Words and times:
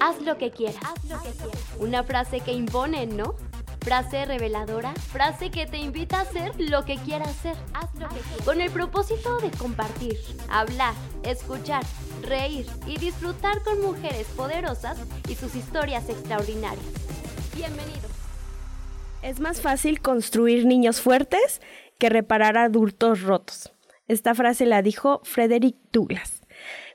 haz 0.00 0.20
lo 0.22 0.36
que 0.38 0.50
quieras. 0.50 0.82
Una 1.78 2.02
frase 2.02 2.40
que 2.40 2.52
impone, 2.52 3.06
¿no? 3.06 3.34
Frase 3.80 4.26
reveladora, 4.26 4.92
frase 4.94 5.50
que 5.50 5.66
te 5.66 5.78
invita 5.78 6.18
a 6.18 6.22
hacer 6.22 6.52
lo 6.58 6.84
que 6.84 6.96
quieras 6.96 7.28
hacer. 7.28 7.56
Haz 7.72 7.94
lo 7.94 8.08
que 8.08 8.20
quieras. 8.20 8.44
Con 8.44 8.60
el 8.60 8.70
propósito 8.70 9.38
de 9.38 9.50
compartir, 9.52 10.18
hablar, 10.50 10.92
escuchar, 11.22 11.82
reír 12.22 12.66
y 12.86 12.98
disfrutar 12.98 13.62
con 13.62 13.80
mujeres 13.80 14.26
poderosas 14.36 14.98
y 15.28 15.34
sus 15.34 15.54
historias 15.54 16.08
extraordinarias. 16.10 16.84
Bienvenidos. 17.54 18.10
Es 19.22 19.40
más 19.40 19.60
fácil 19.60 20.00
construir 20.00 20.66
niños 20.66 21.00
fuertes 21.00 21.60
que 21.98 22.10
reparar 22.10 22.58
adultos 22.58 23.22
rotos. 23.22 23.72
Esta 24.08 24.34
frase 24.34 24.66
la 24.66 24.82
dijo 24.82 25.20
Frederick 25.24 25.76
Douglass. 25.92 26.39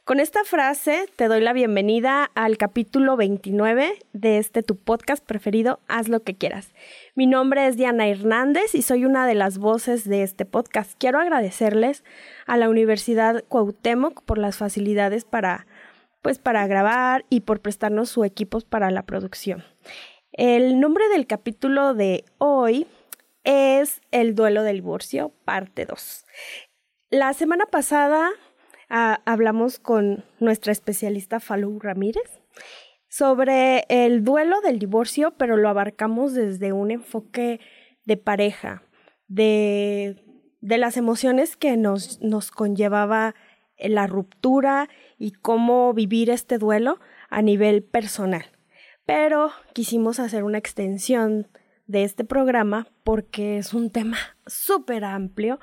Con 0.05 0.19
esta 0.19 0.43
frase 0.43 1.09
te 1.15 1.27
doy 1.27 1.41
la 1.41 1.51
bienvenida 1.51 2.29
al 2.35 2.59
capítulo 2.59 3.17
29 3.17 3.97
de 4.13 4.37
este 4.37 4.61
tu 4.61 4.77
podcast 4.77 5.25
preferido, 5.25 5.79
Haz 5.87 6.09
lo 6.09 6.21
que 6.21 6.35
quieras. 6.35 6.75
Mi 7.15 7.25
nombre 7.25 7.65
es 7.65 7.75
Diana 7.75 8.07
Hernández 8.07 8.75
y 8.75 8.83
soy 8.83 9.03
una 9.03 9.25
de 9.25 9.33
las 9.33 9.57
voces 9.57 10.07
de 10.07 10.21
este 10.21 10.45
podcast. 10.45 10.93
Quiero 10.99 11.19
agradecerles 11.19 12.03
a 12.45 12.55
la 12.55 12.69
Universidad 12.69 13.43
Cuauhtémoc 13.45 14.21
por 14.21 14.37
las 14.37 14.57
facilidades 14.57 15.25
para 15.25 15.65
pues 16.21 16.37
para 16.37 16.67
grabar 16.67 17.25
y 17.31 17.39
por 17.39 17.61
prestarnos 17.61 18.09
sus 18.09 18.27
equipos 18.27 18.63
para 18.63 18.91
la 18.91 19.07
producción. 19.07 19.63
El 20.33 20.79
nombre 20.79 21.09
del 21.09 21.25
capítulo 21.25 21.95
de 21.95 22.25
hoy 22.37 22.85
es 23.43 24.01
El 24.11 24.35
duelo 24.35 24.61
del 24.61 24.75
divorcio, 24.75 25.31
parte 25.45 25.87
2. 25.87 26.25
La 27.09 27.33
semana 27.33 27.65
pasada 27.65 28.29
ah, 28.89 29.21
hablamos 29.25 29.79
con 29.79 30.25
nuestra 30.39 30.71
especialista 30.71 31.39
Falú 31.39 31.79
Ramírez 31.79 32.41
sobre 33.07 33.85
el 33.89 34.23
duelo 34.23 34.59
del 34.61 34.79
divorcio, 34.79 35.35
pero 35.37 35.57
lo 35.57 35.69
abarcamos 35.69 36.33
desde 36.33 36.73
un 36.73 36.91
enfoque 36.91 37.59
de 38.05 38.17
pareja, 38.17 38.83
de, 39.27 40.23
de 40.61 40.77
las 40.77 40.97
emociones 40.97 41.55
que 41.55 41.77
nos, 41.77 42.21
nos 42.21 42.51
conllevaba 42.51 43.35
la 43.77 44.07
ruptura 44.07 44.89
y 45.17 45.31
cómo 45.31 45.93
vivir 45.93 46.29
este 46.29 46.57
duelo 46.57 46.99
a 47.29 47.41
nivel 47.41 47.83
personal. 47.83 48.45
Pero 49.05 49.51
quisimos 49.73 50.19
hacer 50.19 50.43
una 50.43 50.57
extensión 50.57 51.47
de 51.87 52.03
este 52.03 52.23
programa 52.23 52.87
porque 53.03 53.57
es 53.57 53.73
un 53.73 53.91
tema 53.91 54.17
súper 54.47 55.03
amplio 55.03 55.59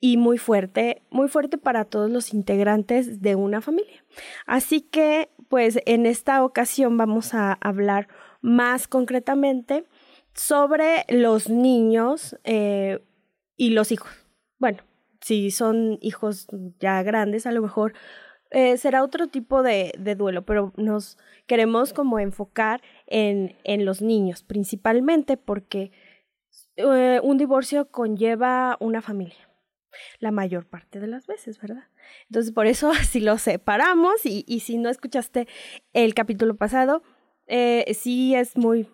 y 0.00 0.16
muy 0.16 0.38
fuerte, 0.38 1.02
muy 1.10 1.28
fuerte 1.28 1.58
para 1.58 1.84
todos 1.84 2.10
los 2.10 2.32
integrantes 2.32 3.20
de 3.20 3.34
una 3.34 3.60
familia. 3.60 4.04
Así 4.46 4.80
que, 4.80 5.30
pues 5.48 5.80
en 5.86 6.06
esta 6.06 6.44
ocasión 6.44 6.96
vamos 6.96 7.34
a 7.34 7.54
hablar 7.60 8.08
más 8.40 8.86
concretamente 8.86 9.84
sobre 10.34 11.04
los 11.08 11.48
niños 11.48 12.36
eh, 12.44 13.00
y 13.56 13.70
los 13.70 13.90
hijos. 13.90 14.10
Bueno, 14.58 14.78
si 15.20 15.50
son 15.50 15.98
hijos 16.00 16.46
ya 16.78 17.02
grandes, 17.02 17.46
a 17.46 17.52
lo 17.52 17.60
mejor 17.60 17.94
eh, 18.50 18.76
será 18.76 19.02
otro 19.02 19.26
tipo 19.26 19.62
de, 19.62 19.92
duelo, 20.16 20.42
pero 20.46 20.72
nos 20.76 21.18
queremos 21.46 21.92
como 21.92 22.20
enfocar 22.20 22.82
en, 23.06 23.56
en 23.64 23.84
los 23.84 24.00
niños 24.00 24.42
principalmente 24.42 25.36
porque 25.36 25.90
eh, 26.76 27.20
un 27.22 27.36
divorcio 27.36 27.90
conlleva 27.90 28.76
una 28.80 29.02
familia 29.02 29.47
la 30.18 30.30
mayor 30.30 30.66
parte 30.66 31.00
de 31.00 31.06
las 31.06 31.26
veces, 31.26 31.60
¿verdad? 31.60 31.84
Entonces, 32.26 32.52
por 32.52 32.66
eso 32.66 32.90
así 32.92 33.20
lo 33.20 33.38
separamos 33.38 34.24
y, 34.24 34.44
y 34.46 34.60
si 34.60 34.78
no 34.78 34.88
escuchaste 34.88 35.48
el 35.92 36.14
capítulo 36.14 36.56
pasado, 36.56 37.02
eh, 37.48 37.94
sí 37.94 38.34
es 38.34 38.56
muy, 38.56 38.88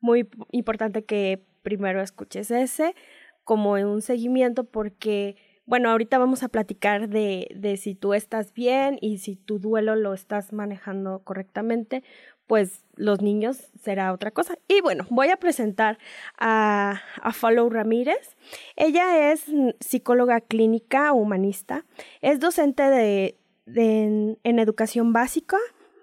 muy 0.00 0.28
importante 0.52 1.04
que 1.04 1.44
primero 1.62 2.00
escuches 2.00 2.50
ese 2.52 2.94
como 3.42 3.72
un 3.72 4.02
seguimiento 4.02 4.64
porque, 4.64 5.36
bueno, 5.66 5.90
ahorita 5.90 6.18
vamos 6.18 6.42
a 6.42 6.48
platicar 6.48 7.08
de, 7.08 7.48
de 7.54 7.76
si 7.76 7.94
tú 7.94 8.14
estás 8.14 8.52
bien 8.52 8.98
y 9.00 9.18
si 9.18 9.36
tu 9.36 9.58
duelo 9.58 9.96
lo 9.96 10.14
estás 10.14 10.52
manejando 10.52 11.22
correctamente, 11.24 12.04
pues 12.46 12.82
los 12.94 13.20
niños 13.20 13.58
será 13.82 14.12
otra 14.12 14.30
cosa. 14.30 14.58
Y 14.68 14.80
bueno, 14.80 15.06
voy 15.10 15.28
a 15.28 15.36
presentar 15.36 15.98
a, 16.38 17.00
a 17.20 17.32
Follow 17.32 17.68
Ramírez. 17.68 18.36
Ella 18.76 19.32
es 19.32 19.44
psicóloga 19.80 20.40
clínica 20.40 21.12
humanista, 21.12 21.84
es 22.20 22.40
docente 22.40 22.82
de, 22.84 23.36
en, 23.66 24.38
en 24.44 24.58
educación 24.58 25.12
básica, 25.12 25.58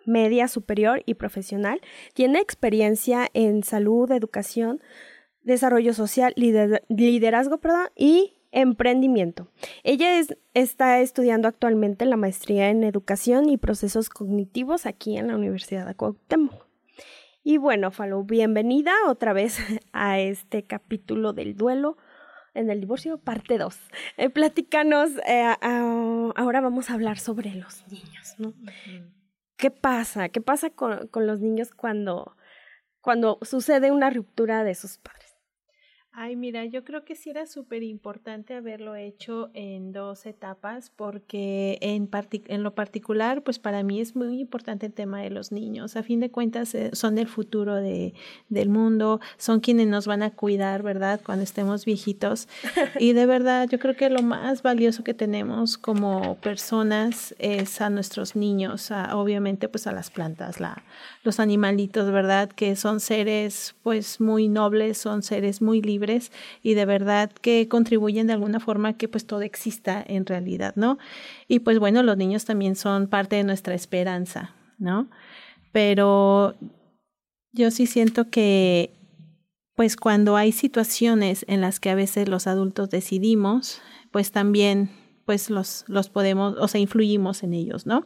media 0.06 0.48
superior 0.48 1.02
y 1.06 1.14
profesional. 1.16 1.82
Tiene 2.14 2.40
experiencia 2.40 3.30
en 3.34 3.64
salud, 3.64 4.12
educación, 4.12 4.82
desarrollo 5.44 5.94
social, 5.94 6.34
lider, 6.36 6.84
liderazgo 6.90 7.58
perdón, 7.58 7.88
y 7.96 8.34
emprendimiento. 8.54 9.50
Ella 9.84 10.20
es, 10.20 10.38
está 10.54 11.00
estudiando 11.00 11.48
actualmente 11.48 12.06
la 12.06 12.16
maestría 12.16 12.70
en 12.70 12.84
educación 12.84 13.50
y 13.50 13.58
procesos 13.58 14.10
cognitivos 14.10 14.86
aquí 14.86 15.18
en 15.18 15.28
la 15.28 15.36
Universidad 15.36 15.86
de 15.86 15.96
Cuauhtémoc. 15.96 16.68
Y 17.44 17.58
bueno, 17.58 17.92
Falo, 17.92 18.24
bienvenida 18.24 18.94
otra 19.08 19.34
vez 19.34 19.58
a 19.92 20.20
este 20.20 20.64
capítulo 20.64 21.34
del 21.34 21.58
duelo 21.58 21.98
en 22.54 22.70
el 22.70 22.80
divorcio, 22.80 23.18
parte 23.18 23.58
2. 23.58 23.78
Eh, 24.18 24.30
platícanos, 24.30 25.10
eh, 25.28 25.56
ahora 25.62 26.62
vamos 26.62 26.90
a 26.90 26.94
hablar 26.94 27.18
sobre 27.18 27.56
los 27.56 27.86
niños, 27.88 28.36
¿no? 28.38 28.54
¿Qué 29.58 29.72
pasa? 29.72 30.30
¿Qué 30.30 30.40
pasa 30.40 30.70
con, 30.70 31.08
con 31.08 31.26
los 31.26 31.40
niños 31.42 31.72
cuando, 31.72 32.38
cuando 33.02 33.40
sucede 33.42 33.92
una 33.92 34.12
ruptura 34.12 34.64
de 34.64 34.76
sus 34.76 35.00
padres? 35.00 35.23
Ay, 36.16 36.36
mira, 36.36 36.64
yo 36.66 36.84
creo 36.84 37.04
que 37.06 37.16
sí 37.16 37.32
era 37.32 37.48
súper 37.48 37.82
importante 37.82 38.54
haberlo 38.54 38.96
hecho 38.96 39.50
en 39.56 39.92
dos 39.92 40.28
etapas 40.28 40.92
porque 40.96 41.80
en, 41.82 42.08
en 42.50 42.62
lo 42.62 42.76
particular, 42.76 43.42
pues 43.42 43.58
para 43.58 43.82
mí 43.82 44.00
es 44.00 44.16
muy 44.16 44.40
importante 44.40 44.86
el 44.86 44.94
tema 44.94 45.24
de 45.24 45.32
los 45.32 45.52
niños. 45.52 45.96
A 45.96 46.04
fin 46.04 46.20
de 46.20 46.30
cuentas, 46.30 46.76
eh, 46.76 46.92
son 46.94 47.18
el 47.18 47.28
futuro 47.28 47.74
de, 47.78 48.14
del 48.50 48.70
mundo, 48.70 49.22
son 49.38 49.60
quienes 49.60 49.88
nos 49.88 50.06
van 50.06 50.22
a 50.22 50.30
cuidar, 50.30 50.84
¿verdad? 50.84 51.20
Cuando 51.26 51.44
estemos 51.44 51.84
viejitos. 51.84 52.48
Y 53.00 53.14
de 53.14 53.26
verdad, 53.26 53.68
yo 53.68 53.80
creo 53.80 53.96
que 53.96 54.10
lo 54.10 54.22
más 54.22 54.62
valioso 54.62 55.04
que 55.04 55.16
tenemos 55.16 55.80
como 55.80 56.36
personas 56.42 57.34
es 57.40 57.82
a 57.82 57.90
nuestros 57.90 58.36
niños, 58.36 58.92
obviamente 59.12 59.68
pues 59.68 59.88
a 59.88 59.92
las 59.92 60.12
plantas, 60.12 60.60
la, 60.60 60.84
los 61.24 61.40
animalitos, 61.40 62.12
¿verdad? 62.12 62.50
Que 62.50 62.76
son 62.76 63.00
seres 63.00 63.76
pues 63.82 64.22
muy 64.22 64.48
nobles, 64.48 65.00
son 65.00 65.24
seres 65.24 65.62
muy 65.62 65.82
libres 65.82 66.03
y 66.62 66.74
de 66.74 66.86
verdad 66.86 67.32
que 67.32 67.68
contribuyen 67.68 68.28
de 68.28 68.34
alguna 68.34 68.60
forma 68.60 68.98
que 68.98 69.08
pues 69.08 69.26
todo 69.26 69.42
exista 69.42 70.04
en 70.06 70.26
realidad, 70.26 70.74
¿no? 70.76 70.98
Y 71.48 71.60
pues 71.60 71.80
bueno, 71.80 72.04
los 72.04 72.18
niños 72.18 72.46
también 72.46 72.76
son 72.76 73.08
parte 73.08 73.36
de 73.36 73.44
nuestra 73.44 73.74
esperanza, 73.74 74.56
¿no? 74.78 75.10
Pero 75.72 76.56
yo 77.52 77.72
sí 77.72 77.86
siento 77.86 78.30
que 78.30 78.92
pues 79.76 79.96
cuando 79.96 80.36
hay 80.36 80.52
situaciones 80.52 81.46
en 81.48 81.62
las 81.62 81.80
que 81.80 81.90
a 81.90 81.96
veces 81.96 82.30
los 82.30 82.48
adultos 82.48 82.90
decidimos, 82.90 83.82
pues 84.12 84.32
también 84.32 84.90
pues 85.26 85.50
los, 85.50 85.86
los 85.88 86.10
podemos, 86.10 86.56
o 86.60 86.68
sea, 86.68 86.80
influimos 86.80 87.44
en 87.44 87.54
ellos, 87.54 87.86
¿no? 87.86 88.06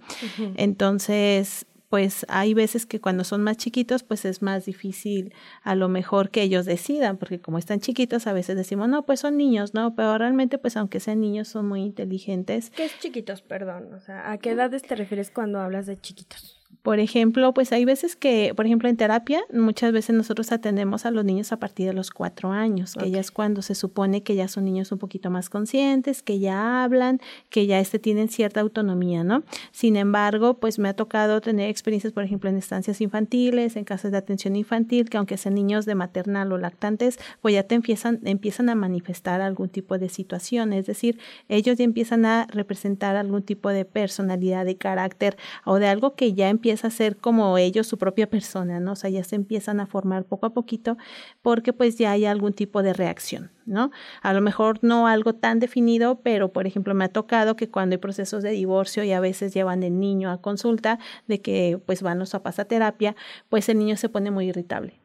Entonces, 0.56 1.66
pues 1.90 2.26
hay 2.30 2.54
veces 2.54 2.86
que 2.86 3.00
cuando 3.00 3.24
son 3.24 3.44
más 3.44 3.58
chiquitos, 3.58 4.04
pues 4.04 4.26
es 4.26 4.42
más 4.42 4.66
difícil 4.66 5.34
a 5.64 5.76
lo 5.76 5.88
mejor 5.90 6.30
que 6.30 6.42
ellos 6.42 6.66
decidan, 6.66 7.18
porque 7.18 7.40
como 7.40 7.58
están 7.58 7.80
chiquitos, 7.80 8.28
a 8.28 8.34
veces 8.34 8.58
decimos, 8.58 8.90
no, 8.90 9.06
pues 9.06 9.22
son 9.22 9.38
niños, 9.38 9.74
¿no? 9.74 9.96
Pero 9.96 10.18
realmente, 10.18 10.58
pues 10.58 10.76
aunque 10.78 11.00
sean 11.00 11.22
niños, 11.22 11.48
son 11.48 11.68
muy 11.68 11.82
inteligentes. 11.82 12.72
¿Qué 12.72 12.86
es 12.86 13.00
chiquitos, 13.00 13.42
perdón? 13.42 13.94
O 13.94 14.00
sea, 14.00 14.32
¿a 14.32 14.38
qué 14.38 14.52
edades 14.52 14.84
te 14.84 14.96
refieres 14.96 15.32
cuando 15.32 15.60
hablas 15.60 15.86
de 15.86 15.98
chiquitos? 15.98 16.57
Por 16.88 17.02
ejemplo, 17.02 17.54
pues 17.54 17.74
hay 17.74 17.84
veces 17.84 18.16
que, 18.16 18.54
por 18.56 18.66
ejemplo, 18.66 18.88
en 18.88 18.96
terapia, 18.96 19.42
muchas 19.54 19.92
veces 19.92 20.16
nosotros 20.16 20.54
atendemos 20.54 21.06
a 21.06 21.12
los 21.12 21.26
niños 21.26 21.52
a 21.52 21.58
partir 21.60 21.86
de 21.86 21.92
los 21.92 22.12
cuatro 22.12 22.54
años, 22.54 22.94
que 22.94 23.12
ya 23.12 23.20
es 23.20 23.30
cuando 23.30 23.62
se 23.62 23.76
supone 23.76 24.24
que 24.24 24.36
ya 24.36 24.48
son 24.48 24.64
niños 24.64 24.94
un 24.94 24.98
poquito 24.98 25.30
más 25.30 25.50
conscientes, 25.50 26.24
que 26.24 26.40
ya 26.40 26.86
hablan, 26.86 27.20
que 27.50 27.68
ya 27.68 27.82
este 27.82 28.00
tienen 28.00 28.30
cierta 28.30 28.62
autonomía, 28.62 29.26
¿no? 29.26 29.44
Sin 29.74 29.98
embargo, 29.98 30.60
pues 30.62 30.80
me 30.80 30.88
ha 30.88 30.94
tocado 30.94 31.42
tener 31.42 31.70
experiencias, 31.70 32.14
por 32.14 32.24
ejemplo, 32.24 32.50
en 32.50 32.56
estancias 32.56 33.02
infantiles, 33.02 33.76
en 33.76 33.84
casas 33.84 34.14
de 34.14 34.20
atención 34.20 34.56
infantil, 34.56 35.10
que 35.10 35.18
aunque 35.18 35.36
sean 35.36 35.56
niños 35.56 35.86
de 35.86 35.96
maternal 35.96 36.54
o 36.54 36.58
lactantes, 36.58 37.20
pues 37.42 37.54
ya 37.54 37.64
te 37.64 37.76
empiezan, 37.76 38.22
empiezan 38.24 38.70
a 38.70 38.76
manifestar 38.76 39.42
algún 39.42 39.68
tipo 39.68 39.98
de 39.98 40.08
situación, 40.08 40.72
es 40.72 40.86
decir, 40.86 41.20
ellos 41.50 41.78
ya 41.78 41.84
empiezan 41.84 42.26
a 42.26 42.48
representar 42.50 43.18
algún 43.18 43.44
tipo 43.44 43.72
de 43.72 43.84
personalidad, 43.84 44.64
de 44.64 44.78
carácter 44.78 45.36
o 45.66 45.80
de 45.80 45.88
algo 45.88 46.16
que 46.16 46.34
ya 46.34 46.48
empieza 46.48 46.77
empieza 46.78 46.88
a 46.88 46.92
ser 46.92 47.18
como 47.18 47.58
ellos 47.58 47.88
su 47.88 47.98
propia 47.98 48.30
persona, 48.30 48.80
¿no? 48.80 48.92
O 48.92 48.96
sea, 48.96 49.10
ya 49.10 49.24
se 49.24 49.36
empiezan 49.36 49.80
a 49.80 49.88
formar 49.88 50.26
poco 50.26 50.46
a 50.46 50.54
poquito 50.54 50.96
porque 51.42 51.74
pues 51.74 51.98
ya 51.98 52.12
hay 52.12 52.26
algún 52.26 52.54
tipo 52.54 52.84
de 52.84 52.94
reacción, 52.94 53.52
¿no? 53.66 53.90
A 54.22 54.32
lo 54.34 54.42
mejor 54.42 54.78
no 54.84 55.08
algo 55.08 55.34
tan 55.34 55.60
definido, 55.60 56.22
pero 56.22 56.54
por 56.54 56.68
ejemplo 56.68 56.94
me 56.94 57.06
ha 57.06 57.10
tocado 57.10 57.56
que 57.56 57.70
cuando 57.70 57.96
hay 57.96 57.98
procesos 57.98 58.44
de 58.44 58.52
divorcio 58.52 59.04
y 59.04 59.12
a 59.12 59.20
veces 59.20 59.56
llevan 59.56 59.82
el 59.82 60.00
niño 60.00 60.30
a 60.30 60.40
consulta 60.40 61.00
de 61.28 61.42
que 61.42 61.82
pues 61.84 62.04
van 62.04 62.20
los 62.20 62.30
papás 62.32 62.60
a 62.60 62.66
terapia, 62.66 63.16
pues 63.50 63.70
el 63.70 63.80
niño 63.80 63.98
se 63.98 64.10
pone 64.10 64.30
muy 64.30 64.48
irritable 64.50 65.00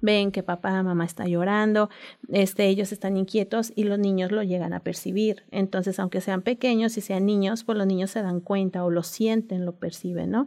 Ven 0.00 0.32
que 0.32 0.42
papá, 0.42 0.82
mamá 0.82 1.04
está 1.04 1.26
llorando, 1.26 1.88
este, 2.28 2.66
ellos 2.66 2.90
están 2.90 3.16
inquietos 3.16 3.72
y 3.76 3.84
los 3.84 3.98
niños 3.98 4.32
lo 4.32 4.42
llegan 4.42 4.72
a 4.72 4.80
percibir. 4.80 5.44
Entonces, 5.52 6.00
aunque 6.00 6.20
sean 6.20 6.42
pequeños 6.42 6.96
y 6.96 7.00
sean 7.00 7.26
niños, 7.26 7.62
pues 7.62 7.78
los 7.78 7.86
niños 7.86 8.10
se 8.10 8.22
dan 8.22 8.40
cuenta 8.40 8.84
o 8.84 8.90
lo 8.90 9.04
sienten, 9.04 9.64
lo 9.64 9.72
perciben, 9.72 10.30
¿no? 10.32 10.46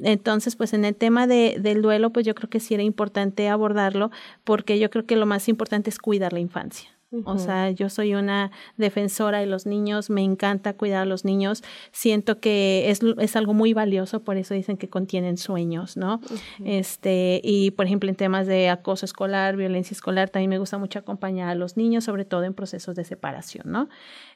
Entonces, 0.00 0.56
pues 0.56 0.72
en 0.72 0.84
el 0.84 0.96
tema 0.96 1.28
de, 1.28 1.58
del 1.60 1.80
duelo, 1.80 2.10
pues 2.10 2.26
yo 2.26 2.34
creo 2.34 2.50
que 2.50 2.58
sí 2.58 2.74
era 2.74 2.82
importante 2.82 3.48
abordarlo 3.48 4.10
porque 4.42 4.78
yo 4.80 4.90
creo 4.90 5.06
que 5.06 5.16
lo 5.16 5.26
más 5.26 5.48
importante 5.48 5.90
es 5.90 5.98
cuidar 5.98 6.32
la 6.32 6.40
infancia. 6.40 6.90
O 7.24 7.38
sea, 7.38 7.70
yo 7.72 7.88
soy 7.88 8.14
una 8.14 8.52
defensora 8.76 9.40
de 9.40 9.46
los 9.46 9.66
niños, 9.66 10.10
me 10.10 10.22
encanta 10.22 10.74
cuidar 10.74 11.02
a 11.02 11.04
los 11.06 11.24
niños, 11.24 11.64
siento 11.90 12.38
que 12.38 12.88
es, 12.88 13.00
es 13.18 13.34
algo 13.34 13.52
muy 13.52 13.74
valioso, 13.74 14.20
por 14.20 14.36
eso 14.36 14.54
dicen 14.54 14.76
que 14.76 14.88
contienen 14.88 15.36
sueños, 15.36 15.96
¿no? 15.96 16.20
Este, 16.64 17.40
y 17.42 17.72
por 17.72 17.86
ejemplo, 17.86 18.08
en 18.08 18.14
temas 18.14 18.46
de 18.46 18.68
acoso 18.68 19.06
escolar, 19.06 19.56
violencia 19.56 19.92
escolar, 19.92 20.30
también 20.30 20.50
me 20.50 20.58
gusta 20.58 20.78
mucho 20.78 21.00
acompañar 21.00 21.48
a 21.48 21.56
los 21.56 21.76
niños, 21.76 22.04
sobre 22.04 22.24
todo 22.24 22.44
en 22.44 22.54
procesos 22.54 22.94
de 22.94 23.02
separación, 23.02 23.64
¿no? 23.72 23.88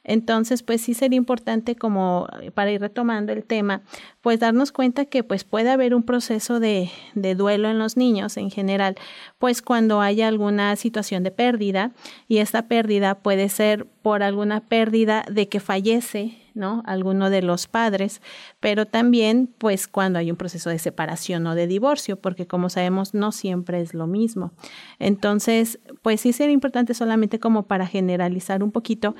Entonces, 0.03 0.61
pues 0.61 0.81
sí 0.81 0.93
sería 0.93 1.17
importante 1.17 1.77
como 1.77 2.27
eh, 2.41 2.51
para 2.51 2.71
ir 2.71 2.81
retomando 2.81 3.31
el 3.31 3.45
tema, 3.45 3.83
pues 4.21 4.41
darnos 4.41 4.73
cuenta 4.73 5.05
que 5.05 5.23
pues 5.23 5.45
puede 5.45 5.69
haber 5.69 5.95
un 5.95 6.03
proceso 6.03 6.59
de, 6.59 6.89
de 7.13 7.35
duelo 7.35 7.69
en 7.69 7.79
los 7.79 7.95
niños 7.95 8.35
en 8.35 8.51
general, 8.51 8.95
pues 9.39 9.61
cuando 9.61 10.01
haya 10.01 10.27
alguna 10.27 10.75
situación 10.75 11.23
de 11.23 11.31
pérdida 11.31 11.93
y 12.27 12.39
esta 12.39 12.64
pérdida 12.67 13.15
puede 13.15 13.49
ser 13.49 13.85
por 14.01 14.23
alguna 14.23 14.61
pérdida 14.61 15.23
de 15.29 15.47
que 15.47 15.59
fallece, 15.59 16.37
¿no? 16.53 16.83
Alguno 16.85 17.29
de 17.29 17.41
los 17.41 17.67
padres, 17.67 18.21
pero 18.59 18.85
también 18.85 19.49
pues 19.57 19.87
cuando 19.87 20.19
hay 20.19 20.31
un 20.31 20.37
proceso 20.37 20.69
de 20.69 20.79
separación 20.79 21.45
o 21.47 21.55
de 21.55 21.67
divorcio, 21.67 22.17
porque 22.19 22.47
como 22.47 22.69
sabemos 22.69 23.13
no 23.13 23.31
siempre 23.31 23.81
es 23.81 23.93
lo 23.93 24.07
mismo. 24.07 24.51
Entonces, 24.99 25.79
pues 26.01 26.21
sí 26.21 26.33
sería 26.33 26.53
importante 26.53 26.93
solamente 26.93 27.39
como 27.39 27.67
para 27.67 27.87
generalizar 27.87 28.63
un 28.63 28.71
poquito 28.71 29.15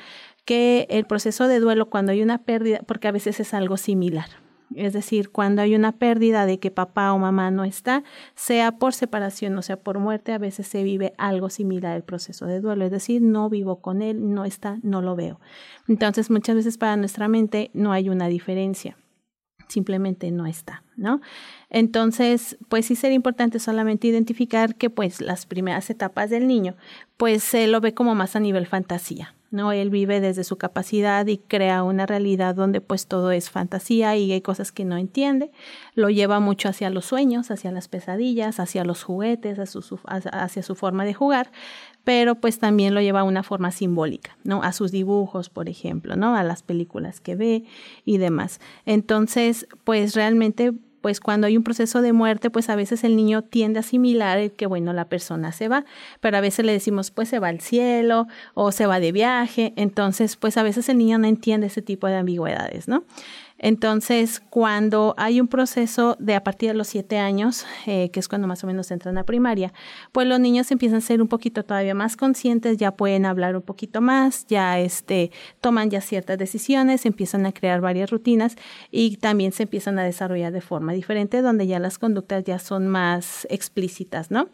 que 0.45 0.87
el 0.89 1.05
proceso 1.05 1.47
de 1.47 1.59
duelo 1.59 1.89
cuando 1.89 2.11
hay 2.11 2.21
una 2.21 2.39
pérdida, 2.39 2.79
porque 2.85 3.07
a 3.07 3.11
veces 3.11 3.39
es 3.39 3.53
algo 3.53 3.77
similar, 3.77 4.29
es 4.73 4.93
decir, 4.93 5.29
cuando 5.29 5.61
hay 5.61 5.75
una 5.75 5.91
pérdida 5.91 6.45
de 6.45 6.59
que 6.59 6.71
papá 6.71 7.13
o 7.13 7.19
mamá 7.19 7.51
no 7.51 7.63
está, 7.63 8.03
sea 8.33 8.77
por 8.77 8.93
separación 8.93 9.57
o 9.57 9.61
sea 9.61 9.77
por 9.77 9.99
muerte, 9.99 10.33
a 10.33 10.37
veces 10.37 10.67
se 10.67 10.83
vive 10.83 11.13
algo 11.17 11.49
similar 11.49 11.93
al 11.93 12.03
proceso 12.03 12.45
de 12.45 12.61
duelo, 12.61 12.85
es 12.85 12.91
decir, 12.91 13.21
no 13.21 13.49
vivo 13.49 13.81
con 13.81 14.01
él, 14.01 14.33
no 14.33 14.45
está, 14.45 14.79
no 14.81 15.01
lo 15.01 15.15
veo. 15.15 15.39
Entonces, 15.87 16.29
muchas 16.29 16.55
veces 16.55 16.77
para 16.77 16.97
nuestra 16.97 17.27
mente 17.27 17.69
no 17.73 17.91
hay 17.91 18.09
una 18.09 18.27
diferencia, 18.27 18.97
simplemente 19.67 20.31
no 20.31 20.45
está, 20.45 20.83
¿no? 20.95 21.21
Entonces, 21.69 22.57
pues 22.69 22.85
sí 22.85 22.95
sería 22.95 23.15
importante 23.15 23.59
solamente 23.59 24.07
identificar 24.07 24.75
que 24.75 24.89
pues 24.89 25.21
las 25.21 25.45
primeras 25.45 25.89
etapas 25.89 26.29
del 26.29 26.47
niño, 26.47 26.75
pues 27.17 27.43
se 27.43 27.67
lo 27.67 27.81
ve 27.81 27.93
como 27.93 28.15
más 28.15 28.35
a 28.35 28.39
nivel 28.39 28.65
fantasía, 28.65 29.35
¿no? 29.55 29.71
Él 29.71 29.89
vive 29.89 30.19
desde 30.19 30.43
su 30.43 30.57
capacidad 30.57 31.25
y 31.25 31.37
crea 31.37 31.83
una 31.83 32.05
realidad 32.05 32.53
donde 32.53 32.81
pues 32.81 33.07
todo 33.07 33.31
es 33.31 33.49
fantasía 33.49 34.15
y 34.15 34.31
hay 34.31 34.41
cosas 34.41 34.71
que 34.71 34.85
no 34.85 34.97
entiende. 34.97 35.51
Lo 35.95 36.09
lleva 36.09 36.39
mucho 36.39 36.69
hacia 36.69 36.89
los 36.89 37.05
sueños, 37.05 37.49
hacia 37.49 37.71
las 37.71 37.87
pesadillas, 37.87 38.59
hacia 38.59 38.83
los 38.83 39.03
juguetes, 39.03 39.57
hacia 39.57 39.81
su, 39.81 39.99
hacia 40.05 40.63
su 40.63 40.75
forma 40.75 41.05
de 41.05 41.13
jugar, 41.13 41.51
pero 42.03 42.35
pues 42.35 42.59
también 42.59 42.93
lo 42.93 43.01
lleva 43.01 43.21
a 43.21 43.23
una 43.23 43.43
forma 43.43 43.71
simbólica, 43.71 44.37
¿no? 44.43 44.61
A 44.61 44.71
sus 44.73 44.91
dibujos, 44.91 45.49
por 45.49 45.69
ejemplo, 45.69 46.15
¿no? 46.15 46.35
A 46.35 46.43
las 46.43 46.61
películas 46.61 47.19
que 47.19 47.35
ve 47.35 47.63
y 48.05 48.19
demás. 48.19 48.59
Entonces, 48.85 49.67
pues 49.83 50.13
realmente 50.15 50.73
pues 51.05 51.19
cuando 51.19 51.45
hay 51.45 51.55
un 51.55 51.61
proceso 51.61 52.01
de 52.01 52.13
muerte, 52.13 52.49
pues 52.49 52.67
a 52.67 52.75
veces 52.75 53.03
el 53.03 53.15
niño 53.15 53.43
tiende 53.43 53.77
a 53.77 53.81
asimilar 53.81 54.49
que, 54.53 54.65
bueno, 54.65 54.91
la 54.91 55.07
persona 55.07 55.51
se 55.51 55.67
va, 55.67 55.85
pero 56.19 56.35
a 56.35 56.41
veces 56.41 56.65
le 56.65 56.71
decimos, 56.71 57.11
pues 57.11 57.29
se 57.29 57.37
va 57.37 57.49
al 57.49 57.59
cielo 57.59 58.25
o 58.55 58.71
se 58.71 58.87
va 58.87 58.99
de 58.99 59.11
viaje, 59.11 59.73
entonces, 59.75 60.35
pues 60.35 60.57
a 60.57 60.63
veces 60.63 60.89
el 60.89 60.97
niño 60.97 61.19
no 61.19 61.27
entiende 61.27 61.67
ese 61.67 61.83
tipo 61.83 62.07
de 62.07 62.15
ambigüedades, 62.15 62.87
¿no? 62.87 63.03
Entonces, 63.57 64.41
cuando 64.49 65.15
hay 65.17 65.39
un 65.39 65.47
proceso 65.47 66.17
de 66.19 66.35
a 66.35 66.43
partir 66.43 66.69
de 66.69 66.75
los 66.75 66.87
siete 66.87 67.17
años, 67.17 67.65
eh, 67.85 68.09
que 68.11 68.19
es 68.19 68.27
cuando 68.27 68.47
más 68.47 68.63
o 68.63 68.67
menos 68.67 68.91
entran 68.91 69.17
a 69.17 69.23
primaria, 69.23 69.71
pues 70.11 70.27
los 70.27 70.39
niños 70.39 70.69
empiezan 70.71 70.97
a 70.97 71.01
ser 71.01 71.21
un 71.21 71.29
poquito 71.29 71.63
todavía 71.63 71.95
más 71.95 72.17
conscientes, 72.17 72.77
ya 72.77 72.91
pueden 72.91 73.25
hablar 73.25 73.55
un 73.55 73.61
poquito 73.61 74.01
más, 74.01 74.45
ya 74.47 74.79
este, 74.79 75.31
toman 75.61 75.89
ya 75.89 76.01
ciertas 76.01 76.37
decisiones, 76.37 77.05
empiezan 77.05 77.45
a 77.45 77.53
crear 77.53 77.79
varias 77.79 78.11
rutinas 78.11 78.55
y 78.91 79.17
también 79.17 79.53
se 79.53 79.63
empiezan 79.63 79.97
a 79.99 80.03
desarrollar 80.03 80.51
de 80.51 80.61
forma 80.61 80.91
diferente, 80.91 81.41
donde 81.41 81.65
ya 81.65 81.79
las 81.79 81.97
conductas 81.97 82.43
ya 82.43 82.59
son 82.59 82.87
más 82.87 83.47
explícitas, 83.49 84.31
¿no? 84.31 84.49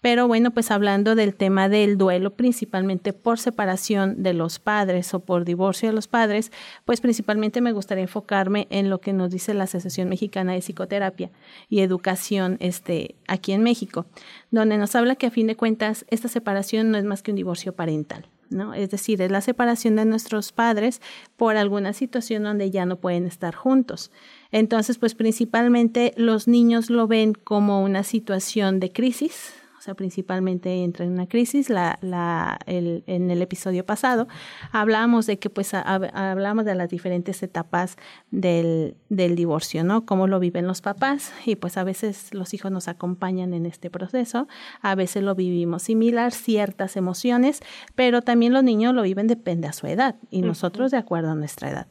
Pero 0.00 0.28
bueno, 0.28 0.50
pues 0.50 0.70
hablando 0.70 1.14
del 1.14 1.34
tema 1.34 1.68
del 1.68 1.98
duelo, 1.98 2.34
principalmente 2.34 3.12
por 3.12 3.38
separación 3.38 4.22
de 4.22 4.34
los 4.34 4.58
padres 4.58 5.12
o 5.14 5.20
por 5.20 5.44
divorcio 5.44 5.88
de 5.88 5.94
los 5.94 6.08
padres, 6.08 6.52
pues 6.84 7.00
principalmente 7.00 7.60
me 7.60 7.72
gustaría 7.72 8.02
enfocarme 8.02 8.66
en 8.70 8.90
lo 8.90 9.00
que 9.00 9.12
nos 9.12 9.30
dice 9.30 9.54
la 9.54 9.64
Asociación 9.64 10.08
Mexicana 10.08 10.52
de 10.52 10.60
Psicoterapia 10.60 11.30
y 11.68 11.80
Educación 11.80 12.56
este, 12.60 13.14
aquí 13.26 13.52
en 13.52 13.62
México, 13.62 14.06
donde 14.50 14.78
nos 14.78 14.94
habla 14.94 15.16
que 15.16 15.26
a 15.26 15.30
fin 15.30 15.46
de 15.46 15.56
cuentas 15.56 16.04
esta 16.08 16.28
separación 16.28 16.90
no 16.90 16.98
es 16.98 17.04
más 17.04 17.22
que 17.22 17.32
un 17.32 17.36
divorcio 17.36 17.74
parental. 17.74 18.26
¿no? 18.50 18.74
Es 18.74 18.90
decir, 18.90 19.20
es 19.22 19.30
la 19.30 19.40
separación 19.40 19.96
de 19.96 20.04
nuestros 20.04 20.52
padres 20.52 21.00
por 21.36 21.56
alguna 21.56 21.92
situación 21.92 22.44
donde 22.44 22.70
ya 22.70 22.86
no 22.86 22.96
pueden 22.96 23.26
estar 23.26 23.54
juntos. 23.54 24.10
Entonces, 24.52 24.98
pues 24.98 25.14
principalmente 25.14 26.12
los 26.16 26.48
niños 26.48 26.90
lo 26.90 27.06
ven 27.06 27.32
como 27.32 27.82
una 27.82 28.04
situación 28.04 28.80
de 28.80 28.92
crisis, 28.92 29.52
sea, 29.86 29.94
principalmente 29.94 30.84
entra 30.84 31.04
en 31.04 31.12
una 31.12 31.26
crisis. 31.26 31.70
La, 31.70 31.98
la, 32.02 32.58
el, 32.66 33.04
en 33.06 33.30
el 33.30 33.40
episodio 33.40 33.86
pasado 33.86 34.28
hablábamos 34.72 35.26
de 35.26 35.38
que, 35.38 35.48
pues, 35.48 35.72
hablamos 35.74 36.64
de 36.64 36.74
las 36.74 36.90
diferentes 36.90 37.42
etapas 37.42 37.96
del, 38.30 38.96
del 39.08 39.36
divorcio, 39.36 39.84
¿no? 39.84 40.04
Cómo 40.04 40.26
lo 40.26 40.38
viven 40.38 40.66
los 40.66 40.80
papás 40.82 41.32
y, 41.44 41.56
pues, 41.56 41.76
a 41.76 41.84
veces 41.84 42.34
los 42.34 42.52
hijos 42.52 42.70
nos 42.70 42.88
acompañan 42.88 43.54
en 43.54 43.66
este 43.66 43.90
proceso, 43.90 44.48
a 44.82 44.94
veces 44.94 45.22
lo 45.22 45.34
vivimos 45.34 45.84
similar, 45.84 46.32
ciertas 46.32 46.96
emociones, 46.96 47.60
pero 47.94 48.22
también 48.22 48.52
los 48.52 48.64
niños 48.64 48.94
lo 48.94 49.02
viven 49.02 49.26
depende 49.26 49.68
a 49.68 49.72
su 49.72 49.86
edad 49.86 50.16
y 50.30 50.42
nosotros 50.42 50.90
de 50.90 50.98
acuerdo 50.98 51.30
a 51.30 51.34
nuestra 51.34 51.70
edad. 51.70 51.86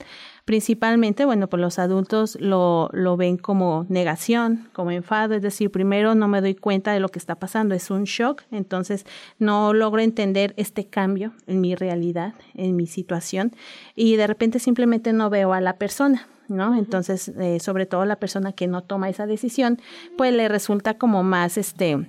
Principalmente, 0.46 1.26
bueno, 1.26 1.48
pues 1.48 1.60
los 1.60 1.80
adultos 1.80 2.38
lo, 2.40 2.90
lo 2.94 3.18
ven 3.18 3.38
como 3.38 3.88
negación, 3.90 4.70
como 4.74 4.92
enfado, 4.92 5.34
es 5.34 5.42
decir, 5.42 5.72
primero 5.72 6.14
no 6.14 6.28
me 6.28 6.40
doy 6.40 6.54
cuenta 6.54 6.94
de 6.94 7.00
lo 7.00 7.10
que 7.10 7.18
está 7.18 7.36
pasando, 7.36 7.74
es 7.74 7.90
un 7.90 8.04
shock, 8.04 8.44
entonces 8.52 9.08
no 9.40 9.74
logro 9.74 10.02
entender 10.02 10.54
este 10.56 10.86
cambio 10.86 11.34
en 11.48 11.62
mi 11.62 11.74
realidad, 11.74 12.36
en 12.54 12.76
mi 12.76 12.86
situación, 12.86 13.56
y 13.96 14.18
de 14.18 14.28
repente 14.28 14.60
simplemente 14.60 15.14
no 15.14 15.32
veo 15.32 15.52
a 15.52 15.62
la 15.62 15.78
persona. 15.78 16.28
¿no? 16.48 16.78
Entonces, 16.78 17.30
eh, 17.30 17.60
sobre 17.60 17.88
todo 17.88 18.06
la 18.06 18.18
persona 18.18 18.54
que 18.54 18.68
no 18.68 18.84
toma 18.84 19.10
esa 19.10 19.26
decisión, 19.26 19.80
pues 20.16 20.32
le 20.32 20.48
resulta 20.48 20.96
como 20.96 21.24
más, 21.24 21.58
este, 21.58 22.08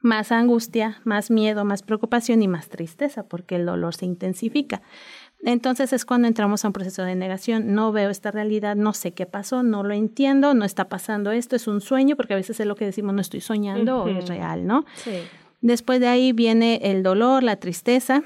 más 0.00 0.32
angustia, 0.32 1.00
más 1.04 1.30
miedo, 1.30 1.64
más 1.64 1.82
preocupación 1.82 2.42
y 2.42 2.46
más 2.46 2.68
tristeza, 2.68 3.24
porque 3.24 3.56
el 3.56 3.66
dolor 3.66 3.94
se 3.94 4.04
intensifica. 4.04 4.82
Entonces 5.44 5.92
es 5.92 6.04
cuando 6.04 6.26
entramos 6.26 6.64
a 6.64 6.68
un 6.68 6.72
proceso 6.72 7.02
de 7.02 7.14
negación. 7.14 7.74
No 7.74 7.92
veo 7.92 8.10
esta 8.10 8.30
realidad, 8.30 8.76
no 8.76 8.94
sé 8.94 9.12
qué 9.12 9.26
pasó, 9.26 9.62
no 9.62 9.82
lo 9.82 9.94
entiendo, 9.94 10.54
no 10.54 10.64
está 10.64 10.88
pasando 10.88 11.30
esto, 11.32 11.54
es 11.54 11.66
un 11.66 11.80
sueño, 11.80 12.16
porque 12.16 12.32
a 12.32 12.36
veces 12.36 12.58
es 12.58 12.66
lo 12.66 12.76
que 12.76 12.86
decimos, 12.86 13.14
no 13.14 13.20
estoy 13.20 13.40
soñando 13.40 14.04
o 14.04 14.08
es 14.08 14.26
real, 14.28 14.66
¿no? 14.66 14.84
Sí. 14.96 15.12
Después 15.60 16.00
de 16.00 16.08
ahí 16.08 16.32
viene 16.32 16.80
el 16.82 17.02
dolor, 17.02 17.42
la 17.42 17.56
tristeza 17.56 18.22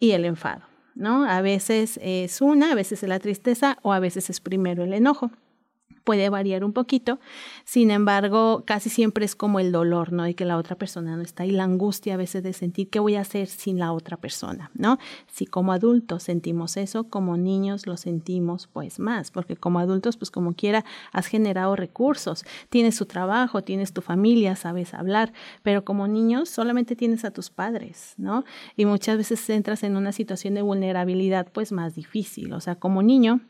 y 0.00 0.12
el 0.12 0.24
enfado, 0.24 0.62
¿no? 0.94 1.24
A 1.24 1.40
veces 1.40 2.00
es 2.02 2.40
una, 2.40 2.72
a 2.72 2.74
veces 2.74 3.02
es 3.02 3.08
la 3.08 3.20
tristeza 3.20 3.78
o 3.82 3.92
a 3.92 4.00
veces 4.00 4.28
es 4.30 4.40
primero 4.40 4.84
el 4.84 4.92
enojo 4.92 5.30
puede 6.06 6.30
variar 6.30 6.62
un 6.62 6.72
poquito, 6.72 7.18
sin 7.64 7.90
embargo, 7.90 8.62
casi 8.64 8.90
siempre 8.90 9.24
es 9.24 9.34
como 9.34 9.58
el 9.58 9.72
dolor, 9.72 10.12
¿no? 10.12 10.28
Y 10.28 10.34
que 10.34 10.44
la 10.44 10.56
otra 10.56 10.76
persona 10.76 11.16
no 11.16 11.22
está 11.22 11.44
y 11.44 11.50
la 11.50 11.64
angustia 11.64 12.14
a 12.14 12.16
veces 12.16 12.44
de 12.44 12.52
sentir 12.52 12.88
qué 12.90 13.00
voy 13.00 13.16
a 13.16 13.22
hacer 13.22 13.48
sin 13.48 13.80
la 13.80 13.92
otra 13.92 14.16
persona, 14.16 14.70
¿no? 14.74 14.98
Si 15.26 15.46
como 15.46 15.72
adultos 15.72 16.22
sentimos 16.22 16.76
eso, 16.76 17.10
como 17.10 17.36
niños 17.36 17.88
lo 17.88 17.96
sentimos 17.96 18.68
pues 18.68 19.00
más, 19.00 19.32
porque 19.32 19.56
como 19.56 19.80
adultos 19.80 20.16
pues 20.16 20.30
como 20.30 20.54
quiera 20.54 20.84
has 21.12 21.26
generado 21.26 21.74
recursos, 21.74 22.44
tienes 22.70 22.96
tu 22.96 23.06
trabajo, 23.06 23.64
tienes 23.64 23.92
tu 23.92 24.00
familia, 24.00 24.54
sabes 24.54 24.94
hablar, 24.94 25.32
pero 25.64 25.84
como 25.84 26.06
niños 26.06 26.48
solamente 26.48 26.94
tienes 26.94 27.24
a 27.24 27.32
tus 27.32 27.50
padres, 27.50 28.14
¿no? 28.16 28.44
Y 28.76 28.86
muchas 28.86 29.16
veces 29.16 29.50
entras 29.50 29.82
en 29.82 29.96
una 29.96 30.12
situación 30.12 30.54
de 30.54 30.62
vulnerabilidad 30.62 31.48
pues 31.52 31.72
más 31.72 31.96
difícil, 31.96 32.52
o 32.52 32.60
sea, 32.60 32.76
como 32.76 33.02
niño 33.02 33.40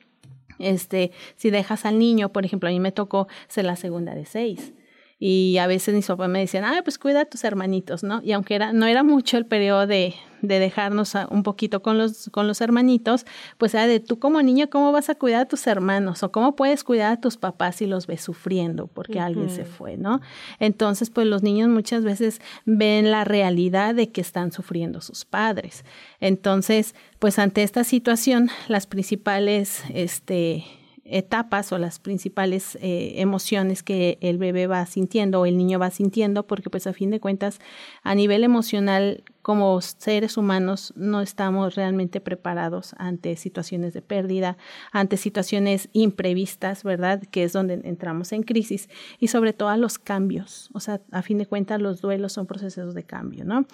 Este, 0.59 1.13
si 1.37 1.51
dejas 1.51 1.85
al 1.85 1.99
niño, 1.99 2.31
por 2.31 2.45
ejemplo, 2.45 2.69
a 2.69 2.73
mí 2.73 2.81
me 2.81 2.93
tocó 2.93 3.29
ser 3.49 3.65
la 3.65 3.77
segunda 3.77 4.15
de 4.15 4.25
seis. 4.25 4.73
Y 5.19 5.57
a 5.59 5.67
veces 5.67 5.95
mis 5.95 6.07
papás 6.07 6.29
me 6.29 6.41
decían, 6.41 6.65
ah, 6.65 6.81
pues 6.85 6.99
cuida 6.99 7.23
a 7.23 7.25
tus 7.25 7.43
hermanitos, 7.45 8.03
¿no? 8.03 8.21
Y 8.23 8.33
aunque 8.33 8.55
era, 8.55 8.75
no 8.75 8.85
era 8.85 9.03
mucho 9.03 9.39
el 9.39 9.47
periodo 9.47 9.87
de, 9.87 10.15
de 10.43 10.59
dejarnos 10.59 11.15
un 11.31 11.43
poquito 11.43 11.81
con 11.81 11.97
los, 11.97 12.29
con 12.31 12.47
los 12.47 12.61
hermanitos, 12.61 13.25
pues 13.57 13.73
era 13.73 13.87
de 13.87 14.01
tú 14.01 14.19
como 14.19 14.43
niño, 14.43 14.69
¿cómo 14.69 14.93
vas 14.93 15.09
a 15.09 15.15
cuidar 15.15 15.43
a 15.43 15.49
tus 15.49 15.67
hermanos? 15.67 16.23
O 16.23 16.33
cómo 16.33 16.55
puedes 16.55 16.85
cuidar 16.85 17.13
a 17.13 17.21
tus 17.21 17.39
papás 17.39 17.77
si 17.77 17.87
los 17.87 18.07
ves 18.07 18.21
sufriendo 18.21 18.89
porque 18.89 19.19
alguien 19.19 19.49
se 19.49 19.65
fue, 19.65 19.97
¿no? 19.97 20.21
Entonces, 20.59 21.09
pues 21.09 21.27
los 21.27 21.43
niños 21.43 21.71
muchas 21.71 22.05
veces 22.05 22.43
ven 22.67 23.11
la 23.11 23.25
realidad 23.25 23.95
de 23.95 24.11
que 24.11 24.21
están 24.21 24.53
sufriendo 24.53 25.01
sus 25.01 25.25
padres. 25.25 25.85
Entonces, 26.21 26.95
pues 27.19 27.39
ante 27.39 27.63
esta 27.63 27.85
situación, 27.85 28.51
las 28.69 28.87
principales, 28.87 29.83
este, 29.95 30.65
etapas 31.11 31.73
o 31.73 31.79
las 31.79 31.99
principales 31.99 32.77
eh, 32.81 33.15
emociones 33.17 33.83
que 33.83 34.19
el 34.21 34.39
bebé 34.39 34.67
va 34.67 34.85
sintiendo 34.87 35.41
o 35.41 35.47
el 35.47 35.57
niño 35.57 35.79
va 35.79 35.91
sintiendo, 35.91 36.47
porque 36.47 36.71
pues 36.71 36.87
a 36.87 36.93
fin 36.93 37.11
de 37.11 37.21
cuentas 37.21 37.59
a 38.03 38.15
nivel 38.15 38.45
emocional 38.45 39.25
como 39.43 39.81
seres 39.81 40.37
humanos 40.37 40.93
no 40.97 41.21
estamos 41.21 41.77
realmente 41.77 42.21
preparados 42.21 42.95
ante 42.99 43.37
situaciones 43.37 43.95
de 43.95 44.03
pérdida, 44.03 44.57
ante 44.91 45.17
situaciones 45.17 45.89
imprevistas, 45.93 46.83
¿verdad? 46.83 47.23
Que 47.31 47.45
es 47.45 47.53
donde 47.53 47.81
entramos 47.85 48.33
en 48.33 48.43
crisis 48.43 48.89
y 49.21 49.29
sobre 49.29 49.53
todo 49.53 49.69
a 49.69 49.77
los 49.77 49.99
cambios, 49.99 50.69
o 50.73 50.81
sea, 50.81 51.01
a 51.13 51.23
fin 51.23 51.39
de 51.39 51.47
cuentas 51.47 51.81
los 51.81 52.01
duelos 52.01 52.33
son 52.33 52.47
procesos 52.47 52.95
de 52.95 53.05
cambio, 53.05 53.45
¿no? 53.45 53.67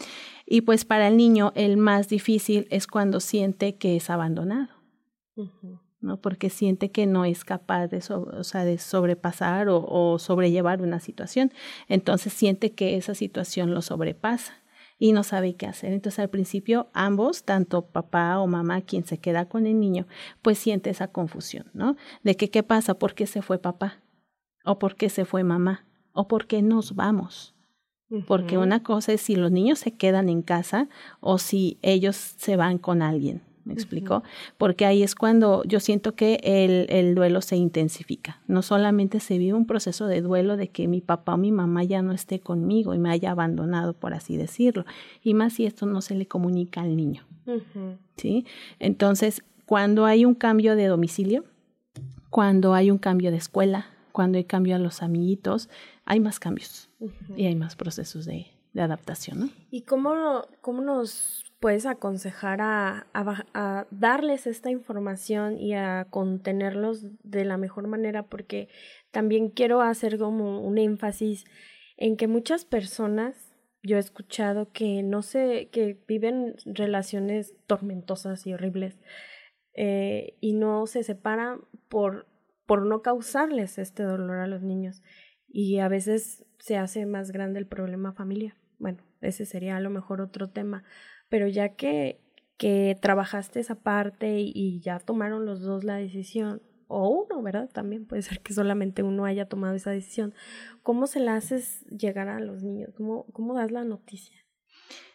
Y 0.46 0.60
pues 0.60 0.84
para 0.84 1.08
el 1.08 1.16
niño 1.16 1.52
el 1.54 1.78
más 1.78 2.08
difícil 2.08 2.66
es 2.70 2.86
cuando 2.86 3.20
siente 3.20 3.76
que 3.76 3.96
es 3.96 4.10
abandonado. 4.10 4.68
¿No? 6.02 6.18
Porque 6.18 6.50
siente 6.50 6.90
que 6.90 7.06
no 7.06 7.24
es 7.24 7.44
capaz 7.44 7.86
de, 7.86 8.02
o 8.10 8.44
sea, 8.44 8.64
de 8.64 8.78
sobrepasar 8.78 9.68
o, 9.68 9.84
o, 9.88 10.18
sobrellevar 10.18 10.82
una 10.82 11.00
situación. 11.00 11.52
Entonces 11.88 12.32
siente 12.32 12.72
que 12.72 12.96
esa 12.96 13.14
situación 13.14 13.72
lo 13.72 13.80
sobrepasa 13.82 14.54
y 14.98 15.12
no 15.12 15.22
sabe 15.22 15.54
qué 15.54 15.66
hacer. 15.66 15.92
Entonces 15.92 16.18
al 16.18 16.30
principio 16.30 16.88
ambos, 16.92 17.44
tanto 17.44 17.86
papá 17.86 18.38
o 18.38 18.46
mamá, 18.46 18.82
quien 18.82 19.04
se 19.04 19.18
queda 19.18 19.46
con 19.46 19.66
el 19.66 19.80
niño, 19.80 20.06
pues 20.42 20.58
siente 20.58 20.90
esa 20.90 21.08
confusión, 21.08 21.66
¿no? 21.72 21.96
De 22.22 22.36
que 22.36 22.50
qué 22.50 22.62
pasa, 22.62 22.94
por 22.94 23.14
qué 23.14 23.26
se 23.26 23.42
fue 23.42 23.58
papá 23.58 24.00
o 24.64 24.78
por 24.78 24.96
qué 24.96 25.08
se 25.08 25.24
fue 25.24 25.44
mamá 25.44 25.86
o 26.12 26.28
por 26.28 26.46
qué 26.46 26.62
nos 26.62 26.94
vamos. 26.94 27.54
Porque 28.26 28.58
una 28.58 28.82
cosa 28.82 29.12
es 29.14 29.22
si 29.22 29.36
los 29.36 29.50
niños 29.50 29.78
se 29.78 29.92
quedan 29.92 30.28
en 30.28 30.42
casa 30.42 30.90
o 31.20 31.38
si 31.38 31.78
ellos 31.80 32.14
se 32.14 32.56
van 32.56 32.76
con 32.76 33.00
alguien, 33.00 33.40
¿me 33.64 33.72
explico? 33.74 34.22
Porque 34.58 34.86
ahí 34.86 35.02
es 35.02 35.14
cuando 35.14 35.62
yo 35.64 35.80
siento 35.80 36.14
que 36.14 36.40
el, 36.42 36.86
el, 36.88 37.14
duelo 37.14 37.40
se 37.40 37.56
intensifica. 37.56 38.40
No 38.46 38.62
solamente 38.62 39.20
se 39.20 39.38
vive 39.38 39.54
un 39.54 39.66
proceso 39.66 40.06
de 40.06 40.20
duelo 40.20 40.56
de 40.56 40.68
que 40.68 40.88
mi 40.88 41.00
papá 41.00 41.34
o 41.34 41.36
mi 41.36 41.52
mamá 41.52 41.84
ya 41.84 42.02
no 42.02 42.12
esté 42.12 42.40
conmigo 42.40 42.94
y 42.94 42.98
me 42.98 43.10
haya 43.10 43.30
abandonado, 43.30 43.94
por 43.94 44.14
así 44.14 44.36
decirlo, 44.36 44.84
y 45.22 45.34
más 45.34 45.54
si 45.54 45.66
esto 45.66 45.86
no 45.86 46.00
se 46.00 46.14
le 46.14 46.26
comunica 46.26 46.82
al 46.82 46.96
niño. 46.96 47.24
¿Sí? 48.16 48.46
Entonces, 48.78 49.42
cuando 49.66 50.04
hay 50.04 50.24
un 50.24 50.34
cambio 50.34 50.76
de 50.76 50.86
domicilio, 50.86 51.44
cuando 52.30 52.74
hay 52.74 52.90
un 52.90 52.98
cambio 52.98 53.30
de 53.30 53.36
escuela, 53.36 53.86
cuando 54.12 54.38
hay 54.38 54.44
cambio 54.44 54.76
a 54.76 54.78
los 54.78 55.02
amiguitos, 55.02 55.68
hay 56.04 56.20
más 56.20 56.38
cambios 56.38 56.90
y 57.36 57.46
hay 57.46 57.54
más 57.56 57.76
procesos 57.76 58.24
de, 58.24 58.46
de 58.72 58.82
adaptación, 58.82 59.40
¿no? 59.40 59.48
¿Y 59.70 59.82
cómo, 59.82 60.46
cómo 60.60 60.82
nos 60.82 61.44
puedes 61.60 61.86
aconsejar 61.86 62.60
a, 62.60 63.06
a, 63.12 63.86
darles 63.90 64.46
esta 64.46 64.70
información 64.70 65.58
y 65.58 65.74
a 65.74 66.06
contenerlos 66.10 67.06
de 67.22 67.44
la 67.44 67.58
mejor 67.58 67.86
manera? 67.86 68.24
Porque 68.24 68.68
también 69.10 69.50
quiero 69.50 69.82
hacer 69.82 70.18
como 70.18 70.60
un 70.60 70.78
énfasis 70.78 71.44
en 71.96 72.16
que 72.16 72.26
muchas 72.26 72.64
personas, 72.64 73.54
yo 73.82 73.96
he 73.96 74.00
escuchado 74.00 74.72
que 74.72 75.02
no 75.02 75.22
sé, 75.22 75.68
que 75.70 76.02
viven 76.08 76.54
relaciones 76.64 77.54
tormentosas 77.66 78.46
y 78.46 78.54
horribles 78.54 78.98
eh, 79.74 80.36
y 80.40 80.54
no 80.54 80.86
se 80.86 81.02
separan 81.02 81.60
por, 81.88 82.26
por 82.66 82.86
no 82.86 83.02
causarles 83.02 83.78
este 83.78 84.02
dolor 84.02 84.38
a 84.38 84.46
los 84.46 84.62
niños. 84.62 85.02
Y 85.46 85.78
a 85.80 85.88
veces 85.88 86.46
se 86.58 86.78
hace 86.78 87.04
más 87.04 87.30
grande 87.30 87.58
el 87.58 87.66
problema 87.66 88.14
familiar. 88.14 88.61
Bueno, 88.82 88.98
ese 89.22 89.46
sería 89.46 89.78
a 89.78 89.80
lo 89.80 89.88
mejor 89.88 90.20
otro 90.20 90.50
tema 90.50 90.84
pero 91.32 91.48
ya 91.48 91.70
que, 91.70 92.20
que 92.58 92.94
trabajaste 93.00 93.58
esa 93.58 93.76
parte 93.76 94.42
y, 94.42 94.80
ya 94.80 94.98
tomaron 94.98 95.46
los 95.46 95.62
dos 95.62 95.82
la 95.82 95.96
decisión, 95.96 96.60
o 96.88 97.08
uno, 97.08 97.40
¿verdad? 97.40 97.70
También 97.72 98.04
puede 98.04 98.20
ser 98.20 98.40
que 98.40 98.52
solamente 98.52 99.02
uno 99.02 99.24
haya 99.24 99.48
tomado 99.48 99.74
esa 99.74 99.92
decisión. 99.92 100.34
¿Cómo 100.82 101.06
se 101.06 101.20
la 101.20 101.36
haces 101.36 101.86
llegar 101.86 102.28
a 102.28 102.38
los 102.38 102.62
niños? 102.62 102.90
¿Cómo, 102.94 103.24
cómo 103.32 103.54
das 103.54 103.72
la 103.72 103.82
noticia? 103.82 104.36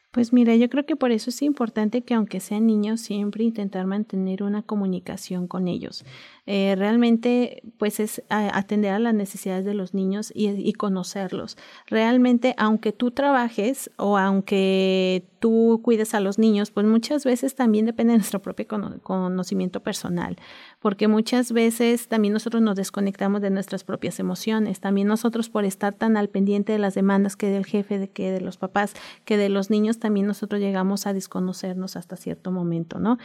Pues 0.09 0.33
mira, 0.33 0.55
yo 0.55 0.71
creo 0.71 0.87
que 0.87 0.95
por 0.95 1.11
eso 1.11 1.29
es 1.29 1.43
importante 1.43 2.01
que 2.01 2.15
aunque 2.15 2.39
sean 2.39 2.65
niños, 2.65 3.01
siempre 3.01 3.43
intentar 3.43 3.85
mantener 3.85 4.41
una 4.41 4.63
comunicación 4.63 5.47
con 5.47 5.67
ellos. 5.67 6.03
Eh, 6.49 6.75
realmente, 6.77 7.61
pues 7.77 7.99
es 7.99 8.23
atender 8.29 8.93
a 8.93 8.99
las 8.99 9.13
necesidades 9.13 9.65
de 9.65 9.73
los 9.73 9.93
niños 9.93 10.31
y, 10.33 10.73
conocerlos. 10.73 11.57
Realmente, 11.87 12.55
aunque 12.57 12.93
tú 12.93 13.11
trabajes 13.11 13.91
o 13.97 14.17
aunque 14.17 15.25
tú 15.39 15.81
cuides 15.83 16.13
a 16.13 16.21
los 16.21 16.39
niños, 16.39 16.71
pues 16.71 16.85
muchas 16.85 17.25
veces 17.25 17.53
también 17.55 17.85
depende 17.85 18.13
de 18.13 18.19
nuestro 18.19 18.41
propio 18.41 18.65
conocimiento 19.03 19.81
personal 19.81 20.37
porque 20.79 21.07
muchas 21.07 21.51
veces 21.51 22.07
también 22.07 22.33
nosotros 22.33 22.61
nos 22.61 22.75
desconectamos 22.75 23.41
de 23.41 23.49
nuestras 23.49 23.83
propias 23.83 24.19
emociones, 24.19 24.79
también 24.79 25.07
nosotros 25.07 25.49
por 25.49 25.65
estar 25.65 25.93
tan 25.93 26.17
al 26.17 26.29
pendiente 26.29 26.71
de 26.71 26.79
las 26.79 26.93
demandas 26.93 27.35
que 27.35 27.49
del 27.49 27.65
jefe, 27.65 28.09
que 28.09 28.31
de 28.31 28.41
los 28.41 28.57
papás, 28.57 28.93
que 29.25 29.37
de 29.37 29.49
los 29.49 29.69
niños, 29.69 29.99
también 29.99 30.27
nosotros 30.27 30.61
llegamos 30.61 31.07
a 31.07 31.13
desconocernos 31.13 31.95
hasta 31.95 32.15
cierto 32.15 32.51
momento, 32.51 32.99
¿no? 32.99 33.17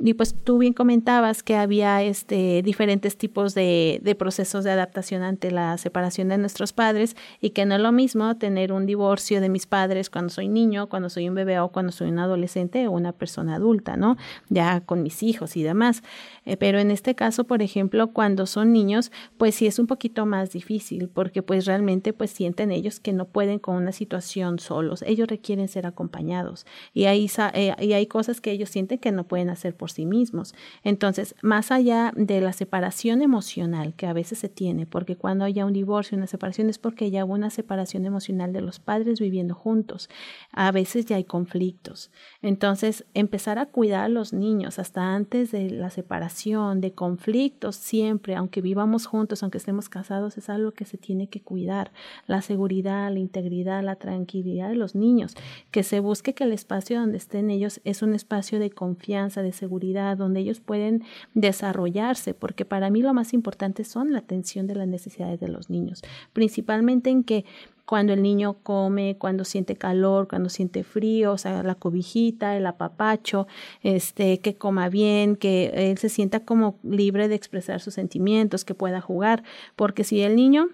Y 0.00 0.14
pues 0.14 0.34
tú 0.34 0.58
bien 0.58 0.72
comentabas 0.72 1.42
que 1.42 1.56
había 1.56 2.02
este 2.02 2.62
diferentes 2.70 3.16
tipos 3.16 3.52
de, 3.54 3.98
de 4.00 4.14
procesos 4.14 4.62
de 4.62 4.70
adaptación 4.70 5.22
ante 5.22 5.50
la 5.50 5.76
separación 5.76 6.28
de 6.28 6.38
nuestros 6.38 6.72
padres 6.72 7.16
y 7.40 7.50
que 7.50 7.66
no 7.66 7.74
es 7.74 7.80
lo 7.80 7.90
mismo 7.90 8.36
tener 8.36 8.72
un 8.72 8.86
divorcio 8.86 9.40
de 9.40 9.48
mis 9.48 9.66
padres 9.66 10.08
cuando 10.08 10.30
soy 10.30 10.48
niño, 10.48 10.88
cuando 10.88 11.10
soy 11.10 11.28
un 11.28 11.34
bebé 11.34 11.58
o 11.58 11.70
cuando 11.70 11.90
soy 11.90 12.10
un 12.10 12.20
adolescente 12.20 12.86
o 12.86 12.92
una 12.92 13.10
persona 13.10 13.56
adulta, 13.56 13.96
¿no? 13.96 14.16
Ya 14.50 14.82
con 14.82 15.02
mis 15.02 15.24
hijos 15.24 15.56
y 15.56 15.64
demás. 15.64 16.04
Eh, 16.44 16.56
pero 16.56 16.78
en 16.78 16.92
este 16.92 17.16
caso, 17.16 17.42
por 17.42 17.60
ejemplo, 17.60 18.12
cuando 18.12 18.46
son 18.46 18.72
niños, 18.72 19.10
pues 19.36 19.56
sí 19.56 19.66
es 19.66 19.80
un 19.80 19.88
poquito 19.88 20.26
más 20.26 20.52
difícil 20.52 21.08
porque 21.08 21.42
pues 21.42 21.64
realmente 21.66 22.12
pues 22.12 22.30
sienten 22.30 22.70
ellos 22.70 23.00
que 23.00 23.12
no 23.12 23.24
pueden 23.24 23.58
con 23.58 23.74
una 23.74 23.90
situación 23.90 24.60
solos. 24.60 25.02
Ellos 25.02 25.26
requieren 25.26 25.66
ser 25.66 25.86
acompañados 25.86 26.66
y 26.94 27.06
hay, 27.06 27.28
eh, 27.54 27.74
y 27.80 27.92
hay 27.94 28.06
cosas 28.06 28.40
que 28.40 28.52
ellos 28.52 28.70
sienten 28.70 28.98
que 28.98 29.10
no 29.10 29.24
pueden 29.24 29.50
hacer 29.50 29.74
por 29.74 29.90
sí 29.90 30.06
mismos. 30.06 30.54
Entonces, 30.84 31.34
más 31.42 31.72
allá 31.72 32.12
de 32.14 32.40
la 32.40 32.52
separación 32.60 33.22
emocional 33.22 33.94
que 33.94 34.06
a 34.06 34.12
veces 34.12 34.38
se 34.38 34.50
tiene, 34.50 34.84
porque 34.84 35.16
cuando 35.16 35.46
haya 35.46 35.64
un 35.64 35.72
divorcio, 35.72 36.18
una 36.18 36.26
separación 36.26 36.68
es 36.68 36.76
porque 36.76 37.10
ya 37.10 37.24
hubo 37.24 37.32
una 37.32 37.48
separación 37.48 38.04
emocional 38.04 38.52
de 38.52 38.60
los 38.60 38.80
padres 38.80 39.18
viviendo 39.18 39.54
juntos. 39.54 40.10
A 40.52 40.70
veces 40.70 41.06
ya 41.06 41.16
hay 41.16 41.24
conflictos. 41.24 42.10
Entonces, 42.42 43.06
empezar 43.14 43.58
a 43.58 43.64
cuidar 43.64 44.04
a 44.04 44.08
los 44.10 44.34
niños 44.34 44.78
hasta 44.78 45.14
antes 45.14 45.52
de 45.52 45.70
la 45.70 45.88
separación, 45.88 46.82
de 46.82 46.92
conflictos 46.92 47.76
siempre, 47.76 48.36
aunque 48.36 48.60
vivamos 48.60 49.06
juntos, 49.06 49.42
aunque 49.42 49.56
estemos 49.56 49.88
casados, 49.88 50.36
es 50.36 50.50
algo 50.50 50.72
que 50.72 50.84
se 50.84 50.98
tiene 50.98 51.28
que 51.28 51.40
cuidar. 51.40 51.92
La 52.26 52.42
seguridad, 52.42 53.10
la 53.10 53.20
integridad, 53.20 53.82
la 53.82 53.96
tranquilidad 53.96 54.68
de 54.68 54.76
los 54.76 54.94
niños, 54.94 55.34
que 55.70 55.82
se 55.82 56.00
busque 56.00 56.34
que 56.34 56.44
el 56.44 56.52
espacio 56.52 57.00
donde 57.00 57.16
estén 57.16 57.48
ellos 57.48 57.80
es 57.84 58.02
un 58.02 58.14
espacio 58.14 58.58
de 58.58 58.70
confianza, 58.70 59.40
de 59.40 59.52
seguridad, 59.52 60.18
donde 60.18 60.40
ellos 60.40 60.60
pueden 60.60 61.04
desarrollarse, 61.32 62.34
porque 62.40 62.64
para 62.64 62.90
mí 62.90 63.02
lo 63.02 63.14
más 63.14 63.32
importante 63.32 63.84
son 63.84 64.12
la 64.12 64.18
atención 64.18 64.66
de 64.66 64.74
las 64.74 64.88
necesidades 64.88 65.38
de 65.38 65.48
los 65.48 65.70
niños, 65.70 66.02
principalmente 66.32 67.10
en 67.10 67.22
que 67.22 67.44
cuando 67.84 68.12
el 68.12 68.22
niño 68.22 68.56
come, 68.62 69.16
cuando 69.18 69.44
siente 69.44 69.74
calor, 69.74 70.28
cuando 70.28 70.48
siente 70.48 70.84
frío, 70.84 71.32
o 71.32 71.38
sea, 71.38 71.64
la 71.64 71.74
cobijita, 71.74 72.56
el 72.56 72.66
apapacho, 72.66 73.48
este, 73.82 74.38
que 74.38 74.54
coma 74.54 74.88
bien, 74.88 75.34
que 75.34 75.72
él 75.74 75.98
se 75.98 76.08
sienta 76.08 76.44
como 76.44 76.78
libre 76.84 77.26
de 77.26 77.34
expresar 77.34 77.80
sus 77.80 77.94
sentimientos, 77.94 78.64
que 78.64 78.74
pueda 78.74 79.00
jugar, 79.00 79.42
porque 79.74 80.04
si 80.04 80.20
el 80.20 80.36
niño 80.36 80.68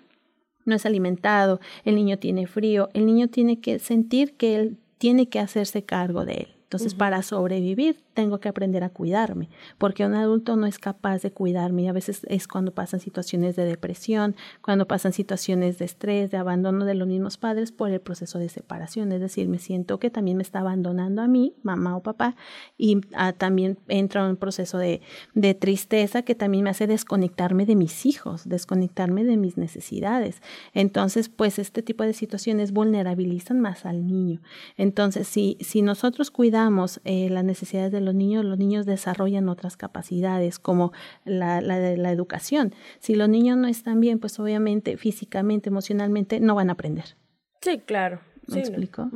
no 0.66 0.74
es 0.74 0.84
alimentado, 0.84 1.58
el 1.84 1.94
niño 1.94 2.18
tiene 2.18 2.46
frío, 2.46 2.90
el 2.92 3.06
niño 3.06 3.28
tiene 3.28 3.60
que 3.60 3.78
sentir 3.78 4.34
que 4.34 4.56
él 4.56 4.76
tiene 4.98 5.28
que 5.30 5.40
hacerse 5.40 5.84
cargo 5.84 6.26
de 6.26 6.34
él. 6.34 6.48
Entonces, 6.64 6.94
para 6.94 7.22
sobrevivir, 7.22 8.02
tengo 8.16 8.40
que 8.40 8.48
aprender 8.48 8.82
a 8.82 8.88
cuidarme, 8.88 9.50
porque 9.76 10.06
un 10.06 10.14
adulto 10.14 10.56
no 10.56 10.66
es 10.66 10.78
capaz 10.78 11.20
de 11.20 11.32
cuidarme 11.32 11.82
y 11.82 11.88
a 11.88 11.92
veces 11.92 12.22
es 12.30 12.48
cuando 12.48 12.72
pasan 12.72 12.98
situaciones 12.98 13.56
de 13.56 13.66
depresión, 13.66 14.34
cuando 14.62 14.88
pasan 14.88 15.12
situaciones 15.12 15.78
de 15.78 15.84
estrés, 15.84 16.30
de 16.30 16.38
abandono 16.38 16.86
de 16.86 16.94
los 16.94 17.06
mismos 17.06 17.36
padres 17.36 17.72
por 17.72 17.90
el 17.90 18.00
proceso 18.00 18.38
de 18.38 18.48
separación, 18.48 19.12
es 19.12 19.20
decir, 19.20 19.48
me 19.48 19.58
siento 19.58 19.98
que 19.98 20.08
también 20.08 20.38
me 20.38 20.42
está 20.42 20.60
abandonando 20.60 21.20
a 21.20 21.28
mí, 21.28 21.54
mamá 21.62 21.94
o 21.94 22.02
papá, 22.02 22.36
y 22.78 23.02
ah, 23.14 23.34
también 23.34 23.76
entra 23.86 24.24
en 24.24 24.30
un 24.30 24.36
proceso 24.36 24.78
de, 24.78 25.02
de 25.34 25.52
tristeza 25.52 26.22
que 26.22 26.34
también 26.34 26.64
me 26.64 26.70
hace 26.70 26.86
desconectarme 26.86 27.66
de 27.66 27.76
mis 27.76 28.06
hijos, 28.06 28.48
desconectarme 28.48 29.24
de 29.24 29.36
mis 29.36 29.58
necesidades. 29.58 30.40
Entonces, 30.72 31.28
pues 31.28 31.58
este 31.58 31.82
tipo 31.82 32.02
de 32.02 32.14
situaciones 32.14 32.72
vulnerabilizan 32.72 33.60
más 33.60 33.84
al 33.84 34.06
niño. 34.06 34.40
Entonces, 34.78 35.28
si, 35.28 35.58
si 35.60 35.82
nosotros 35.82 36.30
cuidamos 36.30 37.02
eh, 37.04 37.28
las 37.28 37.44
necesidades 37.44 37.92
de 37.92 38.05
los 38.06 38.14
niños, 38.14 38.44
los 38.46 38.56
niños 38.56 38.86
desarrollan 38.86 39.50
otras 39.50 39.76
capacidades, 39.76 40.58
como 40.58 40.92
la, 41.26 41.60
la 41.60 41.78
de 41.78 41.98
la 41.98 42.10
educación. 42.10 42.74
Si 42.98 43.14
los 43.14 43.28
niños 43.28 43.58
no 43.58 43.68
están 43.68 44.00
bien, 44.00 44.18
pues 44.18 44.40
obviamente 44.40 44.96
físicamente, 44.96 45.68
emocionalmente, 45.68 46.40
no 46.40 46.54
van 46.54 46.70
a 46.70 46.72
aprender. 46.72 47.16
Sí, 47.60 47.78
claro. 47.78 48.20
¿Me 48.48 48.60
explico? 48.60 49.10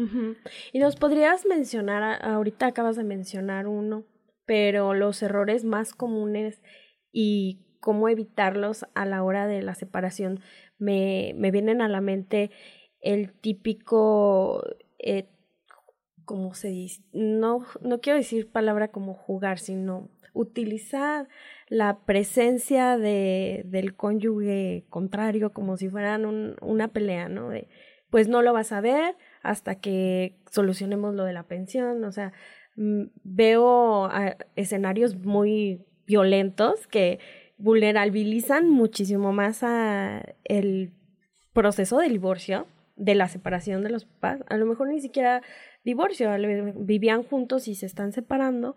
Y 0.72 0.80
nos 0.80 0.96
podrías 0.96 1.46
mencionar, 1.46 2.24
ahorita 2.24 2.66
acabas 2.66 2.96
de 2.96 3.04
mencionar 3.04 3.66
uno, 3.68 4.04
pero 4.44 4.92
los 4.92 5.22
errores 5.22 5.64
más 5.64 5.94
comunes 5.94 6.60
y 7.12 7.60
cómo 7.80 8.08
evitarlos 8.08 8.86
a 8.94 9.06
la 9.06 9.22
hora 9.22 9.46
de 9.46 9.62
la 9.62 9.74
separación, 9.74 10.40
me, 10.78 11.32
me 11.36 11.50
vienen 11.50 11.80
a 11.80 11.88
la 11.88 12.00
mente 12.00 12.50
el 13.00 13.32
típico, 13.32 14.62
eh, 14.98 15.28
¿cómo 16.30 16.54
se 16.54 16.68
dice? 16.68 17.02
No, 17.12 17.66
no 17.80 18.00
quiero 18.00 18.16
decir 18.16 18.48
palabra 18.48 18.86
como 18.86 19.14
jugar, 19.14 19.58
sino 19.58 20.08
utilizar 20.32 21.26
la 21.66 22.04
presencia 22.04 22.96
de, 22.96 23.62
del 23.64 23.96
cónyuge 23.96 24.84
contrario 24.90 25.52
como 25.52 25.76
si 25.76 25.88
fueran 25.88 26.26
un, 26.26 26.54
una 26.60 26.86
pelea, 26.86 27.28
¿no? 27.28 27.48
De, 27.48 27.66
pues 28.10 28.28
no 28.28 28.42
lo 28.42 28.52
vas 28.52 28.70
a 28.70 28.80
ver 28.80 29.16
hasta 29.42 29.80
que 29.80 30.36
solucionemos 30.52 31.16
lo 31.16 31.24
de 31.24 31.32
la 31.32 31.48
pensión, 31.48 32.04
o 32.04 32.12
sea, 32.12 32.32
mm, 32.76 33.06
veo 33.24 34.04
ah, 34.04 34.36
escenarios 34.54 35.16
muy 35.16 35.84
violentos 36.06 36.86
que 36.86 37.18
vulnerabilizan 37.58 38.70
muchísimo 38.70 39.32
más 39.32 39.64
a 39.64 40.22
el 40.44 40.92
proceso 41.52 41.98
de 41.98 42.08
divorcio, 42.08 42.68
de 42.94 43.16
la 43.16 43.26
separación 43.26 43.82
de 43.82 43.90
los 43.90 44.04
papás, 44.04 44.44
a 44.48 44.56
lo 44.58 44.66
mejor 44.66 44.90
ni 44.90 45.00
siquiera 45.00 45.42
divorcio, 45.84 46.30
vivían 46.76 47.22
juntos 47.22 47.68
y 47.68 47.74
se 47.74 47.86
están 47.86 48.12
separando 48.12 48.76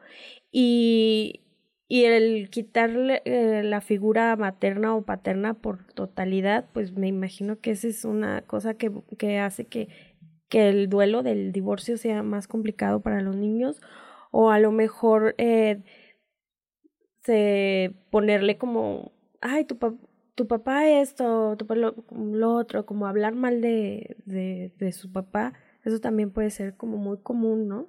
y, 0.51 1.41
y 1.88 2.05
el 2.05 2.50
quitarle 2.50 3.22
eh, 3.25 3.62
la 3.63 3.81
figura 3.81 4.36
materna 4.36 4.95
o 4.95 5.03
paterna 5.03 5.53
por 5.53 5.86
totalidad, 5.93 6.69
pues 6.74 6.93
me 6.93 7.07
imagino 7.07 7.60
que 7.60 7.72
esa 7.72 7.88
es 7.88 8.05
una 8.05 8.41
cosa 8.43 8.75
que, 8.75 8.91
que 9.17 9.39
hace 9.39 9.65
que, 9.65 9.89
que 10.50 10.69
el 10.69 10.89
duelo 10.89 11.24
del 11.24 11.51
divorcio 11.51 11.98
sea 11.98 12.24
más 12.24 12.48
complicado 12.48 13.01
para 13.01 13.22
los 13.22 13.36
niños 13.36 13.81
o 14.31 14.50
a 14.50 14.60
lo 14.60 14.72
mejor 14.72 15.36
eh, 15.38 15.83
se 17.24 17.93
ponerle 18.12 18.57
como, 18.57 19.12
ay, 19.41 19.65
tu, 19.65 19.77
tu 20.36 20.48
papá 20.48 20.89
esto, 20.89 21.55
tu 21.57 21.67
papá 21.67 21.79
lo, 21.79 22.55
otro, 22.55 22.86
como 22.86 23.07
hablar 23.07 23.36
mal 23.36 23.62
de, 23.62 24.17
de, 24.25 24.74
de 24.77 24.91
su 24.91 25.12
papá, 25.12 25.53
eso 25.84 26.00
también 26.00 26.32
puede 26.32 26.50
ser 26.50 26.75
como 26.75 26.98
muy 26.98 27.18
común, 27.22 27.68
¿no? 27.68 27.88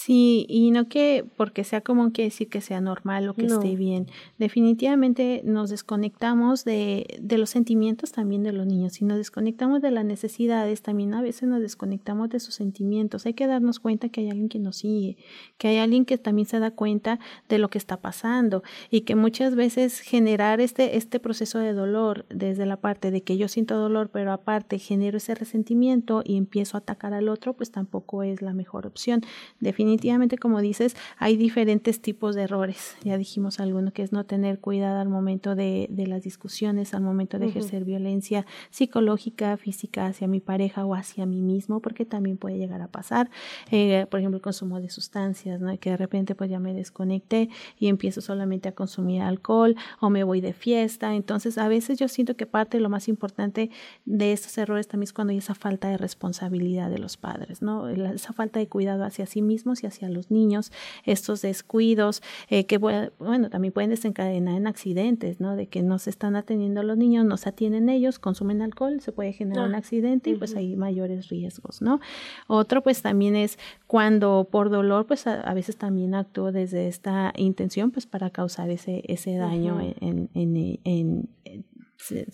Sí, 0.00 0.46
y 0.48 0.70
no 0.70 0.88
que 0.88 1.24
porque 1.36 1.64
sea 1.64 1.80
común 1.80 2.12
que 2.12 2.22
decir 2.22 2.48
que 2.48 2.60
sea 2.60 2.80
normal 2.80 3.28
o 3.28 3.34
que 3.34 3.46
esté 3.46 3.74
bien. 3.74 4.06
Definitivamente 4.38 5.40
nos 5.44 5.70
desconectamos 5.70 6.64
de, 6.64 7.18
de 7.20 7.36
los 7.36 7.50
sentimientos 7.50 8.12
también 8.12 8.44
de 8.44 8.52
los 8.52 8.64
niños. 8.64 8.92
Si 8.92 9.04
nos 9.04 9.18
desconectamos 9.18 9.82
de 9.82 9.90
las 9.90 10.04
necesidades, 10.04 10.82
también 10.82 11.14
a 11.14 11.20
veces 11.20 11.48
nos 11.48 11.60
desconectamos 11.60 12.28
de 12.28 12.38
sus 12.38 12.54
sentimientos. 12.54 13.26
Hay 13.26 13.34
que 13.34 13.48
darnos 13.48 13.80
cuenta 13.80 14.08
que 14.08 14.20
hay 14.20 14.30
alguien 14.30 14.48
que 14.48 14.60
nos 14.60 14.76
sigue, 14.76 15.16
que 15.56 15.66
hay 15.66 15.78
alguien 15.78 16.04
que 16.04 16.16
también 16.16 16.46
se 16.46 16.60
da 16.60 16.70
cuenta 16.70 17.18
de 17.48 17.58
lo 17.58 17.68
que 17.68 17.78
está 17.78 17.96
pasando 17.96 18.62
y 18.92 19.00
que 19.00 19.16
muchas 19.16 19.56
veces 19.56 19.98
generar 19.98 20.60
este, 20.60 20.96
este 20.96 21.18
proceso 21.18 21.58
de 21.58 21.72
dolor 21.72 22.24
desde 22.30 22.66
la 22.66 22.76
parte 22.76 23.10
de 23.10 23.22
que 23.22 23.36
yo 23.36 23.48
siento 23.48 23.76
dolor, 23.76 24.10
pero 24.12 24.30
aparte 24.30 24.78
genero 24.78 25.16
ese 25.16 25.34
resentimiento 25.34 26.22
y 26.24 26.36
empiezo 26.36 26.76
a 26.76 26.82
atacar 26.82 27.14
al 27.14 27.28
otro, 27.28 27.54
pues 27.54 27.72
tampoco 27.72 28.22
es 28.22 28.42
la 28.42 28.54
mejor 28.54 28.86
opción. 28.86 29.22
Definitivamente 29.58 29.87
definitivamente, 29.88 30.36
como 30.36 30.60
dices, 30.60 30.96
hay 31.16 31.36
diferentes 31.36 32.00
tipos 32.00 32.34
de 32.34 32.42
errores. 32.42 32.96
Ya 33.02 33.16
dijimos 33.16 33.58
alguno 33.58 33.92
que 33.92 34.02
es 34.02 34.12
no 34.12 34.24
tener 34.24 34.58
cuidado 34.58 35.00
al 35.00 35.08
momento 35.08 35.54
de, 35.54 35.86
de 35.90 36.06
las 36.06 36.22
discusiones, 36.22 36.92
al 36.94 37.02
momento 37.02 37.38
de 37.38 37.46
ejercer 37.46 37.84
violencia 37.84 38.44
psicológica, 38.70 39.56
física 39.56 40.06
hacia 40.06 40.28
mi 40.28 40.40
pareja 40.40 40.84
o 40.84 40.94
hacia 40.94 41.24
mí 41.24 41.40
mismo, 41.40 41.80
porque 41.80 42.04
también 42.04 42.36
puede 42.36 42.58
llegar 42.58 42.82
a 42.82 42.88
pasar. 42.88 43.30
Eh, 43.70 44.06
por 44.10 44.20
ejemplo, 44.20 44.36
el 44.36 44.42
consumo 44.42 44.80
de 44.80 44.90
sustancias, 44.90 45.60
¿no? 45.60 45.76
que 45.78 45.90
de 45.90 45.96
repente 45.96 46.34
pues 46.34 46.50
ya 46.50 46.58
me 46.58 46.74
desconecté 46.74 47.48
y 47.78 47.88
empiezo 47.88 48.20
solamente 48.20 48.68
a 48.68 48.72
consumir 48.72 49.22
alcohol 49.22 49.74
o 50.00 50.10
me 50.10 50.22
voy 50.22 50.40
de 50.40 50.52
fiesta. 50.52 51.14
Entonces, 51.14 51.56
a 51.56 51.68
veces 51.68 51.98
yo 51.98 52.08
siento 52.08 52.36
que 52.36 52.46
parte 52.46 52.76
de 52.76 52.82
lo 52.82 52.90
más 52.90 53.08
importante 53.08 53.70
de 54.04 54.32
estos 54.32 54.58
errores 54.58 54.86
también 54.86 55.04
es 55.04 55.12
cuando 55.12 55.30
hay 55.30 55.38
esa 55.38 55.54
falta 55.54 55.88
de 55.88 55.96
responsabilidad 55.96 56.90
de 56.90 56.98
los 56.98 57.16
padres, 57.16 57.62
¿no? 57.62 57.88
esa 57.88 58.32
falta 58.32 58.58
de 58.58 58.68
cuidado 58.68 59.04
hacia 59.04 59.26
sí 59.26 59.42
mismos 59.42 59.77
y 59.82 59.86
hacia 59.86 60.08
los 60.08 60.30
niños, 60.30 60.72
estos 61.04 61.42
descuidos 61.42 62.22
eh, 62.48 62.66
que, 62.66 62.78
bueno, 62.78 63.50
también 63.50 63.72
pueden 63.72 63.90
desencadenar 63.90 64.56
en 64.56 64.66
accidentes, 64.66 65.40
¿no? 65.40 65.56
De 65.56 65.66
que 65.66 65.82
no 65.82 65.98
se 65.98 66.10
están 66.10 66.36
atendiendo 66.36 66.80
a 66.80 66.84
los 66.84 66.96
niños, 66.96 67.24
no 67.24 67.36
se 67.36 67.48
atienden 67.48 67.88
ellos, 67.88 68.18
consumen 68.18 68.62
alcohol, 68.62 69.00
se 69.00 69.12
puede 69.12 69.32
generar 69.32 69.68
un 69.68 69.74
ah, 69.74 69.78
accidente 69.78 70.30
y 70.30 70.34
pues 70.34 70.54
hay 70.54 70.76
mayores 70.76 71.28
riesgos, 71.28 71.82
¿no? 71.82 72.00
Otro 72.46 72.82
pues 72.82 73.02
también 73.02 73.36
es 73.36 73.58
cuando 73.86 74.48
por 74.50 74.70
dolor, 74.70 75.06
pues 75.06 75.26
a, 75.26 75.54
veces 75.54 75.76
también 75.76 76.14
actúo 76.14 76.52
desde 76.52 76.88
esta 76.88 77.32
intención, 77.36 77.90
pues 77.90 78.06
para 78.06 78.30
causar 78.30 78.70
ese, 78.70 79.02
ese 79.06 79.36
daño 79.36 79.80
en, 79.80 80.28
en, 80.34 80.78
en, 80.84 81.28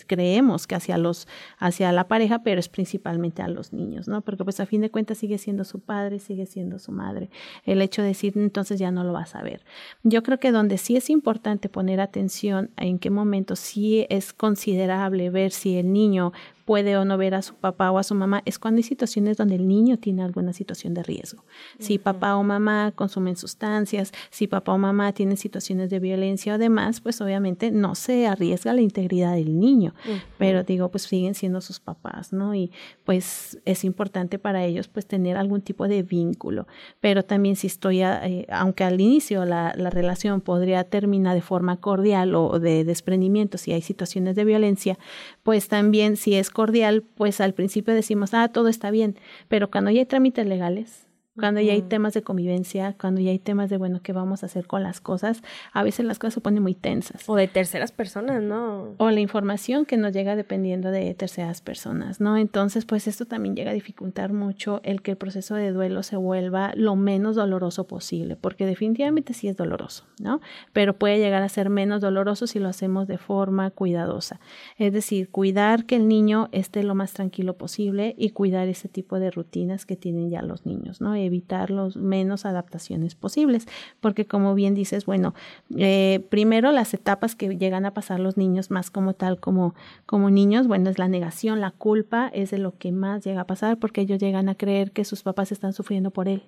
creemos 0.06 0.66
que 0.66 0.74
hacia 0.74 0.98
los 0.98 1.26
hacia 1.58 1.90
la 1.92 2.06
pareja 2.06 2.42
pero 2.42 2.60
es 2.60 2.68
principalmente 2.68 3.42
a 3.42 3.48
los 3.48 3.72
niños 3.72 4.08
no 4.08 4.20
porque 4.20 4.44
pues 4.44 4.60
a 4.60 4.66
fin 4.66 4.80
de 4.80 4.90
cuentas 4.90 5.18
sigue 5.18 5.38
siendo 5.38 5.64
su 5.64 5.80
padre 5.80 6.18
sigue 6.18 6.46
siendo 6.46 6.78
su 6.78 6.92
madre. 6.92 7.30
El 7.64 7.80
hecho 7.82 8.02
de 8.02 8.08
decir 8.08 8.34
entonces 8.36 8.78
ya 8.78 8.90
no 8.90 9.04
lo 9.04 9.12
vas 9.12 9.34
a 9.34 9.42
ver 9.42 9.64
yo 10.02 10.22
creo 10.22 10.38
que 10.38 10.52
donde 10.52 10.78
sí 10.78 10.96
es 10.96 11.10
importante 11.10 11.68
poner 11.68 12.00
atención 12.00 12.70
en 12.76 12.98
qué 12.98 13.10
momento 13.10 13.56
sí 13.56 14.06
es 14.10 14.32
considerable 14.32 15.30
ver 15.30 15.50
si 15.50 15.76
el 15.76 15.92
niño 15.92 16.32
puede 16.64 16.96
o 16.96 17.04
no 17.04 17.18
ver 17.18 17.34
a 17.34 17.42
su 17.42 17.54
papá 17.54 17.90
o 17.90 17.98
a 17.98 18.02
su 18.02 18.14
mamá 18.14 18.42
es 18.44 18.58
cuando 18.58 18.78
hay 18.78 18.82
situaciones 18.82 19.36
donde 19.36 19.56
el 19.56 19.68
niño 19.68 19.98
tiene 19.98 20.22
alguna 20.22 20.52
situación 20.52 20.94
de 20.94 21.02
riesgo. 21.02 21.44
Si 21.78 21.98
papá 21.98 22.36
o 22.36 22.42
mamá 22.42 22.92
consumen 22.94 23.36
sustancias, 23.36 24.12
si 24.30 24.46
papá 24.46 24.72
o 24.72 24.78
mamá 24.78 25.12
tienen 25.12 25.36
situaciones 25.36 25.90
de 25.90 25.98
violencia 26.00 26.54
o 26.54 26.58
demás, 26.58 27.00
pues 27.00 27.20
obviamente 27.20 27.70
no 27.70 27.94
se 27.94 28.26
arriesga 28.26 28.72
la 28.72 28.80
integridad 28.80 29.34
del 29.34 29.58
niño, 29.58 29.94
pero 30.38 30.64
digo, 30.64 30.90
pues 30.90 31.04
siguen 31.04 31.34
siendo 31.34 31.60
sus 31.60 31.80
papás, 31.80 32.32
¿no? 32.32 32.54
Y 32.54 32.70
pues 33.04 33.58
es 33.64 33.84
importante 33.84 34.38
para 34.38 34.64
ellos 34.64 34.88
pues 34.88 35.06
tener 35.06 35.36
algún 35.36 35.60
tipo 35.60 35.86
de 35.86 36.02
vínculo, 36.02 36.66
pero 37.00 37.24
también 37.24 37.56
si 37.56 37.66
estoy, 37.66 38.02
eh, 38.02 38.46
aunque 38.50 38.84
al 38.84 39.00
inicio 39.00 39.44
la, 39.44 39.74
la 39.76 39.90
relación 39.90 40.40
podría 40.40 40.84
terminar 40.84 41.34
de 41.34 41.42
forma 41.42 41.76
cordial 41.76 42.34
o 42.34 42.58
de 42.58 42.84
desprendimiento 42.84 43.58
si 43.58 43.72
hay 43.72 43.82
situaciones 43.82 44.34
de 44.34 44.44
violencia, 44.44 44.98
pues 45.44 45.68
también 45.68 46.16
si 46.16 46.34
es 46.34 46.50
cordial, 46.50 47.02
pues 47.02 47.40
al 47.40 47.54
principio 47.54 47.94
decimos, 47.94 48.34
ah, 48.34 48.48
todo 48.48 48.68
está 48.68 48.90
bien, 48.90 49.16
pero 49.46 49.70
cuando 49.70 49.92
ya 49.92 50.00
hay 50.00 50.06
trámites 50.06 50.46
legales, 50.46 51.03
cuando 51.36 51.60
ya 51.60 51.72
hay 51.72 51.82
temas 51.82 52.14
de 52.14 52.22
convivencia, 52.22 52.94
cuando 52.98 53.20
ya 53.20 53.30
hay 53.30 53.38
temas 53.38 53.68
de, 53.68 53.76
bueno, 53.76 54.00
¿qué 54.02 54.12
vamos 54.12 54.42
a 54.42 54.46
hacer 54.46 54.66
con 54.66 54.82
las 54.82 55.00
cosas? 55.00 55.42
A 55.72 55.82
veces 55.82 56.06
las 56.06 56.18
cosas 56.18 56.34
se 56.34 56.40
ponen 56.40 56.62
muy 56.62 56.74
tensas. 56.74 57.28
O 57.28 57.34
de 57.34 57.48
terceras 57.48 57.90
personas, 57.90 58.42
¿no? 58.42 58.94
O 58.98 59.10
la 59.10 59.20
información 59.20 59.84
que 59.84 59.96
nos 59.96 60.12
llega 60.12 60.36
dependiendo 60.36 60.90
de 60.90 61.12
terceras 61.14 61.60
personas, 61.60 62.20
¿no? 62.20 62.36
Entonces, 62.36 62.84
pues 62.84 63.08
esto 63.08 63.26
también 63.26 63.56
llega 63.56 63.72
a 63.72 63.74
dificultar 63.74 64.32
mucho 64.32 64.80
el 64.84 65.02
que 65.02 65.12
el 65.12 65.16
proceso 65.16 65.56
de 65.56 65.72
duelo 65.72 66.02
se 66.02 66.16
vuelva 66.16 66.72
lo 66.76 66.94
menos 66.94 67.34
doloroso 67.34 67.86
posible, 67.86 68.36
porque 68.36 68.64
definitivamente 68.64 69.34
sí 69.34 69.48
es 69.48 69.56
doloroso, 69.56 70.04
¿no? 70.20 70.40
Pero 70.72 70.96
puede 70.98 71.18
llegar 71.18 71.42
a 71.42 71.48
ser 71.48 71.68
menos 71.68 72.00
doloroso 72.00 72.46
si 72.46 72.60
lo 72.60 72.68
hacemos 72.68 73.08
de 73.08 73.18
forma 73.18 73.70
cuidadosa. 73.70 74.38
Es 74.78 74.92
decir, 74.92 75.30
cuidar 75.30 75.84
que 75.84 75.96
el 75.96 76.06
niño 76.06 76.48
esté 76.52 76.84
lo 76.84 76.94
más 76.94 77.12
tranquilo 77.12 77.56
posible 77.56 78.14
y 78.16 78.30
cuidar 78.30 78.68
ese 78.68 78.88
tipo 78.88 79.18
de 79.18 79.32
rutinas 79.32 79.84
que 79.84 79.96
tienen 79.96 80.30
ya 80.30 80.42
los 80.42 80.64
niños, 80.64 81.00
¿no? 81.00 81.23
De 81.24 81.28
evitar 81.28 81.70
los 81.70 81.96
menos 81.96 82.44
adaptaciones 82.44 83.14
posibles, 83.14 83.66
porque 84.00 84.26
como 84.26 84.54
bien 84.54 84.74
dices, 84.74 85.06
bueno, 85.06 85.34
eh, 85.76 86.24
primero 86.28 86.72
las 86.72 86.94
etapas 86.94 87.34
que 87.34 87.56
llegan 87.56 87.86
a 87.86 87.94
pasar 87.94 88.20
los 88.20 88.36
niños 88.36 88.70
más 88.70 88.90
como 88.90 89.14
tal, 89.14 89.40
como, 89.40 89.74
como 90.06 90.30
niños, 90.30 90.66
bueno, 90.66 90.90
es 90.90 90.98
la 90.98 91.08
negación, 91.08 91.60
la 91.60 91.70
culpa, 91.70 92.30
es 92.32 92.50
de 92.50 92.58
lo 92.58 92.76
que 92.76 92.92
más 92.92 93.24
llega 93.24 93.42
a 93.42 93.46
pasar, 93.46 93.78
porque 93.78 94.02
ellos 94.02 94.18
llegan 94.18 94.48
a 94.48 94.54
creer 94.54 94.92
que 94.92 95.04
sus 95.04 95.22
papás 95.22 95.52
están 95.52 95.72
sufriendo 95.72 96.10
por 96.10 96.28
él 96.28 96.42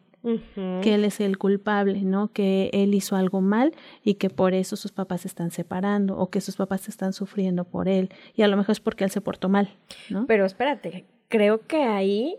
que 0.82 0.94
él 0.94 1.04
es 1.04 1.20
el 1.20 1.38
culpable, 1.38 2.02
¿no? 2.02 2.32
Que 2.32 2.70
él 2.72 2.94
hizo 2.94 3.16
algo 3.16 3.40
mal 3.40 3.72
y 4.02 4.14
que 4.14 4.28
por 4.28 4.54
eso 4.54 4.76
sus 4.76 4.90
papás 4.90 5.20
se 5.20 5.28
están 5.28 5.50
separando 5.50 6.18
o 6.18 6.30
que 6.30 6.40
sus 6.40 6.56
papás 6.56 6.88
están 6.88 7.12
sufriendo 7.12 7.64
por 7.64 7.88
él 7.88 8.10
y 8.34 8.42
a 8.42 8.48
lo 8.48 8.56
mejor 8.56 8.72
es 8.72 8.80
porque 8.80 9.04
él 9.04 9.10
se 9.10 9.20
portó 9.20 9.48
mal, 9.48 9.70
¿no? 10.10 10.26
Pero 10.26 10.44
espérate, 10.44 11.04
creo 11.28 11.60
que 11.66 11.82
ahí 11.82 12.36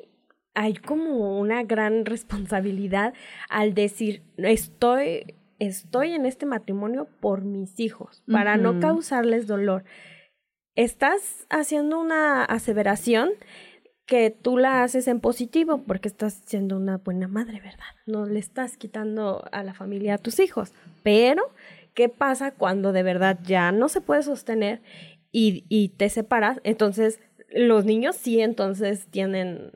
hay 0.57 0.73
como 0.73 1.37
una 1.39 1.61
gran 1.61 2.03
responsabilidad 2.03 3.13
al 3.47 3.75
decir, 3.75 4.23
estoy 4.37 5.35
estoy 5.59 6.13
en 6.13 6.25
este 6.25 6.47
matrimonio 6.47 7.07
por 7.19 7.41
mis 7.41 7.79
hijos, 7.79 8.23
para 8.31 8.57
no 8.57 8.79
causarles 8.79 9.45
dolor. 9.45 9.83
Estás 10.75 11.45
haciendo 11.49 11.99
una 11.99 12.43
aseveración 12.43 13.29
que 14.07 14.31
tú 14.31 14.57
la 14.57 14.81
haces 14.83 15.07
en 15.07 15.19
positivo 15.19 15.83
porque 15.85 16.07
estás 16.07 16.41
siendo 16.45 16.77
una 16.77 16.97
buena 16.97 17.27
madre, 17.27 17.59
¿verdad? 17.59 17.93
No 18.07 18.25
le 18.25 18.39
estás 18.39 18.77
quitando 18.77 19.47
a 19.51 19.63
la 19.63 19.75
familia 19.75 20.15
a 20.15 20.19
tus 20.19 20.39
hijos. 20.39 20.73
Pero, 21.03 21.43
¿qué 21.93 22.09
pasa 22.09 22.51
cuando 22.51 22.93
de 22.93 23.03
verdad 23.03 23.37
ya 23.43 23.71
no 23.71 23.89
se 23.89 24.01
puede 24.01 24.23
sostener 24.23 24.81
y, 25.31 25.65
y 25.69 25.89
te 25.89 26.09
separas? 26.09 26.61
Entonces, 26.63 27.19
los 27.49 27.85
niños 27.85 28.15
sí, 28.15 28.41
entonces 28.41 29.07
tienen, 29.07 29.71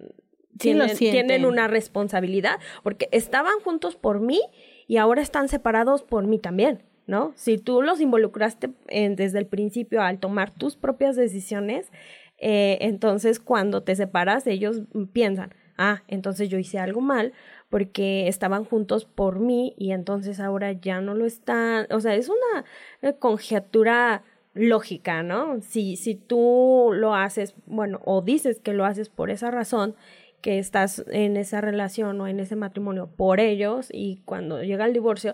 tienen, 0.57 0.95
tienen 0.95 1.45
una 1.45 1.67
responsabilidad 1.67 2.59
porque 2.83 3.09
estaban 3.11 3.59
juntos 3.63 3.95
por 3.95 4.19
mí 4.19 4.41
y 4.87 4.97
ahora 4.97 5.21
están 5.21 5.49
separados 5.49 6.03
por 6.03 6.27
mí 6.27 6.39
también. 6.39 6.83
¿No? 7.07 7.33
Si 7.35 7.57
tú 7.57 7.81
los 7.81 7.99
involucraste 7.99 8.69
en, 8.87 9.15
desde 9.17 9.39
el 9.39 9.45
principio 9.45 10.01
al 10.01 10.19
tomar 10.19 10.51
tus 10.51 10.77
propias 10.77 11.17
decisiones, 11.17 11.91
eh, 12.37 12.77
entonces 12.79 13.39
cuando 13.39 13.83
te 13.83 13.95
separas 13.95 14.47
ellos 14.47 14.83
piensan, 15.11 15.53
ah, 15.77 16.03
entonces 16.07 16.47
yo 16.47 16.57
hice 16.57 16.79
algo 16.79 17.01
mal 17.01 17.33
porque 17.69 18.27
estaban 18.27 18.63
juntos 18.63 19.05
por 19.05 19.39
mí 19.39 19.73
y 19.77 19.91
entonces 19.91 20.39
ahora 20.39 20.71
ya 20.73 21.01
no 21.01 21.13
lo 21.13 21.25
están, 21.25 21.87
o 21.89 21.99
sea, 21.99 22.15
es 22.15 22.29
una 22.29 23.13
conjetura 23.13 24.23
lógica, 24.53 25.23
¿no? 25.23 25.61
Si, 25.61 25.95
si 25.95 26.15
tú 26.15 26.91
lo 26.93 27.15
haces, 27.15 27.55
bueno, 27.65 28.01
o 28.05 28.21
dices 28.21 28.59
que 28.59 28.73
lo 28.73 28.85
haces 28.85 29.09
por 29.09 29.29
esa 29.29 29.49
razón, 29.51 29.95
que 30.41 30.59
estás 30.59 31.05
en 31.11 31.37
esa 31.37 31.61
relación 31.61 32.19
o 32.21 32.27
en 32.27 32.39
ese 32.39 32.55
matrimonio 32.55 33.07
por 33.15 33.39
ellos 33.39 33.89
y 33.91 34.21
cuando 34.25 34.63
llega 34.63 34.85
el 34.85 34.93
divorcio, 34.93 35.33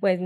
pues 0.00 0.20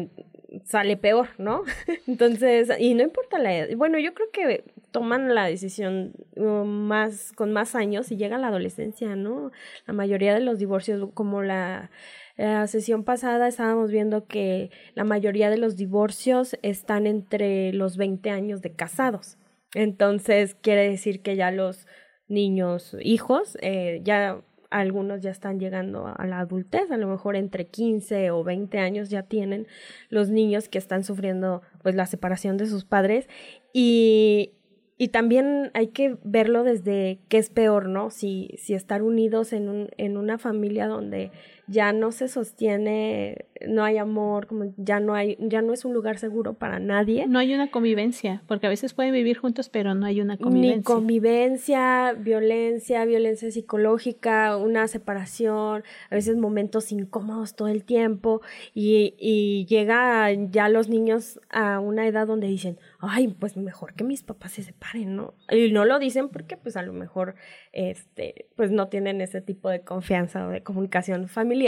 sale 0.64 0.96
peor, 0.96 1.28
¿no? 1.38 1.62
Entonces, 2.06 2.70
y 2.78 2.94
no 2.94 3.02
importa 3.02 3.38
la 3.38 3.56
edad. 3.56 3.76
Bueno, 3.76 3.98
yo 3.98 4.14
creo 4.14 4.30
que 4.32 4.64
toman 4.90 5.34
la 5.34 5.46
decisión 5.46 6.12
uh, 6.36 6.64
más 6.64 7.32
con 7.32 7.52
más 7.52 7.74
años 7.74 8.10
y 8.10 8.16
llega 8.16 8.38
la 8.38 8.48
adolescencia, 8.48 9.16
¿no? 9.16 9.52
La 9.86 9.94
mayoría 9.94 10.34
de 10.34 10.40
los 10.40 10.58
divorcios, 10.58 11.08
como 11.14 11.42
la, 11.42 11.90
la 12.36 12.66
sesión 12.66 13.04
pasada 13.04 13.48
estábamos 13.48 13.90
viendo 13.90 14.26
que 14.26 14.70
la 14.94 15.04
mayoría 15.04 15.50
de 15.50 15.58
los 15.58 15.76
divorcios 15.76 16.56
están 16.62 17.06
entre 17.06 17.72
los 17.72 17.96
20 17.96 18.30
años 18.30 18.62
de 18.62 18.72
casados. 18.72 19.38
Entonces, 19.74 20.56
quiere 20.56 20.88
decir 20.88 21.22
que 21.22 21.36
ya 21.36 21.52
los 21.52 21.86
niños, 22.30 22.96
hijos, 23.02 23.58
eh, 23.60 24.00
ya 24.04 24.40
algunos 24.70 25.20
ya 25.20 25.30
están 25.30 25.58
llegando 25.58 26.06
a 26.06 26.26
la 26.26 26.38
adultez, 26.38 26.90
a 26.90 26.96
lo 26.96 27.08
mejor 27.08 27.36
entre 27.36 27.66
15 27.66 28.30
o 28.30 28.44
20 28.44 28.78
años 28.78 29.10
ya 29.10 29.24
tienen 29.24 29.66
los 30.08 30.30
niños 30.30 30.68
que 30.68 30.78
están 30.78 31.02
sufriendo 31.04 31.62
pues 31.82 31.94
la 31.96 32.06
separación 32.06 32.56
de 32.56 32.66
sus 32.66 32.84
padres 32.84 33.28
y, 33.72 34.52
y 34.96 35.08
también 35.08 35.70
hay 35.74 35.88
que 35.88 36.18
verlo 36.22 36.62
desde 36.62 37.18
qué 37.28 37.38
es 37.38 37.50
peor, 37.50 37.88
¿no? 37.88 38.10
Si, 38.10 38.54
si 38.58 38.74
estar 38.74 39.02
unidos 39.02 39.52
en, 39.52 39.68
un, 39.68 39.88
en 39.96 40.16
una 40.16 40.38
familia 40.38 40.86
donde 40.86 41.32
ya 41.70 41.92
no 41.92 42.10
se 42.10 42.26
sostiene, 42.26 43.46
no 43.66 43.84
hay 43.84 43.96
amor, 43.96 44.48
como 44.48 44.74
ya 44.76 44.98
no 44.98 45.14
hay, 45.14 45.36
ya 45.38 45.62
no 45.62 45.72
es 45.72 45.84
un 45.84 45.94
lugar 45.94 46.18
seguro 46.18 46.54
para 46.54 46.80
nadie. 46.80 47.28
No 47.28 47.38
hay 47.38 47.54
una 47.54 47.70
convivencia, 47.70 48.42
porque 48.48 48.66
a 48.66 48.70
veces 48.70 48.92
pueden 48.92 49.12
vivir 49.12 49.38
juntos, 49.38 49.68
pero 49.68 49.94
no 49.94 50.04
hay 50.04 50.20
una 50.20 50.36
convivencia. 50.36 50.76
Ni 50.78 50.82
convivencia, 50.82 52.12
violencia, 52.18 53.04
violencia 53.04 53.52
psicológica, 53.52 54.56
una 54.56 54.88
separación, 54.88 55.84
a 56.10 56.14
veces 56.14 56.36
momentos 56.36 56.90
incómodos 56.90 57.54
todo 57.54 57.68
el 57.68 57.84
tiempo, 57.84 58.40
y, 58.74 59.14
y 59.18 59.64
llega 59.66 60.32
ya 60.32 60.68
los 60.68 60.88
niños 60.88 61.40
a 61.50 61.78
una 61.78 62.04
edad 62.08 62.26
donde 62.26 62.48
dicen, 62.48 62.78
ay, 62.98 63.28
pues 63.28 63.56
mejor 63.56 63.94
que 63.94 64.02
mis 64.02 64.24
papás 64.24 64.52
se 64.52 64.64
separen, 64.64 65.14
¿no? 65.14 65.34
Y 65.50 65.70
no 65.70 65.84
lo 65.84 66.00
dicen 66.00 66.30
porque 66.30 66.56
pues 66.56 66.76
a 66.76 66.82
lo 66.82 66.92
mejor 66.92 67.36
este, 67.72 68.46
pues 68.56 68.72
no 68.72 68.88
tienen 68.88 69.20
ese 69.20 69.40
tipo 69.40 69.70
de 69.70 69.82
confianza 69.82 70.46
o 70.46 70.50
de 70.50 70.62
comunicación 70.62 71.28
familiar, 71.28 71.59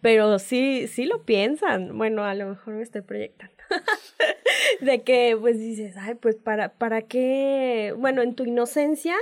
pero 0.00 0.38
sí, 0.38 0.86
sí 0.88 1.04
lo 1.04 1.24
piensan. 1.24 1.96
Bueno, 1.96 2.24
a 2.24 2.34
lo 2.34 2.48
mejor 2.48 2.74
me 2.74 2.82
estoy 2.82 3.02
proyectando. 3.02 3.54
de 4.80 5.02
que 5.02 5.36
pues 5.40 5.58
dices, 5.58 5.96
ay, 5.96 6.14
pues 6.14 6.36
para, 6.36 6.70
para 6.74 7.02
qué, 7.02 7.94
bueno, 7.96 8.22
en 8.22 8.34
tu 8.34 8.44
inocencia, 8.44 9.16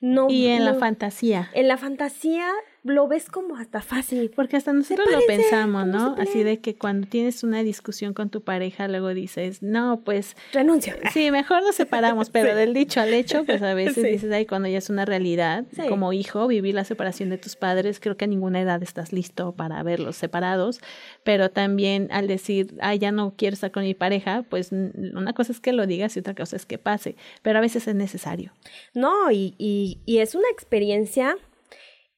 no. 0.00 0.28
Y 0.28 0.46
en 0.48 0.64
la 0.64 0.74
fantasía. 0.74 1.50
En 1.54 1.68
la 1.68 1.78
fantasía 1.78 2.50
lo 2.86 3.08
ves 3.08 3.28
como 3.28 3.56
hasta 3.56 3.80
fácil. 3.82 4.30
Porque 4.34 4.56
hasta 4.56 4.72
nosotros 4.72 5.06
lo 5.10 5.20
pensamos, 5.26 5.86
¿no? 5.86 6.14
Así 6.18 6.42
de 6.42 6.60
que 6.60 6.76
cuando 6.76 7.06
tienes 7.06 7.42
una 7.42 7.62
discusión 7.62 8.14
con 8.14 8.30
tu 8.30 8.42
pareja, 8.42 8.88
luego 8.88 9.08
dices, 9.14 9.62
no, 9.62 10.00
pues... 10.04 10.36
Renuncia. 10.52 10.96
Sí, 11.12 11.30
mejor 11.30 11.62
nos 11.62 11.76
separamos, 11.76 12.30
pero 12.30 12.54
del 12.56 12.74
dicho 12.74 13.00
al 13.00 13.12
hecho, 13.12 13.44
pues 13.44 13.62
a 13.62 13.74
veces 13.74 14.04
dices, 14.04 14.32
ay, 14.32 14.46
cuando 14.46 14.68
ya 14.68 14.78
es 14.78 14.90
una 14.90 15.04
realidad, 15.04 15.64
como 15.88 16.12
hijo, 16.12 16.46
vivir 16.46 16.74
la 16.74 16.84
separación 16.84 17.30
de 17.30 17.38
tus 17.38 17.56
padres, 17.56 18.00
creo 18.00 18.16
que 18.16 18.24
a 18.24 18.28
ninguna 18.28 18.60
edad 18.60 18.82
estás 18.82 19.12
listo 19.12 19.52
para 19.52 19.82
verlos 19.82 20.16
separados, 20.16 20.80
pero 21.24 21.50
también 21.50 22.08
al 22.10 22.26
decir, 22.26 22.74
ay, 22.80 22.98
ya 22.98 23.12
no 23.12 23.34
quiero 23.36 23.54
estar 23.54 23.70
con 23.70 23.84
mi 23.84 23.94
pareja, 23.94 24.44
pues 24.48 24.72
una 24.72 25.32
cosa 25.32 25.52
es 25.52 25.60
que 25.60 25.72
lo 25.72 25.86
digas 25.86 26.16
y 26.16 26.20
otra 26.20 26.34
cosa 26.34 26.56
es 26.56 26.66
que 26.66 26.78
pase, 26.78 27.16
pero 27.42 27.58
a 27.58 27.62
veces 27.62 27.86
es 27.88 27.94
necesario. 27.94 28.52
No, 28.94 29.30
y, 29.30 29.54
y, 29.58 30.00
y 30.06 30.18
es 30.18 30.34
una 30.34 30.48
experiencia 30.50 31.36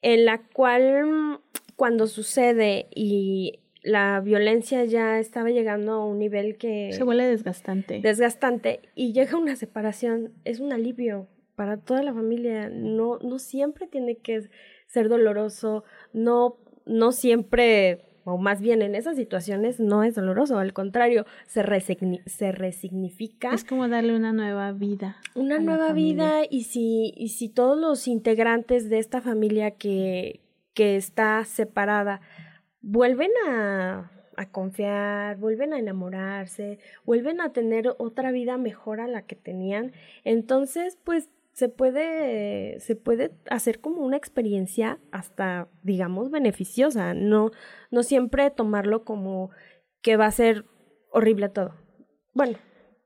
en 0.03 0.25
la 0.25 0.43
cual 0.43 1.41
cuando 1.77 2.07
sucede 2.07 2.89
y 2.95 3.61
la 3.83 4.21
violencia 4.21 4.85
ya 4.85 5.19
estaba 5.19 5.51
llegando 5.51 5.93
a 5.93 6.05
un 6.05 6.19
nivel 6.19 6.57
que... 6.57 6.91
Se 6.93 7.05
vuelve 7.05 7.27
desgastante. 7.27 8.01
Desgastante 8.01 8.81
y 8.95 9.13
llega 9.13 9.39
una 9.39 9.57
separación, 9.57 10.33
es 10.45 10.61
un 10.61 10.73
alivio 10.73 11.29
para 11.55 11.77
toda 11.77 12.03
la 12.03 12.13
familia. 12.13 12.69
No, 12.69 13.19
no 13.19 13.39
siempre 13.39 13.87
tiene 13.87 14.17
que 14.17 14.49
ser 14.87 15.09
doloroso, 15.09 15.85
no, 16.13 16.57
no 16.87 17.13
siempre, 17.13 18.05
o 18.29 18.39
más 18.39 18.61
bien 18.61 18.83
en 18.83 18.95
esas 18.95 19.17
situaciones 19.17 19.81
no 19.81 20.05
es 20.05 20.15
doloroso, 20.15 20.59
al 20.59 20.73
contrario, 20.73 21.25
se, 21.47 21.63
se 22.27 22.53
resignifica. 22.53 23.55
Es 23.55 23.65
como 23.65 23.89
darle 23.89 24.15
una 24.15 24.33
nueva 24.33 24.73
vida. 24.73 25.17
Una 25.35 25.59
nueva 25.59 25.93
vida 25.93 26.43
y 26.49 26.65
si, 26.65 27.15
y 27.17 27.29
si 27.31 27.49
todos 27.49 27.79
los 27.79 28.07
integrantes 28.07 28.91
de 28.91 28.99
esta 28.99 29.21
familia 29.21 29.73
que, 29.73 30.41
que 30.75 30.97
está 30.97 31.45
separada 31.45 32.21
vuelven 32.83 33.31
a, 33.49 34.11
a 34.37 34.51
confiar, 34.51 35.37
vuelven 35.39 35.73
a 35.73 35.79
enamorarse, 35.79 36.79
vuelven 37.05 37.41
a 37.41 37.53
tener 37.53 37.95
otra 37.99 38.31
vida 38.31 38.59
mejor 38.59 39.01
a 39.01 39.09
la 39.09 39.23
que 39.23 39.37
tenían, 39.37 39.93
entonces 40.25 40.99
pues 41.03 41.31
se 41.59 41.69
puede, 41.69 42.79
se 42.79 42.95
puede 42.95 43.33
hacer 43.51 43.81
como 43.81 44.03
una 44.03 44.17
experiencia 44.17 45.01
hasta, 45.11 45.69
digamos, 45.83 46.31
beneficiosa, 46.31 47.15
no, 47.15 47.51
no 47.91 48.05
siempre 48.05 48.49
tomarlo 48.53 49.03
como 49.03 49.51
que 50.01 50.17
va 50.17 50.27
a 50.27 50.31
ser 50.31 50.67
horrible 51.11 51.49
todo. 51.49 51.75
Bueno, 52.33 52.59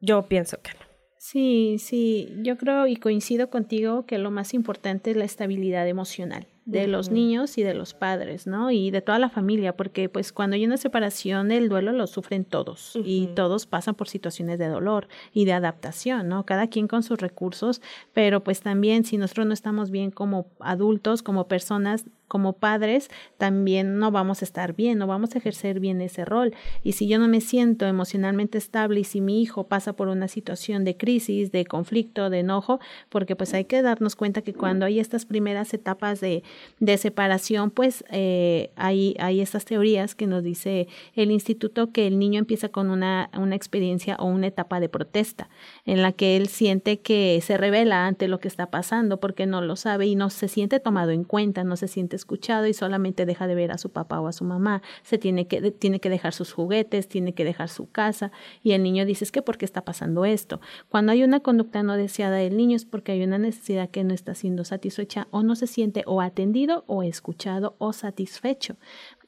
yo 0.02 0.28
pienso 0.28 0.60
que 0.60 0.72
no. 0.72 0.80
Sí, 1.16 1.76
sí, 1.78 2.28
yo 2.42 2.58
creo 2.58 2.86
y 2.86 2.96
coincido 2.96 3.48
contigo 3.48 4.04
que 4.04 4.18
lo 4.18 4.30
más 4.30 4.52
importante 4.52 5.12
es 5.12 5.16
la 5.16 5.24
estabilidad 5.24 5.88
emocional 5.88 6.46
de 6.64 6.86
los 6.86 7.10
niños 7.10 7.58
y 7.58 7.62
de 7.62 7.74
los 7.74 7.92
padres, 7.92 8.46
¿no? 8.46 8.70
Y 8.70 8.90
de 8.90 9.02
toda 9.02 9.18
la 9.18 9.28
familia, 9.28 9.76
porque 9.76 10.08
pues 10.08 10.32
cuando 10.32 10.54
hay 10.54 10.64
una 10.64 10.76
separación 10.76 11.50
el 11.50 11.68
duelo 11.68 11.92
lo 11.92 12.06
sufren 12.06 12.44
todos 12.44 12.96
y 13.04 13.28
todos 13.34 13.66
pasan 13.66 13.94
por 13.94 14.08
situaciones 14.08 14.58
de 14.58 14.68
dolor 14.68 15.08
y 15.32 15.44
de 15.44 15.54
adaptación, 15.54 16.28
¿no? 16.28 16.46
Cada 16.46 16.68
quien 16.68 16.86
con 16.86 17.02
sus 17.02 17.18
recursos, 17.18 17.82
pero 18.12 18.44
pues 18.44 18.60
también 18.60 19.04
si 19.04 19.16
nosotros 19.16 19.46
no 19.46 19.54
estamos 19.54 19.90
bien 19.90 20.10
como 20.10 20.46
adultos, 20.60 21.22
como 21.22 21.48
personas, 21.48 22.04
como 22.32 22.54
padres 22.54 23.10
también 23.36 23.98
no 23.98 24.10
vamos 24.10 24.40
a 24.40 24.46
estar 24.46 24.74
bien, 24.74 24.96
no 24.96 25.06
vamos 25.06 25.34
a 25.34 25.38
ejercer 25.38 25.80
bien 25.80 26.00
ese 26.00 26.24
rol. 26.24 26.54
Y 26.82 26.92
si 26.92 27.06
yo 27.06 27.18
no 27.18 27.28
me 27.28 27.42
siento 27.42 27.84
emocionalmente 27.84 28.56
estable 28.56 29.00
y 29.00 29.04
si 29.04 29.20
mi 29.20 29.42
hijo 29.42 29.64
pasa 29.64 29.92
por 29.92 30.08
una 30.08 30.28
situación 30.28 30.82
de 30.82 30.96
crisis, 30.96 31.52
de 31.52 31.66
conflicto, 31.66 32.30
de 32.30 32.38
enojo, 32.38 32.80
porque 33.10 33.36
pues 33.36 33.52
hay 33.52 33.66
que 33.66 33.82
darnos 33.82 34.16
cuenta 34.16 34.40
que 34.40 34.54
cuando 34.54 34.86
hay 34.86 34.98
estas 34.98 35.26
primeras 35.26 35.74
etapas 35.74 36.20
de, 36.20 36.42
de 36.80 36.96
separación, 36.96 37.70
pues 37.70 38.02
eh, 38.10 38.70
hay, 38.76 39.14
hay 39.18 39.42
estas 39.42 39.66
teorías 39.66 40.14
que 40.14 40.26
nos 40.26 40.42
dice 40.42 40.88
el 41.14 41.30
instituto 41.32 41.92
que 41.92 42.06
el 42.06 42.18
niño 42.18 42.38
empieza 42.38 42.70
con 42.70 42.88
una, 42.88 43.28
una 43.36 43.56
experiencia 43.56 44.16
o 44.18 44.24
una 44.24 44.46
etapa 44.46 44.80
de 44.80 44.88
protesta 44.88 45.50
en 45.84 46.00
la 46.00 46.12
que 46.12 46.38
él 46.38 46.48
siente 46.48 47.00
que 47.00 47.38
se 47.42 47.58
revela 47.58 48.06
ante 48.06 48.26
lo 48.26 48.40
que 48.40 48.48
está 48.48 48.70
pasando 48.70 49.20
porque 49.20 49.44
no 49.44 49.60
lo 49.60 49.76
sabe 49.76 50.06
y 50.06 50.14
no 50.14 50.30
se 50.30 50.48
siente 50.48 50.80
tomado 50.80 51.10
en 51.10 51.24
cuenta, 51.24 51.62
no 51.62 51.76
se 51.76 51.88
siente 51.88 52.21
escuchado 52.22 52.66
y 52.66 52.74
solamente 52.74 53.26
deja 53.26 53.46
de 53.46 53.54
ver 53.54 53.72
a 53.72 53.78
su 53.78 53.90
papá 53.90 54.20
o 54.20 54.28
a 54.28 54.32
su 54.32 54.44
mamá, 54.44 54.82
se 55.02 55.18
tiene 55.18 55.46
que, 55.46 55.70
tiene 55.72 56.00
que 56.00 56.08
dejar 56.08 56.32
sus 56.32 56.52
juguetes, 56.52 57.08
tiene 57.08 57.34
que 57.34 57.44
dejar 57.44 57.68
su 57.68 57.90
casa 57.90 58.32
y 58.62 58.72
el 58.72 58.82
niño 58.82 59.04
dice 59.04 59.24
es 59.24 59.32
que 59.32 59.42
¿por 59.42 59.58
qué 59.58 59.64
está 59.64 59.84
pasando 59.84 60.24
esto? 60.24 60.60
Cuando 60.88 61.12
hay 61.12 61.24
una 61.24 61.40
conducta 61.40 61.82
no 61.82 61.96
deseada 61.96 62.36
del 62.36 62.56
niño 62.56 62.76
es 62.76 62.84
porque 62.84 63.12
hay 63.12 63.22
una 63.22 63.38
necesidad 63.38 63.90
que 63.90 64.04
no 64.04 64.14
está 64.14 64.34
siendo 64.34 64.64
satisfecha 64.64 65.26
o 65.30 65.42
no 65.42 65.56
se 65.56 65.66
siente 65.66 66.04
o 66.06 66.20
atendido 66.20 66.84
o 66.86 67.02
escuchado 67.02 67.74
o 67.78 67.92
satisfecho. 67.92 68.76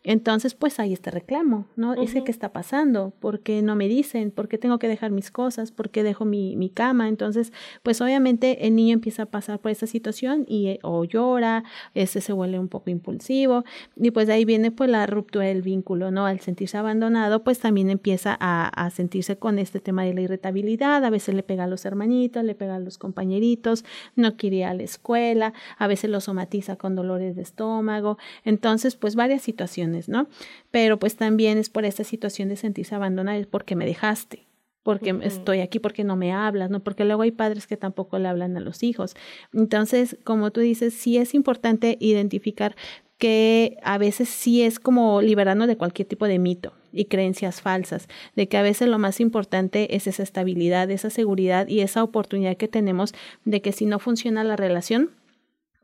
Entonces, 0.07 0.55
pues 0.55 0.79
hay 0.79 0.93
este 0.93 1.11
reclamo, 1.11 1.67
¿no? 1.77 1.95
Ese 1.95 2.25
que 2.25 2.31
está 2.31 2.53
pasando, 2.53 3.15
¿por 3.21 3.41
qué 3.41 3.63
no 3.63 3.75
me 3.75 3.89
dicen? 3.89 4.31
¿Por 4.31 4.49
qué 4.49 4.59
tengo 4.59 4.79
que 4.79 4.87
dejar 4.87 5.11
mis 5.11 5.31
cosas? 5.31 5.73
¿Por 5.73 5.89
qué 5.89 6.03
dejo 6.03 6.27
mi, 6.27 6.57
mi 6.57 6.69
cama? 6.69 7.09
Entonces, 7.09 7.55
pues 7.83 8.03
obviamente 8.03 8.67
el 8.67 8.77
niño 8.77 8.93
empieza 8.93 9.23
a 9.23 9.27
pasar 9.27 9.61
por 9.61 9.71
esa 9.71 9.87
situación 9.87 10.45
y 10.47 10.69
eh, 10.69 10.79
o 10.83 11.05
llora, 11.05 11.65
ese 11.95 12.21
se 12.21 12.35
vuelve 12.35 12.59
un 12.59 12.69
poco 12.69 12.91
impulsivo 12.91 13.65
y 13.97 14.11
pues 14.11 14.27
de 14.27 14.35
ahí 14.35 14.45
viene 14.45 14.71
pues 14.71 14.91
la 14.91 15.07
ruptura 15.07 15.47
del 15.47 15.63
vínculo, 15.63 16.11
¿no? 16.11 16.27
Al 16.27 16.41
sentirse 16.41 16.77
abandonado, 16.77 17.43
pues 17.43 17.59
también 17.59 17.89
empieza 17.89 18.37
a, 18.39 18.69
a 18.69 18.91
sentirse 18.91 19.39
con 19.39 19.59
este 19.59 19.81
tema 19.81 20.05
de 20.05 20.13
la 20.13 20.21
irritabilidad, 20.21 21.03
a 21.03 21.09
veces 21.09 21.35
le 21.35 21.43
pega 21.43 21.65
a 21.65 21.67
los 21.67 21.87
hermanitos, 21.87 22.45
le 22.45 22.55
pega 22.55 22.75
a 22.75 22.79
los 22.79 22.99
compañeritos, 22.99 23.87
no 24.17 24.37
quiere 24.37 24.57
ir 24.57 24.65
a 24.65 24.75
la 24.75 24.83
escuela, 24.83 25.55
a 25.79 25.87
veces 25.87 26.11
lo 26.11 26.21
somatiza 26.21 26.77
con 26.77 26.95
dolores 26.95 27.37
de 27.37 27.43
estómago, 27.43 28.19
entonces 28.45 28.97
pues 28.97 29.17
varias 29.17 29.41
situaciones 29.41 29.94
¿no? 30.09 30.29
Pero 30.71 30.99
pues 30.99 31.17
también 31.17 31.59
es 31.59 31.71
por 31.71 31.85
esta 31.85 32.05
situación 32.05 32.49
de 32.49 32.57
sentirse 32.57 32.95
abandonada, 32.95 33.39
es 33.39 33.47
porque 33.47 33.77
me 33.77 33.87
dejaste, 33.87 34.47
porque 34.83 35.17
estoy 35.23 35.61
aquí, 35.61 35.79
porque 35.79 36.05
no 36.05 36.15
me 36.15 36.33
hablas, 36.33 36.71
¿no? 36.71 36.81
Porque 36.81 37.05
luego 37.05 37.23
hay 37.23 37.31
padres 37.31 37.67
que 37.67 37.77
tampoco 37.77 38.19
le 38.19 38.29
hablan 38.29 38.57
a 38.57 38.61
los 38.61 38.83
hijos. 38.83 39.17
Entonces, 39.53 40.19
como 40.25 40.51
tú 40.51 40.61
dices, 40.61 40.93
sí 40.93 41.17
es 41.17 41.35
importante 41.35 41.97
identificar 42.01 42.77
que 43.19 43.79
a 43.83 43.97
veces 43.97 44.29
sí 44.29 44.63
es 44.63 44.79
como 44.79 45.23
liberarnos 45.23 45.69
de 45.69 45.77
cualquier 45.77 46.07
tipo 46.07 46.27
de 46.27 46.39
mito 46.39 46.75
y 46.93 47.07
creencias 47.07 47.63
falsas, 47.63 48.09
de 48.37 48.49
que 48.49 48.57
a 48.59 48.63
veces 48.63 48.89
lo 48.89 48.99
más 48.99 49.21
importante 49.21 49.97
es 49.97 50.07
esa 50.07 50.23
estabilidad, 50.23 50.91
esa 50.91 51.11
seguridad 51.11 51.67
y 51.69 51.81
esa 51.81 52.03
oportunidad 52.03 52.57
que 52.57 52.69
tenemos 52.69 53.15
de 53.45 53.63
que 53.63 53.73
si 53.73 53.87
no 53.87 53.99
funciona 53.99 54.45
la 54.45 54.57
relación, 54.57 55.11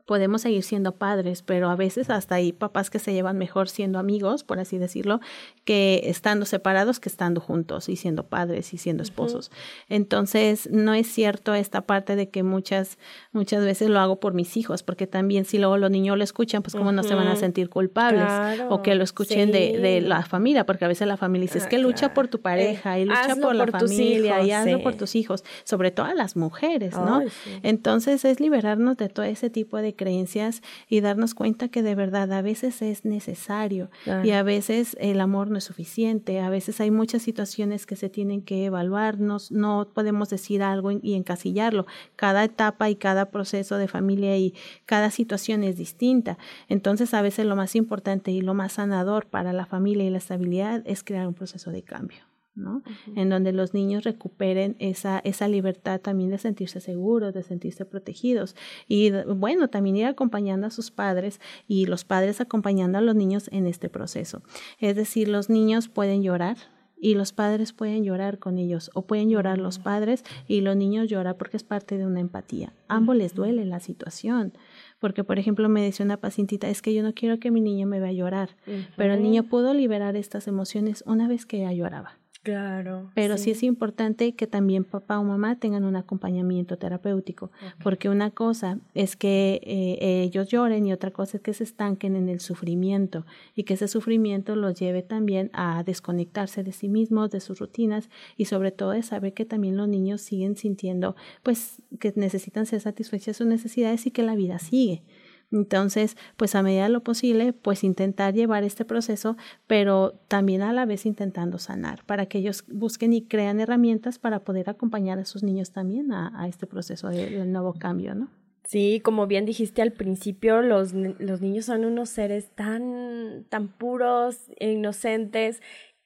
podemos 0.05 0.41
seguir 0.41 0.63
siendo 0.63 0.93
padres, 0.93 1.41
pero 1.41 1.69
a 1.69 1.75
veces 1.75 2.09
hasta 2.09 2.35
hay 2.35 2.51
papás 2.51 2.89
que 2.89 2.99
se 2.99 3.13
llevan 3.13 3.37
mejor 3.37 3.69
siendo 3.69 3.99
amigos, 3.99 4.43
por 4.43 4.59
así 4.59 4.77
decirlo, 4.77 5.19
que 5.65 6.01
estando 6.05 6.45
separados 6.45 6.99
que 6.99 7.09
estando 7.09 7.41
juntos 7.41 7.89
y 7.89 7.95
siendo 7.95 8.23
padres 8.23 8.73
y 8.73 8.77
siendo 8.77 9.03
esposos. 9.03 9.51
Entonces, 9.89 10.69
no 10.71 10.93
es 10.93 11.07
cierto 11.07 11.53
esta 11.53 11.81
parte 11.81 12.15
de 12.15 12.29
que 12.29 12.43
muchas 12.43 12.97
muchas 13.31 13.63
veces 13.63 13.89
lo 13.89 13.99
hago 13.99 14.19
por 14.19 14.33
mis 14.33 14.57
hijos, 14.57 14.83
porque 14.83 15.07
también 15.07 15.45
si 15.45 15.57
luego 15.57 15.77
los 15.77 15.91
niños 15.91 16.17
lo 16.17 16.23
escuchan, 16.23 16.61
pues 16.61 16.75
cómo 16.75 16.91
no 16.91 17.03
se 17.03 17.15
van 17.15 17.27
a 17.27 17.35
sentir 17.35 17.69
culpables 17.69 18.27
o 18.69 18.81
que 18.81 18.95
lo 18.95 19.03
escuchen 19.03 19.51
de, 19.51 19.77
de, 19.77 20.01
la 20.01 20.23
familia, 20.23 20.65
porque 20.65 20.85
a 20.85 20.87
veces 20.87 21.07
la 21.07 21.17
familia 21.17 21.47
dice, 21.47 21.59
es 21.59 21.67
que 21.67 21.77
ah, 21.77 21.79
lucha 21.79 22.13
por 22.13 22.27
tu 22.27 22.37
eh, 22.37 22.41
pareja 22.41 22.99
y 22.99 23.05
lucha 23.05 23.35
por 23.35 23.55
la 23.55 23.67
familia 23.67 24.41
y 24.43 24.51
hazlo 24.51 24.81
por 24.81 24.95
tus 24.95 25.15
hijos, 25.15 25.43
sobre 25.63 25.91
todo 25.91 26.05
a 26.05 26.13
las 26.13 26.35
mujeres, 26.35 26.93
¿no? 26.93 27.21
Entonces, 27.63 28.25
es 28.25 28.39
liberarnos 28.39 28.97
de 28.97 29.09
todo 29.09 29.25
ese 29.25 29.49
tipo 29.49 29.77
de 29.77 29.90
creencias 29.95 30.61
y 30.87 31.01
darnos 31.01 31.33
cuenta 31.33 31.69
que 31.69 31.83
de 31.83 31.95
verdad 31.95 32.31
a 32.33 32.41
veces 32.41 32.81
es 32.81 33.05
necesario 33.05 33.89
y 34.23 34.31
a 34.31 34.43
veces 34.43 34.95
el 34.99 35.21
amor 35.21 35.49
no 35.49 35.57
es 35.57 35.63
suficiente, 35.63 36.39
a 36.39 36.49
veces 36.49 36.79
hay 36.81 36.91
muchas 36.91 37.21
situaciones 37.21 37.85
que 37.85 37.95
se 37.95 38.09
tienen 38.09 38.41
que 38.41 38.65
evaluar, 38.65 39.19
no, 39.19 39.37
no 39.49 39.87
podemos 39.93 40.29
decir 40.29 40.63
algo 40.63 40.91
y 40.91 41.13
encasillarlo, 41.13 41.85
cada 42.15 42.43
etapa 42.43 42.89
y 42.89 42.95
cada 42.95 43.31
proceso 43.31 43.77
de 43.77 43.87
familia 43.87 44.37
y 44.37 44.53
cada 44.85 45.11
situación 45.11 45.63
es 45.63 45.77
distinta, 45.77 46.37
entonces 46.69 47.13
a 47.13 47.21
veces 47.21 47.45
lo 47.45 47.55
más 47.55 47.75
importante 47.75 48.31
y 48.31 48.41
lo 48.41 48.53
más 48.53 48.73
sanador 48.73 49.25
para 49.27 49.53
la 49.53 49.65
familia 49.65 50.05
y 50.05 50.09
la 50.09 50.17
estabilidad 50.17 50.83
es 50.85 51.03
crear 51.03 51.27
un 51.27 51.33
proceso 51.33 51.71
de 51.71 51.83
cambio. 51.83 52.30
¿No? 52.55 52.83
En 53.15 53.29
donde 53.29 53.53
los 53.53 53.73
niños 53.73 54.03
recuperen 54.03 54.75
esa, 54.79 55.19
esa 55.19 55.47
libertad 55.47 56.01
también 56.01 56.29
de 56.29 56.37
sentirse 56.37 56.81
seguros, 56.81 57.33
de 57.33 57.43
sentirse 57.43 57.85
protegidos. 57.85 58.55
Y 58.87 59.11
bueno, 59.11 59.69
también 59.69 59.95
ir 59.95 60.05
acompañando 60.05 60.67
a 60.67 60.71
sus 60.71 60.91
padres 60.91 61.39
y 61.67 61.85
los 61.85 62.03
padres 62.03 62.41
acompañando 62.41 62.97
a 62.97 63.01
los 63.01 63.15
niños 63.15 63.49
en 63.51 63.67
este 63.67 63.89
proceso. 63.89 64.41
Es 64.79 64.95
decir, 64.95 65.27
los 65.27 65.49
niños 65.49 65.87
pueden 65.87 66.23
llorar, 66.23 66.57
y 67.01 67.15
los 67.15 67.33
padres 67.33 67.73
pueden 67.73 68.03
llorar 68.03 68.37
con 68.37 68.59
ellos 68.59 68.91
o 68.93 69.01
pueden 69.01 69.29
llorar 69.29 69.57
los 69.57 69.79
padres 69.79 70.23
y 70.47 70.61
los 70.61 70.77
niños 70.77 71.09
lloran 71.09 71.35
porque 71.37 71.57
es 71.57 71.63
parte 71.63 71.97
de 71.97 72.05
una 72.05 72.19
empatía. 72.19 72.73
ambos 72.87 73.15
les 73.15 73.33
duele 73.33 73.65
la 73.65 73.79
situación. 73.79 74.53
Porque, 74.99 75.23
por 75.23 75.39
ejemplo, 75.39 75.67
me 75.67 75.81
decía 75.81 76.05
una 76.05 76.17
pacientita, 76.17 76.69
es 76.69 76.83
que 76.83 76.93
yo 76.93 77.01
no 77.01 77.15
quiero 77.15 77.39
que 77.39 77.49
mi 77.49 77.59
niño 77.59 77.87
me 77.87 77.99
vea 77.99 78.09
a 78.09 78.13
llorar, 78.13 78.55
pero 78.95 79.15
el 79.15 79.23
niño 79.23 79.43
pudo 79.49 79.73
liberar 79.73 80.15
estas 80.15 80.47
emociones 80.47 81.03
una 81.07 81.27
vez 81.27 81.47
que 81.47 81.57
ella 81.57 81.73
lloraba. 81.73 82.20
Claro. 82.43 83.11
Pero 83.13 83.37
sí. 83.37 83.51
es 83.51 83.61
importante 83.61 84.33
que 84.33 84.47
también 84.47 84.83
papá 84.83 85.19
o 85.19 85.23
mamá 85.23 85.59
tengan 85.59 85.83
un 85.83 85.95
acompañamiento 85.95 86.75
terapéutico, 86.75 87.51
porque 87.83 88.09
una 88.09 88.31
cosa 88.31 88.79
es 88.95 89.15
que 89.15 89.61
eh, 89.63 90.23
ellos 90.23 90.49
lloren 90.49 90.87
y 90.87 90.93
otra 90.93 91.11
cosa 91.11 91.37
es 91.37 91.43
que 91.43 91.53
se 91.53 91.63
estanquen 91.63 92.15
en 92.15 92.29
el 92.29 92.39
sufrimiento 92.39 93.27
y 93.55 93.63
que 93.63 93.75
ese 93.75 93.87
sufrimiento 93.87 94.55
los 94.55 94.79
lleve 94.79 95.03
también 95.03 95.51
a 95.53 95.83
desconectarse 95.83 96.63
de 96.63 96.71
sí 96.71 96.89
mismos, 96.89 97.29
de 97.29 97.41
sus 97.41 97.59
rutinas 97.59 98.09
y 98.37 98.45
sobre 98.45 98.71
todo 98.71 98.91
de 98.91 99.03
saber 99.03 99.33
que 99.33 99.45
también 99.45 99.77
los 99.77 99.87
niños 99.87 100.21
siguen 100.21 100.55
sintiendo 100.55 101.15
pues 101.43 101.81
que 101.99 102.11
necesitan 102.15 102.65
ser 102.65 102.81
satisfechas 102.81 103.37
sus 103.37 103.45
necesidades 103.45 104.07
y 104.07 104.11
que 104.11 104.23
la 104.23 104.35
vida 104.35 104.57
sigue. 104.57 105.03
Entonces, 105.51 106.15
pues 106.37 106.55
a 106.55 106.63
medida 106.63 106.83
de 106.83 106.89
lo 106.89 107.03
posible, 107.03 107.53
pues 107.53 107.83
intentar 107.83 108.33
llevar 108.33 108.63
este 108.63 108.85
proceso, 108.85 109.37
pero 109.67 110.13
también 110.27 110.61
a 110.61 110.73
la 110.73 110.85
vez 110.85 111.05
intentando 111.05 111.57
sanar, 111.57 112.03
para 112.05 112.25
que 112.25 112.37
ellos 112.37 112.63
busquen 112.67 113.13
y 113.13 113.23
crean 113.23 113.59
herramientas 113.59 114.17
para 114.17 114.39
poder 114.39 114.69
acompañar 114.69 115.19
a 115.19 115.25
sus 115.25 115.43
niños 115.43 115.71
también 115.71 116.13
a, 116.13 116.47
este 116.47 116.67
proceso 116.67 117.09
del 117.09 117.51
nuevo 117.51 117.73
cambio, 117.73 118.15
¿no? 118.15 118.29
Sí, 118.63 119.01
como 119.03 119.27
bien 119.27 119.45
dijiste 119.45 119.81
al 119.81 119.91
principio, 119.91 120.61
los, 120.61 120.93
los 120.93 121.41
niños 121.41 121.65
son 121.65 121.83
unos 121.83 122.09
seres 122.09 122.51
tan, 122.55 123.45
tan 123.49 123.67
puros, 123.67 124.37
inocentes 124.59 125.61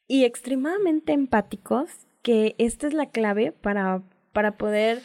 y 0.07 0.23
extremadamente 0.23 1.13
empáticos 1.13 1.89
que 2.21 2.55
esta 2.57 2.87
es 2.87 2.93
la 2.93 3.11
clave 3.11 3.51
para, 3.51 4.01
para 4.33 4.57
poder 4.57 5.01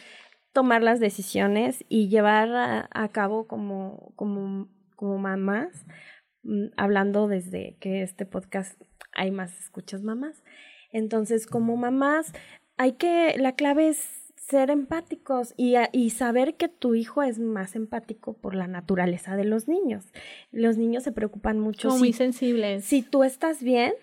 tomar 0.53 0.83
las 0.83 0.99
decisiones 0.99 1.85
y 1.89 2.09
llevar 2.09 2.87
a, 2.91 3.07
cabo 3.09 3.47
como, 3.47 4.13
como, 4.15 4.67
como 4.95 5.17
mamás, 5.17 5.85
mm, 6.43 6.67
hablando 6.77 7.27
desde 7.27 7.77
que 7.79 8.01
este 8.01 8.25
podcast 8.25 8.79
hay 9.13 9.31
más 9.31 9.57
escuchas 9.59 10.03
mamás. 10.03 10.43
Entonces, 10.91 11.47
como 11.47 11.77
mamás, 11.77 12.33
hay 12.77 12.93
que, 12.93 13.35
la 13.37 13.55
clave 13.55 13.89
es 13.89 14.21
ser 14.35 14.69
empáticos 14.69 15.53
y, 15.55 15.75
y, 15.93 16.09
saber 16.09 16.55
que 16.55 16.67
tu 16.67 16.95
hijo 16.95 17.23
es 17.23 17.39
más 17.39 17.75
empático 17.75 18.33
por 18.33 18.53
la 18.53 18.67
naturaleza 18.67 19.37
de 19.37 19.45
los 19.45 19.67
niños. 19.67 20.11
Los 20.51 20.77
niños 20.77 21.03
se 21.03 21.13
preocupan 21.13 21.59
mucho. 21.59 21.91
Son 21.91 21.99
muy 21.99 22.11
sensibles. 22.11 22.83
Si 22.83 23.01
tú 23.01 23.23
estás 23.23 23.63
bien, 23.63 23.93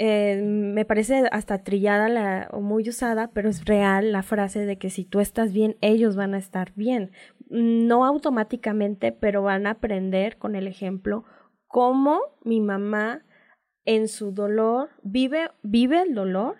eh, 0.00 0.40
me 0.40 0.84
parece 0.84 1.24
hasta 1.32 1.64
trillada 1.64 2.08
la, 2.08 2.48
o 2.52 2.60
muy 2.60 2.88
usada, 2.88 3.32
pero 3.32 3.48
es 3.48 3.64
real 3.64 4.12
la 4.12 4.22
frase 4.22 4.64
de 4.64 4.78
que 4.78 4.90
si 4.90 5.04
tú 5.04 5.18
estás 5.18 5.52
bien, 5.52 5.76
ellos 5.80 6.14
van 6.14 6.34
a 6.34 6.38
estar 6.38 6.72
bien. 6.76 7.10
No 7.50 8.04
automáticamente, 8.04 9.10
pero 9.10 9.42
van 9.42 9.66
a 9.66 9.70
aprender 9.72 10.38
con 10.38 10.54
el 10.54 10.68
ejemplo 10.68 11.24
cómo 11.66 12.20
mi 12.44 12.60
mamá 12.60 13.24
en 13.84 14.06
su 14.06 14.30
dolor 14.30 14.90
vive, 15.02 15.50
vive 15.64 16.02
el 16.02 16.14
dolor, 16.14 16.56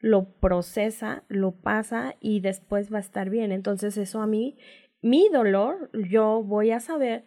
lo 0.00 0.32
procesa, 0.40 1.22
lo 1.28 1.52
pasa 1.52 2.16
y 2.18 2.40
después 2.40 2.92
va 2.92 2.98
a 2.98 3.02
estar 3.02 3.30
bien. 3.30 3.52
Entonces 3.52 3.96
eso 3.96 4.20
a 4.20 4.26
mí, 4.26 4.58
mi 5.00 5.28
dolor, 5.32 5.88
yo 5.92 6.42
voy 6.42 6.72
a 6.72 6.80
saber 6.80 7.24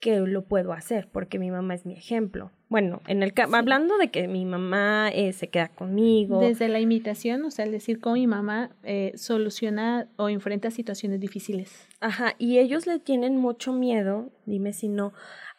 que 0.00 0.18
lo 0.20 0.46
puedo 0.46 0.72
hacer 0.72 1.10
porque 1.12 1.38
mi 1.38 1.50
mamá 1.50 1.74
es 1.74 1.84
mi 1.84 1.92
ejemplo. 1.92 2.52
Bueno, 2.74 3.02
en 3.06 3.22
el 3.22 3.32
hablando 3.52 3.98
de 3.98 4.08
que 4.08 4.26
mi 4.26 4.44
mamá 4.44 5.08
eh, 5.08 5.32
se 5.32 5.46
queda 5.46 5.68
conmigo. 5.68 6.40
Desde 6.40 6.66
la 6.66 6.80
imitación, 6.80 7.44
o 7.44 7.52
sea, 7.52 7.66
el 7.66 7.70
decir 7.70 8.00
cómo 8.00 8.16
mi 8.16 8.26
mamá 8.26 8.72
eh, 8.82 9.12
soluciona 9.14 10.08
o 10.16 10.28
enfrenta 10.28 10.72
situaciones 10.72 11.20
difíciles. 11.20 11.86
Ajá, 12.00 12.34
y 12.36 12.58
ellos 12.58 12.88
le 12.88 12.98
tienen 12.98 13.36
mucho 13.36 13.72
miedo, 13.72 14.28
dime 14.44 14.72
si 14.72 14.88
no, 14.88 15.12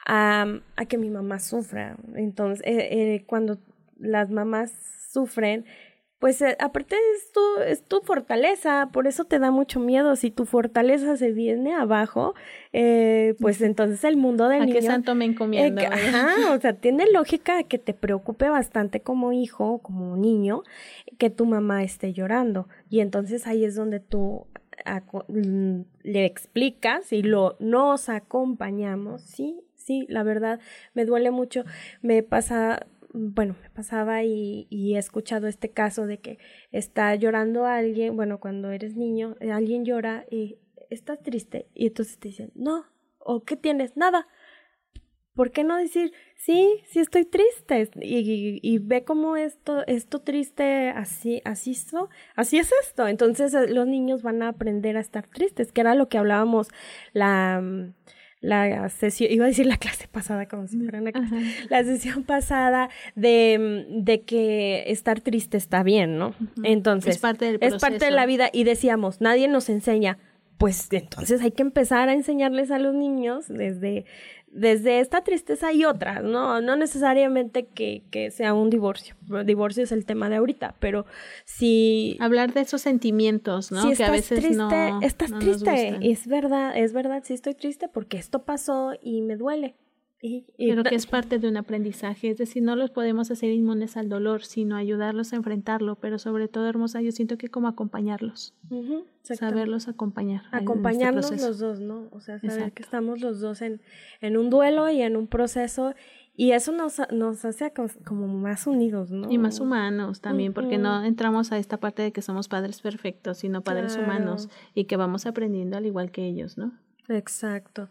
a, 0.05 0.59
a 0.75 0.85
que 0.87 0.97
mi 0.97 1.09
mamá 1.09 1.39
sufra. 1.39 1.95
Entonces, 2.15 2.61
eh, 2.67 2.89
eh, 2.91 3.23
cuando 3.25 3.59
las 3.97 4.29
mamás 4.29 4.73
sufren, 5.13 5.63
pues 6.25 6.41
eh, 6.41 6.57
aparte 6.59 6.95
es 7.15 7.31
tu, 7.31 7.61
es 7.67 7.83
tu 7.83 7.99
fortaleza, 7.99 8.89
por 8.91 9.05
eso 9.05 9.25
te 9.25 9.37
da 9.37 9.51
mucho 9.51 9.79
miedo. 9.79 10.15
Si 10.15 10.31
tu 10.31 10.47
fortaleza 10.47 11.17
se 11.17 11.31
viene 11.31 11.75
abajo, 11.75 12.33
eh, 12.73 13.35
pues 13.39 13.61
entonces 13.61 14.03
el 14.03 14.17
mundo 14.17 14.47
del 14.47 14.63
¿A 14.63 14.65
niño... 14.65 14.79
qué 14.79 14.81
santo 14.81 15.13
me 15.13 15.25
encomiendo? 15.25 15.83
Eh, 15.83 15.85
ajá, 15.85 16.51
o 16.55 16.59
sea, 16.59 16.73
tiene 16.73 17.05
lógica 17.11 17.61
que 17.61 17.77
te 17.77 17.93
preocupe 17.93 18.49
bastante 18.49 19.01
como 19.01 19.33
hijo, 19.33 19.77
como 19.83 20.17
niño, 20.17 20.63
que 21.19 21.29
tu 21.29 21.45
mamá 21.45 21.83
esté 21.83 22.11
llorando. 22.11 22.67
Y 22.89 23.01
entonces 23.01 23.45
ahí 23.45 23.63
es 23.63 23.75
donde 23.75 23.99
tú 23.99 24.47
mm, 25.27 25.81
le 26.01 26.25
explicas 26.25 27.13
y 27.13 27.21
lo 27.21 27.55
nos 27.59 28.09
acompañamos, 28.09 29.21
sí, 29.21 29.61
sí, 29.75 30.07
la 30.09 30.23
verdad 30.23 30.59
me 30.95 31.05
duele 31.05 31.29
mucho, 31.29 31.65
me 32.01 32.23
pasa 32.23 32.87
bueno, 33.15 33.55
me 33.61 33.69
pasaba 33.69 34.23
y, 34.23 34.67
he 34.69 34.97
escuchado 34.97 35.47
este 35.47 35.71
caso 35.71 36.05
de 36.05 36.19
que 36.19 36.37
está 36.71 37.15
llorando 37.15 37.65
alguien, 37.65 38.15
bueno, 38.15 38.39
cuando 38.39 38.71
eres 38.71 38.95
niño, 38.95 39.37
eh, 39.39 39.51
alguien 39.51 39.85
llora 39.85 40.25
y 40.29 40.59
estás 40.89 41.21
triste 41.23 41.69
y 41.73 41.87
entonces 41.87 42.19
te 42.19 42.27
dicen, 42.29 42.51
no, 42.55 42.85
o 43.19 43.43
qué 43.43 43.55
tienes, 43.55 43.95
nada. 43.95 44.27
¿Por 45.33 45.51
qué 45.51 45.65
no 45.65 45.75
decir, 45.75 46.13
sí, 46.37 46.81
sí 46.87 46.99
estoy 46.99 47.25
triste? 47.25 47.89
Y, 48.01 48.79
ve 48.79 49.03
cómo 49.03 49.35
esto, 49.35 49.85
esto 49.85 50.19
triste, 50.21 50.89
así, 50.89 51.41
así, 51.43 51.71
esto, 51.71 52.09
así 52.35 52.57
es 52.57 52.71
esto. 52.83 53.07
Entonces 53.07 53.53
eh, 53.53 53.67
los 53.67 53.85
niños 53.85 54.21
van 54.23 54.41
a 54.43 54.49
aprender 54.49 54.95
a 54.95 55.01
estar 55.01 55.27
tristes, 55.27 55.73
que 55.73 55.81
era 55.81 55.95
lo 55.95 56.07
que 56.07 56.17
hablábamos 56.17 56.69
la 57.11 57.61
la 58.45 58.89
sesión, 58.89 59.31
iba 59.31 59.45
a 59.45 59.47
decir 59.47 59.65
la 59.65 59.77
clase 59.77 60.07
pasada 60.07 60.47
como 60.47 60.67
si 60.67 60.77
fuera 60.77 61.01
una 61.01 61.11
clase, 61.11 61.35
la 61.69 61.83
sesión 61.83 62.23
pasada 62.23 62.89
de, 63.15 63.85
de, 63.89 64.21
que 64.21 64.83
estar 64.87 65.19
triste 65.21 65.57
está 65.57 65.83
bien, 65.83 66.17
¿no? 66.17 66.35
Entonces, 66.63 67.15
es 67.15 67.21
parte, 67.21 67.45
del 67.45 67.57
es 67.61 67.81
parte 67.81 68.05
de 68.05 68.11
la 68.11 68.25
vida 68.25 68.49
y 68.53 68.63
decíamos, 68.63 69.19
nadie 69.19 69.47
nos 69.47 69.69
enseña, 69.69 70.17
pues 70.57 70.87
entonces 70.91 71.41
hay 71.41 71.51
que 71.51 71.63
empezar 71.63 72.07
a 72.07 72.13
enseñarles 72.13 72.71
a 72.71 72.79
los 72.79 72.93
niños 72.93 73.47
desde, 73.47 74.05
desde 74.55 75.01
esta 75.01 75.21
tristeza 75.21 75.73
y 75.73 75.83
otras, 75.83 76.23
¿no? 76.23 76.61
No 76.61 76.77
necesariamente 76.77 77.65
que, 77.65 78.03
que, 78.09 78.31
sea 78.31 78.53
un 78.53 78.69
divorcio. 78.69 79.15
Divorcio 79.45 79.83
es 79.83 79.91
el 79.91 80.05
tema 80.05 80.29
de 80.29 80.37
ahorita, 80.37 80.75
pero 80.79 81.05
si... 81.43 82.15
Hablar 82.21 82.53
de 82.53 82.61
esos 82.61 82.81
sentimientos, 82.81 83.71
¿no? 83.73 83.81
Si 83.81 83.91
estás 83.91 83.97
que 83.97 84.03
a 84.05 84.11
veces 84.11 84.39
triste, 84.39 84.55
no, 84.55 85.01
estás 85.01 85.37
triste. 85.39 85.99
Es 86.01 86.25
verdad, 86.27 86.75
es 86.77 86.93
verdad, 86.93 87.21
sí 87.25 87.33
estoy 87.33 87.53
triste 87.53 87.89
porque 87.89 88.17
esto 88.17 88.43
pasó 88.43 88.93
y 89.01 89.21
me 89.21 89.35
duele. 89.35 89.75
Pero 90.57 90.83
que 90.83 90.95
es 90.95 91.05
parte 91.05 91.39
de 91.39 91.47
un 91.47 91.57
aprendizaje, 91.57 92.29
es 92.29 92.37
decir, 92.37 92.63
no 92.63 92.75
los 92.75 92.91
podemos 92.91 93.31
hacer 93.31 93.51
inmunes 93.51 93.97
al 93.97 94.09
dolor, 94.09 94.43
sino 94.43 94.75
ayudarlos 94.75 95.33
a 95.33 95.35
enfrentarlo, 95.35 95.95
pero 95.95 96.19
sobre 96.19 96.47
todo, 96.47 96.67
hermosa, 96.67 97.01
yo 97.01 97.11
siento 97.11 97.37
que 97.37 97.49
como 97.49 97.67
acompañarlos, 97.67 98.53
saberlos 99.23 99.87
acompañar. 99.87 100.43
Este 100.45 100.57
Acompañarnos 100.57 101.31
los 101.31 101.59
dos, 101.59 101.79
¿no? 101.79 102.07
O 102.11 102.19
sea, 102.19 102.39
saber 102.39 102.71
que 102.73 102.83
estamos 102.83 103.21
los 103.21 103.39
dos 103.39 103.61
en, 103.61 103.81
en 104.21 104.37
un 104.37 104.49
duelo 104.49 104.89
y 104.89 105.01
en 105.01 105.15
un 105.15 105.27
proceso 105.27 105.93
y 106.37 106.51
eso 106.51 106.73
nos, 106.73 107.01
nos 107.11 107.45
hace 107.45 107.71
como 108.03 108.27
más 108.27 108.67
unidos, 108.67 109.09
¿no? 109.09 109.31
Y 109.31 109.37
más 109.37 109.59
humanos 109.61 110.19
también, 110.19 110.53
porque 110.53 110.77
no 110.77 111.03
entramos 111.03 111.51
a 111.51 111.57
esta 111.57 111.77
parte 111.77 112.01
de 112.01 112.11
que 112.11 112.21
somos 112.21 112.49
padres 112.49 112.81
perfectos, 112.81 113.37
sino 113.37 113.61
padres 113.61 113.95
humanos 113.95 114.49
y 114.73 114.83
que 114.85 114.97
vamos 114.97 115.25
aprendiendo 115.25 115.77
al 115.77 115.85
igual 115.85 116.11
que 116.11 116.25
ellos, 116.25 116.57
¿no? 116.57 116.73
Exacto. 117.07 117.89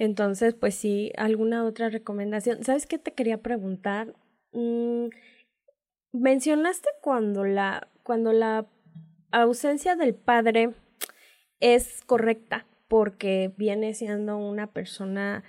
Entonces, 0.00 0.54
pues 0.54 0.74
sí, 0.76 1.12
alguna 1.18 1.62
otra 1.62 1.90
recomendación. 1.90 2.64
¿Sabes 2.64 2.86
qué 2.86 2.96
te 2.96 3.12
quería 3.12 3.42
preguntar? 3.42 4.14
Mm, 4.52 5.08
mencionaste 6.10 6.88
cuando 7.02 7.44
la, 7.44 7.86
cuando 8.02 8.32
la 8.32 8.66
ausencia 9.30 9.96
del 9.96 10.14
padre 10.14 10.70
es 11.60 12.00
correcta 12.06 12.64
porque 12.88 13.52
viene 13.58 13.92
siendo 13.92 14.38
una 14.38 14.68
persona 14.68 15.44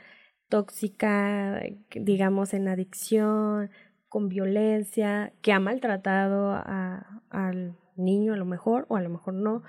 tóxica, 0.50 1.64
digamos, 1.96 2.54
en 2.54 2.68
adicción, 2.68 3.72
con 4.10 4.28
violencia, 4.28 5.32
que 5.42 5.54
ha 5.54 5.62
maltratado 5.62 6.52
a, 6.52 7.22
al 7.30 7.78
niño 7.96 8.34
a 8.34 8.38
lo 8.38 8.44
mejor 8.44 8.86
o 8.90 8.98
a 8.98 9.02
lo 9.02 9.10
mejor 9.10 9.34
no. 9.34 9.64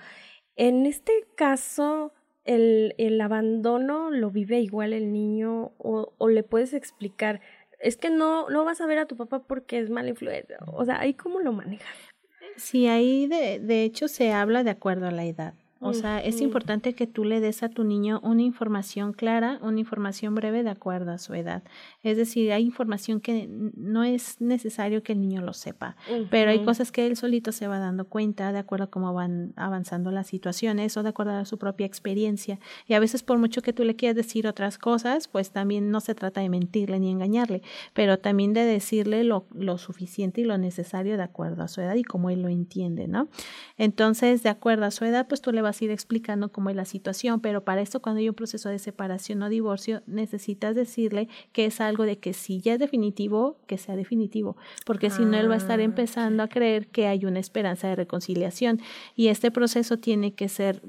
En 0.56 0.86
este 0.86 1.12
caso, 1.36 2.12
el, 2.44 2.94
el 2.98 3.20
abandono 3.20 4.10
lo 4.10 4.30
vive 4.30 4.60
igual 4.60 4.92
el 4.92 5.12
niño 5.12 5.72
o, 5.78 6.12
o 6.18 6.28
le 6.28 6.42
puedes 6.42 6.74
explicar, 6.74 7.40
es 7.80 7.96
que 7.96 8.10
no, 8.10 8.48
no 8.48 8.64
vas 8.64 8.80
a 8.80 8.86
ver 8.86 8.98
a 8.98 9.06
tu 9.06 9.16
papá 9.16 9.42
porque 9.44 9.78
es 9.78 9.90
mala 9.90 10.10
influencia. 10.10 10.58
O 10.66 10.84
sea, 10.84 11.00
ahí 11.00 11.14
cómo 11.14 11.40
lo 11.40 11.52
manejas. 11.52 11.96
Sí, 12.56 12.86
ahí 12.86 13.26
de, 13.26 13.58
de 13.60 13.84
hecho 13.84 14.08
se 14.08 14.32
habla 14.32 14.62
de 14.62 14.70
acuerdo 14.70 15.06
a 15.06 15.10
la 15.10 15.24
edad. 15.24 15.54
O 15.82 15.94
sea, 15.94 16.20
es 16.20 16.40
importante 16.40 16.94
que 16.94 17.06
tú 17.06 17.24
le 17.24 17.40
des 17.40 17.62
a 17.62 17.68
tu 17.68 17.82
niño 17.84 18.20
una 18.22 18.42
información 18.42 19.12
clara, 19.12 19.58
una 19.62 19.80
información 19.80 20.34
breve 20.34 20.62
de 20.62 20.70
acuerdo 20.70 21.10
a 21.10 21.18
su 21.18 21.34
edad. 21.34 21.62
Es 22.02 22.16
decir, 22.16 22.52
hay 22.52 22.64
información 22.64 23.20
que 23.20 23.48
no 23.48 24.04
es 24.04 24.40
necesario 24.40 25.02
que 25.02 25.12
el 25.12 25.20
niño 25.20 25.42
lo 25.42 25.52
sepa, 25.52 25.96
pero 26.30 26.50
hay 26.50 26.64
cosas 26.64 26.92
que 26.92 27.06
él 27.06 27.16
solito 27.16 27.50
se 27.52 27.66
va 27.66 27.78
dando 27.78 28.04
cuenta 28.04 28.52
de 28.52 28.58
acuerdo 28.58 28.84
a 28.84 28.90
cómo 28.90 29.12
van 29.12 29.52
avanzando 29.56 30.10
las 30.10 30.28
situaciones 30.28 30.96
o 30.96 31.02
de 31.02 31.08
acuerdo 31.08 31.32
a 31.32 31.44
su 31.44 31.58
propia 31.58 31.86
experiencia. 31.86 32.60
Y 32.86 32.94
a 32.94 33.00
veces 33.00 33.22
por 33.22 33.38
mucho 33.38 33.62
que 33.62 33.72
tú 33.72 33.84
le 33.84 33.96
quieras 33.96 34.16
decir 34.16 34.46
otras 34.46 34.78
cosas, 34.78 35.26
pues 35.26 35.50
también 35.50 35.90
no 35.90 36.00
se 36.00 36.14
trata 36.14 36.40
de 36.40 36.48
mentirle 36.48 37.00
ni 37.00 37.10
engañarle, 37.10 37.62
pero 37.92 38.18
también 38.18 38.52
de 38.52 38.64
decirle 38.64 39.24
lo, 39.24 39.46
lo 39.52 39.78
suficiente 39.78 40.40
y 40.40 40.44
lo 40.44 40.58
necesario 40.58 41.16
de 41.16 41.22
acuerdo 41.22 41.62
a 41.62 41.68
su 41.68 41.80
edad 41.80 41.94
y 41.94 42.04
cómo 42.04 42.30
él 42.30 42.42
lo 42.42 42.48
entiende, 42.48 43.08
¿no? 43.08 43.28
Entonces, 43.78 44.42
de 44.42 44.48
acuerdo 44.48 44.84
a 44.84 44.90
su 44.90 45.04
edad, 45.04 45.26
pues 45.28 45.40
tú 45.40 45.52
le 45.52 45.62
vas 45.62 45.71
ir 45.80 45.90
explicando 45.90 46.50
cómo 46.50 46.70
es 46.70 46.76
la 46.76 46.84
situación, 46.84 47.40
pero 47.40 47.64
para 47.64 47.80
esto 47.80 48.02
cuando 48.02 48.18
hay 48.18 48.28
un 48.28 48.34
proceso 48.34 48.68
de 48.68 48.78
separación 48.78 49.42
o 49.42 49.48
divorcio, 49.48 50.02
necesitas 50.06 50.74
decirle 50.74 51.28
que 51.52 51.66
es 51.66 51.80
algo 51.80 52.04
de 52.04 52.18
que 52.18 52.34
si 52.34 52.60
ya 52.60 52.74
es 52.74 52.78
definitivo, 52.78 53.56
que 53.66 53.78
sea 53.78 53.96
definitivo, 53.96 54.56
porque 54.84 55.10
si 55.10 55.24
no, 55.24 55.38
él 55.38 55.48
va 55.48 55.54
a 55.54 55.58
estar 55.58 55.80
ah, 55.80 55.84
empezando 55.84 56.42
a 56.42 56.48
creer 56.48 56.88
que 56.88 57.06
hay 57.06 57.24
una 57.24 57.38
esperanza 57.38 57.88
de 57.88 57.96
reconciliación 57.96 58.80
y 59.16 59.28
este 59.28 59.50
proceso 59.50 59.96
tiene 59.96 60.32
que 60.34 60.48
ser 60.48 60.82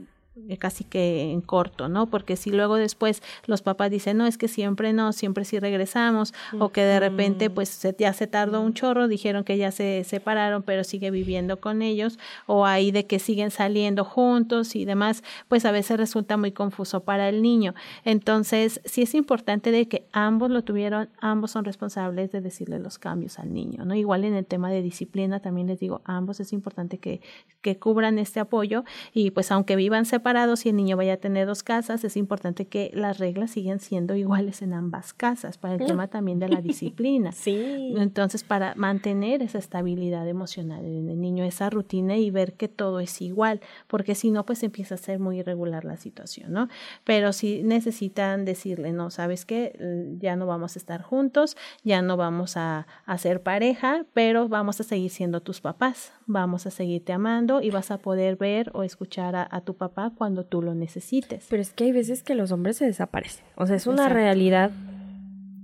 casi 0.58 0.84
que 0.84 1.32
en 1.32 1.42
corto, 1.42 1.90
¿no? 1.90 2.08
Porque 2.08 2.36
si 2.36 2.52
luego 2.52 2.76
después 2.76 3.22
los 3.46 3.62
papás 3.62 3.92
dicen, 3.92 4.18
no, 4.18 4.26
es 4.26 4.38
que 4.38 4.48
siempre 4.48 4.92
no, 4.92 5.14
siempre 5.14 5.46
sí 5.46 5.60
regresamos, 5.60 6.34
o 6.60 6.70
que 6.70 6.82
de 6.82 7.00
repente 7.00 7.50
pues 7.50 7.88
ya 8.00 8.14
se 8.14 8.26
tardó 8.26 8.62
un 8.62 8.74
chorro, 8.74 9.08
dijeron 9.08 9.44
que 9.44 9.58
ya 9.58 9.72
se 9.72 10.04
separaron, 10.04 10.64
pero 10.64 10.84
sigue 10.84 11.12
viviendo 11.12 11.60
con 11.60 11.82
ellos, 11.82 12.18
o 12.48 12.66
ahí 12.66 12.92
de 12.92 13.06
que 13.06 13.20
siguen 13.20 13.52
saliendo 13.52 14.04
juntos 14.04 14.76
y 14.76 14.86
demás, 14.86 15.24
pues 15.50 15.66
a 15.66 15.72
veces 15.72 15.98
resulta 15.98 16.36
muy 16.36 16.52
confuso 16.52 17.02
para 17.02 17.30
el 17.30 17.42
niño. 17.44 17.76
Entonces, 18.04 18.82
sí 18.86 19.04
es 19.04 19.14
importante 19.14 19.72
de 19.72 19.88
que 19.88 20.08
ambos 20.14 20.50
lo 20.50 20.64
tuvieron, 20.64 21.10
ambos 21.20 21.52
son 21.52 21.64
responsables 21.64 22.32
de 22.32 22.42
decirle 22.42 22.80
los 22.80 22.98
cambios 22.98 23.38
al 23.38 23.54
niño, 23.54 23.86
¿no? 23.86 23.94
Igual 23.94 24.24
en 24.24 24.34
el 24.34 24.46
tema 24.46 24.72
de 24.72 24.82
disciplina 24.82 25.40
también 25.42 25.68
les 25.68 25.80
digo, 25.80 26.02
ambos 26.06 26.40
es 26.40 26.54
importante 26.54 26.98
que, 26.98 27.22
que 27.62 27.78
cubran 27.78 28.18
este 28.18 28.40
apoyo 28.40 28.84
y 29.14 29.32
pues 29.32 29.52
aunque 29.52 29.76
vivan 29.76 30.06
separados, 30.06 30.23
separados 30.24 30.66
y 30.66 30.70
el 30.70 30.78
niño 30.78 30.96
vaya 30.96 31.16
a 31.16 31.18
tener 31.18 31.46
dos 31.46 31.64
casas, 31.64 32.06
es 32.06 32.16
importante 32.16 32.66
que 32.66 32.92
las 32.94 33.20
reglas 33.20 33.52
sigan 33.52 33.82
siendo 33.82 34.16
iguales 34.16 34.62
en 34.62 34.72
ambas 34.72 35.12
casas, 35.12 35.58
para 35.58 35.74
el 35.74 35.86
tema 35.86 36.08
también 36.08 36.40
de 36.40 36.48
la 36.48 36.62
disciplina. 36.70 37.34
Sí. 37.34 37.94
Entonces, 37.98 38.46
para 38.46 38.74
mantener 38.76 39.42
esa 39.42 39.58
estabilidad 39.58 40.26
emocional 40.30 40.86
en 40.86 41.10
el 41.10 41.20
niño, 41.20 41.44
esa 41.44 41.70
rutina 41.70 42.16
y 42.16 42.32
ver 42.32 42.54
que 42.54 42.70
todo 42.70 43.02
es 43.02 43.22
igual, 43.22 43.60
porque 43.88 44.16
si 44.16 44.32
no, 44.32 44.46
pues 44.46 44.64
empieza 44.64 44.96
a 44.96 44.98
ser 44.98 45.20
muy 45.20 45.40
irregular 45.40 45.84
la 45.84 45.98
situación, 45.98 46.54
¿no? 46.54 46.70
Pero 47.04 47.34
si 47.34 47.62
necesitan 47.62 48.46
decirle, 48.46 48.94
no, 48.94 49.10
sabes 49.10 49.46
que 49.46 49.78
ya 50.20 50.38
no 50.38 50.46
vamos 50.46 50.78
a 50.78 50.80
estar 50.80 51.02
juntos, 51.02 51.58
ya 51.84 52.02
no 52.02 52.16
vamos 52.16 52.56
a, 52.56 52.88
a 53.06 53.18
ser 53.18 53.44
pareja, 53.44 54.06
pero 54.14 54.48
vamos 54.48 54.80
a 54.80 54.84
seguir 54.84 55.12
siendo 55.12 55.42
tus 55.42 55.60
papás, 55.60 56.14
vamos 56.28 56.66
a 56.66 56.72
seguirte 56.72 57.12
amando 57.12 57.62
y 57.62 57.72
vas 57.72 57.92
a 57.92 57.98
poder 57.98 58.38
ver 58.38 58.72
o 58.74 58.84
escuchar 58.84 59.36
a, 59.36 59.46
a 59.52 59.60
tu 59.60 59.76
papá 59.76 60.13
cuando 60.14 60.46
tú 60.46 60.62
lo 60.62 60.76
necesites. 60.76 61.46
Pero 61.50 61.62
es 61.62 61.74
que 61.74 61.86
hay 61.86 61.92
veces 61.92 62.24
que 62.24 62.36
los 62.36 62.52
hombres 62.52 62.78
se 62.78 62.86
desaparecen. 62.86 63.46
O 63.56 63.66
sea, 63.66 63.76
es 63.76 63.88
una 63.88 64.10
realidad 64.10 64.72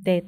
de 0.01 0.25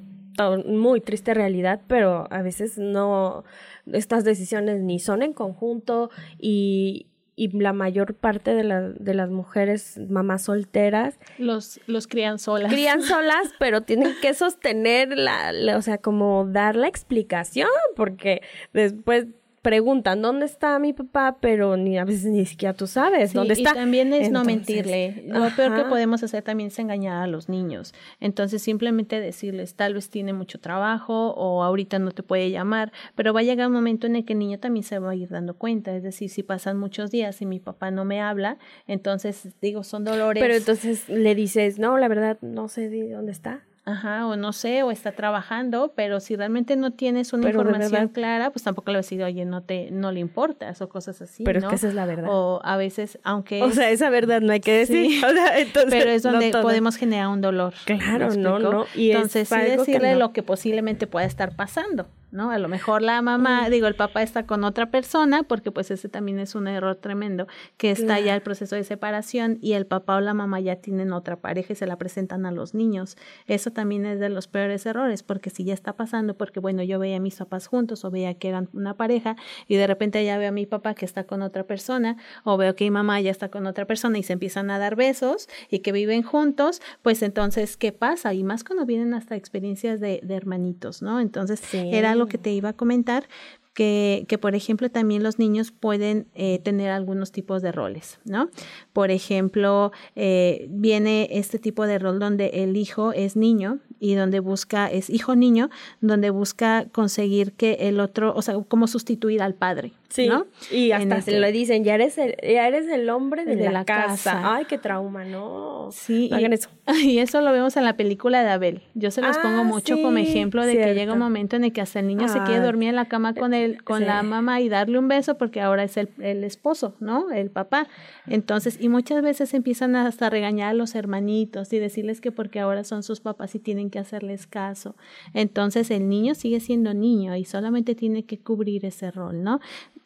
muy 0.66 1.02
triste 1.02 1.34
realidad, 1.34 1.82
pero 1.88 2.28
a 2.32 2.42
veces 2.42 2.78
no, 2.78 3.44
estas 3.92 4.24
decisiones 4.24 4.82
ni 4.82 5.00
son 5.00 5.22
en 5.22 5.34
conjunto 5.34 6.10
y, 6.40 7.08
y 7.36 7.50
la 7.58 7.74
mayor 7.74 8.16
parte 8.16 8.54
de, 8.54 8.64
la, 8.64 8.82
de 8.82 9.14
las 9.14 9.30
mujeres 9.30 10.00
mamás 10.10 10.44
solteras 10.44 11.20
los, 11.38 11.80
los 11.88 12.08
crían 12.08 12.40
solas. 12.40 12.72
Crían 12.72 13.02
solas, 13.02 13.52
pero 13.60 13.82
tienen 13.82 14.14
que 14.22 14.34
sostener 14.34 15.18
la, 15.18 15.52
o 15.76 15.82
sea, 15.82 15.98
como 15.98 16.46
dar 16.46 16.76
la 16.76 16.88
explicación, 16.88 17.70
porque 17.96 18.42
después 18.74 19.28
preguntan 19.62 20.22
dónde 20.22 20.46
está 20.46 20.80
mi 20.80 20.94
papá, 20.94 21.38
pero 21.40 21.78
ni 21.78 21.98
a 21.98 22.06
veces 22.06 22.32
ni 22.32 22.46
siquiera 22.46 22.74
tú 22.74 22.88
sabes 22.88 23.34
dónde 23.34 23.54
está. 23.54 23.72
Y 23.72 23.74
también 23.74 24.12
es 24.14 24.32
no 24.32 24.44
mentirle. 24.44 25.24
Lo 25.28 25.50
peor 25.56 25.76
que 25.76 25.84
podemos 25.84 26.24
hacer 26.24 26.44
también 26.44 26.68
es 26.68 26.80
engañar 26.80 27.22
a 27.24 27.28
los 27.28 27.48
niños. 27.48 27.94
Entonces 28.20 28.62
simplemente 28.62 29.20
decirles, 29.20 29.76
tal 29.76 29.94
vez 29.94 30.10
tiene 30.10 30.34
mucho 30.34 30.60
trabajo 30.60 31.32
o 31.32 31.64
ahorita 31.64 32.00
no 32.00 32.12
te 32.12 32.24
puede 32.24 32.50
llamar, 32.50 32.92
pero 33.16 33.34
va 33.34 33.42
a 33.42 33.44
llegar 33.44 33.68
un 33.68 33.74
momento 33.74 34.08
en 34.08 34.16
el 34.16 34.26
que 34.26 34.34
el 34.34 34.40
niño 34.40 34.60
también 34.60 34.84
se 34.84 34.98
va 35.00 35.12
a 35.12 35.16
ir 35.16 35.30
dando 35.30 35.56
cuenta. 35.56 35.96
Es 35.96 36.04
decir, 36.04 36.30
si 36.30 36.44
pasan 36.44 36.78
muchos 36.78 37.12
días 37.12 37.42
y 37.42 37.46
mi 37.46 37.60
papá 37.60 37.92
no 37.92 38.04
me 38.04 38.22
habla, 38.22 38.58
entonces 38.88 39.50
digo, 39.62 39.84
son 39.84 40.04
dolores. 40.04 40.42
Pero 40.42 40.56
entonces 40.56 41.08
le 41.08 41.36
dices, 41.36 41.78
no, 41.78 41.98
la 41.98 42.08
verdad, 42.08 42.38
no 42.42 42.68
sé 42.68 42.90
dónde 43.12 43.32
está. 43.32 43.64
Ajá, 43.92 44.28
o 44.28 44.36
no 44.36 44.54
sé, 44.54 44.84
o 44.84 44.92
está 44.92 45.12
trabajando, 45.12 45.94
pero 45.96 46.20
si 46.20 46.36
realmente 46.36 46.76
no 46.76 46.92
tienes 46.92 47.34
una 47.34 47.50
información 47.50 48.08
clara, 48.10 48.52
pues 48.52 48.64
tampoco 48.64 48.92
le 48.92 48.98
vas 48.98 49.06
a 49.06 49.08
decir, 49.08 49.24
oye, 49.24 49.46
no 49.46 49.64
te, 49.64 49.92
no 49.92 50.12
le 50.12 50.20
importas, 50.20 50.82
o 50.82 50.90
cosas 50.90 51.22
así. 51.22 51.44
Pero 51.44 51.60
es 51.60 51.66
que 51.66 51.76
esa 51.76 51.88
es 51.88 51.94
la 51.94 52.06
verdad. 52.06 52.30
O 52.30 52.62
a 52.64 52.78
veces, 52.78 53.20
aunque. 53.24 53.62
O 53.64 53.72
sea, 53.72 53.90
esa 53.90 54.10
verdad 54.10 54.42
no 54.42 54.54
hay 54.54 54.62
que 54.62 54.74
decir. 54.74 55.22
pero 55.90 56.12
es 56.12 56.24
donde 56.24 56.52
podemos 56.52 56.96
generar 56.96 57.28
un 57.28 57.42
dolor. 57.42 57.74
Claro, 57.86 58.34
no, 58.36 58.60
no. 58.60 58.86
Y 58.96 59.12
entonces 59.12 59.50
sí 59.50 59.56
decirle 59.56 60.16
lo 60.16 60.32
que 60.32 60.44
posiblemente 60.44 61.08
pueda 61.08 61.26
estar 61.26 61.56
pasando. 61.56 62.08
¿No? 62.32 62.52
A 62.52 62.60
lo 62.60 62.68
mejor 62.68 63.02
la 63.02 63.22
mamá, 63.22 63.70
digo, 63.70 63.88
el 63.88 63.96
papá 63.96 64.24
está 64.24 64.46
con 64.46 64.64
otra 64.64 64.90
persona, 64.90 65.44
porque 65.44 65.72
pues 65.72 65.92
ese 65.92 66.10
también 66.10 66.40
es 66.40 66.56
un 66.56 66.68
error 66.68 66.96
tremendo, 66.96 67.48
que 67.78 67.92
está 67.92 68.20
ya 68.20 68.36
el 68.36 68.42
proceso 68.42 68.76
de 68.76 68.84
separación 68.84 69.58
y 69.62 69.74
el 69.74 69.86
papá 69.86 70.16
o 70.16 70.22
la 70.22 70.34
mamá 70.34 70.60
ya 70.60 70.78
tienen 70.78 71.14
otra 71.14 71.36
pareja 71.38 71.74
y 71.74 71.76
se 71.76 71.86
la 71.86 71.98
presentan 71.98 72.46
a 72.46 72.52
los 72.52 72.74
niños. 72.74 73.18
Eso 73.48 73.72
también 73.72 74.06
es 74.06 74.20
de 74.20 74.30
los 74.30 74.48
peores 74.48 74.86
errores, 74.86 75.24
porque 75.24 75.50
si 75.50 75.64
ya 75.64 75.74
está 75.74 75.94
pasando, 75.94 76.36
porque 76.36 76.60
bueno, 76.60 76.84
yo 76.84 77.00
veía 77.00 77.18
a 77.18 77.20
mis 77.20 77.36
papás 77.36 77.68
juntos 77.68 78.06
o 78.06 78.12
veía 78.12 78.34
que 78.36 78.50
eran 78.50 78.70
una 78.74 78.96
pareja 78.96 79.36
y 79.68 79.76
de 79.76 79.88
repente 79.88 80.24
ya 80.24 80.38
veo 80.38 80.50
a 80.50 80.52
mi 80.52 80.66
papá 80.66 80.94
que 80.94 81.06
está 81.06 81.26
con 81.26 81.42
otra 81.42 81.64
persona 81.64 82.18
o 82.44 82.58
veo 82.58 82.76
que 82.76 82.86
mi 82.86 82.92
mamá 82.92 83.20
ya 83.22 83.32
está 83.32 83.50
con 83.50 83.68
otra 83.68 83.86
persona 83.86 84.18
y 84.18 84.24
se 84.24 84.34
empiezan 84.34 84.72
a 84.72 84.80
dar 84.80 84.96
besos 84.96 85.50
y 85.70 85.80
que 85.80 85.92
viven 85.92 86.24
juntos, 86.24 86.82
pues 87.02 87.22
entonces, 87.22 87.78
¿qué 87.78 87.92
pasa? 87.92 88.34
Y 88.34 88.44
más 88.44 88.64
cuando 88.64 88.86
vienen 88.86 89.14
hasta 89.14 89.36
experiencias 89.36 90.00
de, 90.00 90.22
de 90.24 90.36
hermanitos, 90.36 91.02
¿no? 91.02 91.20
Entonces, 91.20 91.62
era 91.74 92.16
lo 92.22 92.28
que 92.28 92.38
te 92.38 92.52
iba 92.52 92.70
a 92.70 92.74
comentar, 92.74 93.28
que, 93.74 94.26
que, 94.28 94.38
por 94.38 94.56
ejemplo 94.56 94.90
también 94.90 95.24
los 95.24 95.40
niños 95.40 95.72
pueden 95.72 96.28
eh, 96.34 96.60
tener 96.60 96.90
algunos 96.90 97.32
tipos 97.32 97.62
de 97.62 97.72
roles, 97.72 98.20
¿no? 98.26 98.50
Por 98.94 99.12
ejemplo, 99.12 99.92
eh, 100.16 100.68
viene 100.70 101.30
este 101.32 101.60
tipo 101.60 101.88
de 101.88 102.00
rol 102.00 102.20
donde 102.20 102.48
el 102.64 102.76
hijo 102.76 103.14
es 103.14 103.36
niño 103.36 103.80
y 104.00 104.16
donde 104.16 104.40
busca, 104.40 104.88
es 104.88 105.10
hijo 105.10 105.36
niño, 105.36 105.70
donde 106.02 106.32
busca 106.32 106.88
conseguir 106.92 107.54
que 107.54 107.78
el 107.82 108.00
otro, 108.00 108.34
o 108.36 108.42
sea, 108.42 108.56
como 108.68 108.88
sustituir 108.88 109.42
al 109.42 109.54
padre. 109.54 109.94
Sí, 110.10 110.28
¿no? 110.28 110.46
y 110.70 110.92
hasta 110.92 111.22
se 111.22 111.40
lo 111.40 111.50
dicen, 111.52 111.86
ya 111.86 111.96
eres 111.96 112.18
el, 112.18 112.36
ya 112.44 112.68
eres 112.68 112.86
el 112.90 113.10
hombre 113.10 113.46
de, 113.46 113.72
la, 113.72 113.86
casa. 113.86 114.42
Ay, 114.56 114.66
qué 114.66 114.78
trauma, 114.78 115.24
¿no? 115.24 115.88
Sí. 115.94 116.30
hagan 116.34 116.52
eso. 116.52 116.70
Y 117.02 117.20
eso 117.20 117.40
lo 117.40 117.54
vemos 117.54 117.78
en 117.78 117.86
la 117.86 117.96
película 117.96 118.44
de 118.44 118.50
Abel. 118.50 118.82
Yo 118.94 119.12
se 119.12 119.22
los 119.22 119.38
pongo 119.38 119.62
ah, 119.62 119.64
mucho 119.64 119.96
como 120.02 120.18
ejemplo 120.18 120.66
de 120.66 120.78
que 120.78 120.94
llega 120.94 121.14
un 121.14 121.20
momento 121.20 121.56
en 121.56 121.64
el 121.64 121.72
que 121.72 121.80
hasta 121.80 122.00
el 122.00 122.08
niño 122.08 122.28
se 122.28 122.40
quiere 122.44 122.60
dormir 122.60 122.90
en 122.90 122.96
la 122.96 123.06
cama 123.06 123.34
con 123.34 123.54
con 123.84 124.06
la 124.06 124.24
mamá 124.24 124.62
y 124.62 124.70
darle 124.70 125.00
un 125.00 125.08
beso 125.08 125.38
porque 125.38 125.62
ahora 125.62 125.84
es 125.84 125.98
el, 125.98 126.10
el 126.20 126.44
esposo, 126.44 126.96
¿no? 127.00 127.32
El 127.32 127.50
papá. 127.50 127.88
Entonces, 128.28 128.78
y 128.80 128.90
muchas 128.90 129.22
veces 129.22 129.54
empiezan 129.54 129.96
hasta 129.96 130.28
a 130.28 130.30
regañar 130.30 130.70
a 130.70 130.74
los 130.74 130.96
hermanitos 130.96 131.72
y 131.74 131.80
decirles 131.80 132.22
que 132.22 132.32
porque 132.32 132.60
ahora 132.60 132.84
son 132.84 133.04
sus 133.04 133.20
papás 133.20 133.56
y 133.56 133.60
tienen 133.60 133.90
que 133.90 134.00
hacerles 134.00 134.48
caso. 134.48 134.96
Entonces, 135.34 135.92
el 135.92 136.10
niño 136.10 136.36
sigue 136.36 136.60
siendo 136.60 136.94
niño 136.94 137.36
y 137.36 137.46
solamente 137.46 137.96
tiene 137.96 138.24
que 138.24 138.40
cubrir 138.40 138.86
ese 138.86 139.12
rol, 139.12 139.44
¿no? 139.44 139.60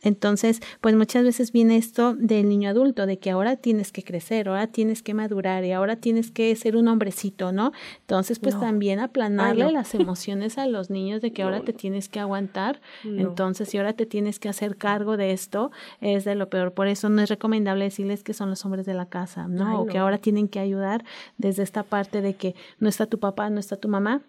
Entonces, 0.06 0.62
pues 0.82 0.96
muchas 0.96 1.24
veces 1.24 1.52
viene 1.52 1.78
esto 1.78 2.14
del 2.14 2.48
niño 2.48 2.70
adulto, 2.70 3.08
de 3.08 3.18
que 3.18 3.32
ahora 3.32 3.56
tienes 3.56 3.92
que 3.92 4.04
crecer, 4.04 4.48
ahora 4.48 4.68
tienes 4.68 5.02
que 5.02 5.16
madurar 5.16 5.66
y 5.66 5.72
ahora 5.72 5.96
tienes 5.96 6.30
que 6.30 6.56
ser 6.56 6.78
un 6.78 6.88
hombrecito, 6.88 7.52
¿no? 7.52 7.72
Entonces, 8.02 8.38
pues 8.38 8.60
también 8.60 9.00
aplanarle 9.00 9.72
las 9.72 9.96
emociones 9.96 10.60
a 10.60 10.68
los 10.68 10.92
niños 10.92 11.22
de 11.22 11.32
que 11.34 11.42
ahora 11.42 11.62
te 11.62 11.74
tienes 11.74 12.08
que 12.08 12.20
aguantar, 12.20 12.82
entonces, 13.04 13.45
si 13.54 13.78
ahora 13.78 13.94
te 13.94 14.06
tienes 14.06 14.40
que 14.40 14.50
hacer 14.50 14.78
cargo 14.78 15.18
de 15.18 15.32
esto, 15.32 15.72
es 16.02 16.26
de 16.26 16.36
lo 16.36 16.50
peor. 16.50 16.74
Por 16.74 16.88
eso 16.88 17.10
no 17.10 17.22
es 17.22 17.30
recomendable 17.30 17.86
decirles 17.86 18.24
que 18.24 18.34
son 18.34 18.50
los 18.50 18.66
hombres 18.66 18.86
de 18.86 18.94
la 18.94 19.06
casa, 19.06 19.48
¿no? 19.48 19.82
O 19.82 19.86
que 19.86 19.98
ahora 19.98 20.18
tienen 20.18 20.48
que 20.48 20.60
ayudar 20.60 21.06
desde 21.38 21.64
esta 21.64 21.84
parte 21.84 22.22
de 22.22 22.34
que 22.34 22.56
no 22.80 22.90
está 22.90 23.06
tu 23.06 23.20
papá, 23.20 23.50
no 23.50 23.60
está 23.60 23.76
tu 23.76 23.88
mamá, 23.88 24.22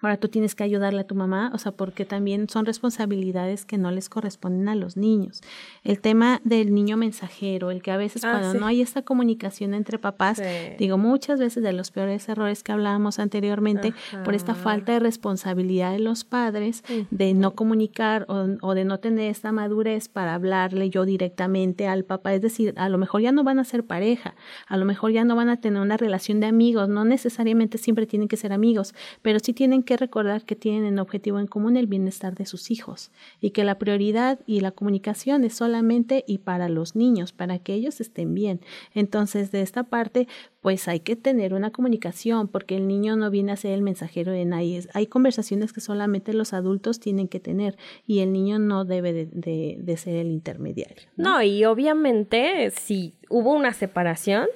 Ahora 0.00 0.16
tú 0.16 0.28
tienes 0.28 0.54
que 0.54 0.64
ayudarle 0.64 1.00
a 1.00 1.04
tu 1.04 1.14
mamá, 1.14 1.50
o 1.54 1.58
sea, 1.58 1.72
porque 1.72 2.04
también 2.04 2.48
son 2.48 2.64
responsabilidades 2.64 3.66
que 3.66 3.76
no 3.76 3.90
les 3.90 4.08
corresponden 4.08 4.68
a 4.68 4.74
los 4.74 4.96
niños. 4.96 5.42
El 5.84 6.00
tema 6.00 6.40
del 6.44 6.74
niño 6.74 6.96
mensajero, 6.96 7.70
el 7.70 7.82
que 7.82 7.90
a 7.90 7.98
veces 7.98 8.24
ah, 8.24 8.32
cuando 8.32 8.58
no 8.58 8.66
hay 8.66 8.80
esta 8.80 9.02
comunicación 9.02 9.74
entre 9.74 9.98
papás, 9.98 10.40
digo 10.78 10.96
muchas 10.96 11.38
veces 11.38 11.62
de 11.62 11.72
los 11.72 11.90
peores 11.90 12.28
errores 12.28 12.62
que 12.62 12.72
hablábamos 12.72 13.18
anteriormente, 13.18 13.92
por 14.24 14.34
esta 14.34 14.54
falta 14.54 14.92
de 14.92 15.00
responsabilidad 15.00 15.92
de 15.92 15.98
los 15.98 16.24
padres, 16.24 16.82
de 17.10 17.34
no 17.34 17.54
comunicar 17.54 18.24
o, 18.28 18.46
o, 18.62 18.74
de 18.74 18.84
no 18.84 19.00
tener 19.00 19.30
esta 19.30 19.52
madurez 19.52 20.08
para 20.08 20.34
hablarle 20.34 20.88
yo 20.88 21.04
directamente 21.04 21.86
al 21.86 22.04
papá. 22.04 22.32
Es 22.32 22.40
decir, 22.40 22.72
a 22.76 22.88
lo 22.88 22.96
mejor 22.96 23.20
ya 23.20 23.32
no 23.32 23.44
van 23.44 23.58
a 23.58 23.64
ser 23.64 23.84
pareja, 23.84 24.34
a 24.66 24.76
lo 24.76 24.84
mejor 24.84 25.12
ya 25.12 25.24
no 25.24 25.36
van 25.36 25.50
a 25.50 25.60
tener 25.60 25.82
una 25.82 25.96
relación 25.96 26.40
de 26.40 26.46
amigos, 26.46 26.88
no 26.88 27.04
necesariamente 27.04 27.76
siempre 27.76 28.06
tienen 28.06 28.28
que 28.28 28.36
ser 28.36 28.52
amigos, 28.52 28.94
pero 29.22 29.38
sí 29.40 29.52
tienen 29.52 29.82
que 29.82 29.89
que 29.90 29.96
recordar 29.96 30.44
que 30.44 30.54
tienen 30.54 30.84
en 30.84 31.00
objetivo 31.00 31.40
en 31.40 31.48
común 31.48 31.76
el 31.76 31.88
bienestar 31.88 32.36
de 32.36 32.46
sus 32.46 32.70
hijos 32.70 33.10
y 33.40 33.50
que 33.50 33.64
la 33.64 33.76
prioridad 33.76 34.38
y 34.46 34.60
la 34.60 34.70
comunicación 34.70 35.42
es 35.42 35.54
solamente 35.54 36.22
y 36.28 36.38
para 36.38 36.68
los 36.68 36.94
niños, 36.94 37.32
para 37.32 37.58
que 37.58 37.74
ellos 37.74 38.00
estén 38.00 38.32
bien. 38.32 38.60
Entonces, 38.94 39.50
de 39.50 39.62
esta 39.62 39.82
parte, 39.82 40.28
pues 40.60 40.86
hay 40.86 41.00
que 41.00 41.16
tener 41.16 41.54
una 41.54 41.72
comunicación 41.72 42.46
porque 42.46 42.76
el 42.76 42.86
niño 42.86 43.16
no 43.16 43.32
viene 43.32 43.50
a 43.50 43.56
ser 43.56 43.72
el 43.72 43.82
mensajero 43.82 44.30
de 44.30 44.44
nadie. 44.44 44.80
Hay 44.94 45.08
conversaciones 45.08 45.72
que 45.72 45.80
solamente 45.80 46.34
los 46.34 46.52
adultos 46.52 47.00
tienen 47.00 47.26
que 47.26 47.40
tener 47.40 47.76
y 48.06 48.20
el 48.20 48.32
niño 48.32 48.60
no 48.60 48.84
debe 48.84 49.12
de, 49.12 49.76
de, 49.76 49.96
ser 49.96 50.14
el 50.14 50.30
intermediario. 50.30 51.08
¿no? 51.16 51.42
y 51.42 51.64
obviamente 51.64 52.70
si 52.70 53.14
hubo 53.28 53.52
una 53.54 53.72
separación, 53.72 54.46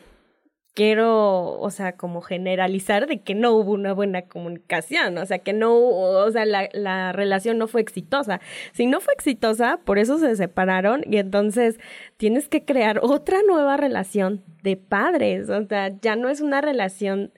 quiero, 0.74 1.58
o 1.60 1.70
sea, 1.70 1.96
como 1.96 2.20
generalizar 2.20 3.06
de 3.06 3.22
que 3.22 3.34
no 3.34 3.52
hubo 3.52 3.72
una 3.72 3.92
buena 3.92 4.22
comunicación, 4.22 5.16
o 5.18 5.24
sea, 5.24 5.38
que 5.38 5.52
no, 5.52 5.74
o 5.76 6.30
sea, 6.30 6.44
la, 6.44 6.68
la 6.72 7.12
relación 7.12 7.58
no 7.58 7.68
fue 7.68 7.80
exitosa. 7.80 8.40
Si 8.72 8.86
no 8.86 9.00
fue 9.00 9.14
exitosa, 9.14 9.78
por 9.84 9.98
eso 9.98 10.18
se 10.18 10.36
separaron 10.36 11.02
y 11.08 11.18
entonces 11.18 11.78
tienes 12.16 12.48
que 12.48 12.64
crear 12.64 13.00
otra 13.02 13.38
nueva 13.46 13.76
relación 13.76 14.42
de 14.62 14.76
padres, 14.76 15.48
o 15.48 15.66
sea, 15.66 15.88
ya 16.00 16.16
no 16.16 16.28
es 16.28 16.40
una 16.40 16.60
relación 16.60 17.32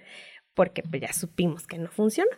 porque 0.55 0.83
pues, 0.83 1.03
ya 1.03 1.13
supimos 1.13 1.67
que 1.67 1.79
no 1.79 1.91
funciona. 1.91 2.31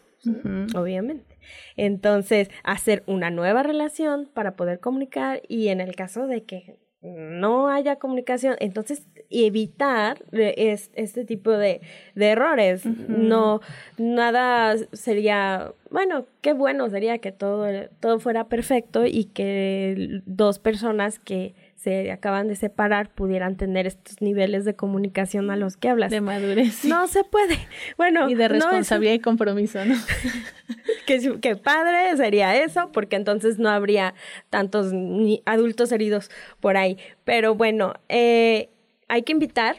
Obviamente. 0.75 1.39
Entonces, 1.77 2.51
hacer 2.65 3.05
una 3.07 3.31
nueva 3.31 3.63
relación 3.63 4.29
para 4.35 4.57
poder 4.57 4.81
comunicar 4.81 5.43
y 5.49 5.69
en 5.69 5.81
el 5.81 5.95
caso 5.95 6.27
de 6.27 6.43
que 6.43 6.81
no 7.01 7.69
haya 7.69 7.97
comunicación, 7.97 8.57
entonces 8.59 9.07
evitar 9.31 10.25
es, 10.33 10.91
este 10.95 11.25
tipo 11.25 11.51
de, 11.53 11.81
de 12.15 12.27
errores. 12.27 12.85
No, 12.87 13.61
nada 13.99 14.77
sería, 14.93 15.73
bueno, 15.91 16.27
qué 16.41 16.55
bueno 16.55 16.89
sería 16.89 17.19
que 17.19 17.31
todo, 17.31 17.67
todo 18.01 18.19
fuera 18.19 18.49
perfecto 18.49 19.05
y 19.07 19.25
que 19.25 20.23
dos 20.27 20.59
personas 20.59 21.19
que 21.19 21.55
se 21.79 22.11
acaban 22.11 22.49
de 22.49 22.57
separar 22.57 23.09
pudieran 23.09 23.57
tener 23.57 23.87
estos 23.87 24.21
niveles 24.21 24.65
de 24.65 24.75
comunicación 24.75 25.49
a 25.53 25.57
los 25.57 25.77
que 25.77 25.89
hablas. 25.89 26.11
De 26.11 26.21
madurez. 26.21 26.85
No 26.85 27.07
se 27.07 27.23
puede. 27.23 27.57
Bueno. 27.97 28.29
Y 28.29 28.35
de 28.35 28.49
responsabilidad 28.49 29.15
y 29.15 29.21
compromiso, 29.21 29.85
¿no? 29.85 29.95
que, 31.07 31.39
que 31.41 31.55
padre 31.55 32.17
sería 32.17 32.57
eso, 32.57 32.91
porque 32.93 33.15
entonces 33.15 33.61
no 33.61 33.69
habría 33.69 34.15
tantos 34.51 34.93
ni 34.93 35.41
adultos 35.47 35.93
heridos 35.93 36.33
por 36.59 36.77
ahí. 36.77 36.99
Pero 37.25 37.55
bueno, 37.55 37.95
eh, 38.09 38.71
hay 39.07 39.23
que 39.23 39.33
invitar 39.33 39.77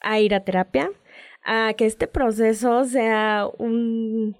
a 0.00 0.20
ir 0.20 0.32
a 0.32 0.44
terapia, 0.44 0.92
a 1.44 1.74
que 1.76 1.86
este 1.86 2.06
proceso 2.06 2.84
sea 2.84 3.48
un 3.58 4.36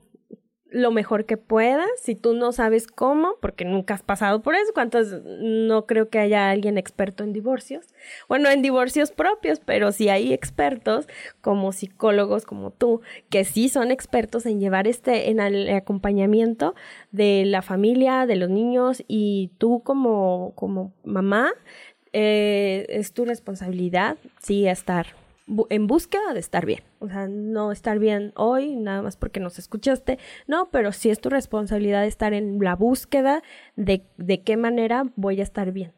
lo 0.70 0.90
mejor 0.90 1.24
que 1.26 1.36
puedas, 1.36 1.88
si 2.02 2.14
tú 2.14 2.34
no 2.34 2.52
sabes 2.52 2.86
cómo, 2.86 3.34
porque 3.40 3.64
nunca 3.64 3.94
has 3.94 4.02
pasado 4.02 4.42
por 4.42 4.54
eso, 4.54 4.72
cuántos, 4.74 5.22
no 5.24 5.86
creo 5.86 6.08
que 6.08 6.18
haya 6.18 6.50
alguien 6.50 6.76
experto 6.76 7.22
en 7.22 7.32
divorcios, 7.32 7.86
bueno, 8.28 8.50
en 8.50 8.62
divorcios 8.62 9.12
propios, 9.12 9.60
pero 9.64 9.92
si 9.92 10.08
hay 10.08 10.32
expertos 10.32 11.06
como 11.40 11.72
psicólogos 11.72 12.44
como 12.44 12.72
tú, 12.72 13.00
que 13.30 13.44
sí 13.44 13.68
son 13.68 13.90
expertos 13.90 14.44
en 14.44 14.60
llevar 14.60 14.88
este, 14.88 15.30
en 15.30 15.40
el 15.40 15.68
acompañamiento 15.70 16.74
de 17.12 17.44
la 17.46 17.62
familia, 17.62 18.26
de 18.26 18.36
los 18.36 18.50
niños, 18.50 19.04
y 19.06 19.52
tú 19.58 19.82
como, 19.84 20.52
como 20.56 20.92
mamá, 21.04 21.52
eh, 22.12 22.86
es 22.88 23.12
tu 23.12 23.24
responsabilidad, 23.24 24.16
sí, 24.40 24.66
estar 24.66 25.06
en 25.70 25.86
búsqueda 25.86 26.32
de 26.32 26.40
estar 26.40 26.66
bien. 26.66 26.82
O 26.98 27.08
sea, 27.08 27.28
no 27.28 27.72
estar 27.72 27.98
bien 27.98 28.32
hoy, 28.36 28.76
nada 28.76 29.02
más 29.02 29.16
porque 29.16 29.40
nos 29.40 29.58
escuchaste, 29.58 30.18
no, 30.46 30.70
pero 30.70 30.92
sí 30.92 31.10
es 31.10 31.20
tu 31.20 31.28
responsabilidad 31.28 32.04
estar 32.06 32.32
en 32.32 32.58
la 32.58 32.74
búsqueda 32.74 33.42
de, 33.76 34.04
de 34.16 34.42
qué 34.42 34.56
manera 34.56 35.04
voy 35.16 35.40
a 35.40 35.42
estar 35.42 35.72
bien. 35.72 35.92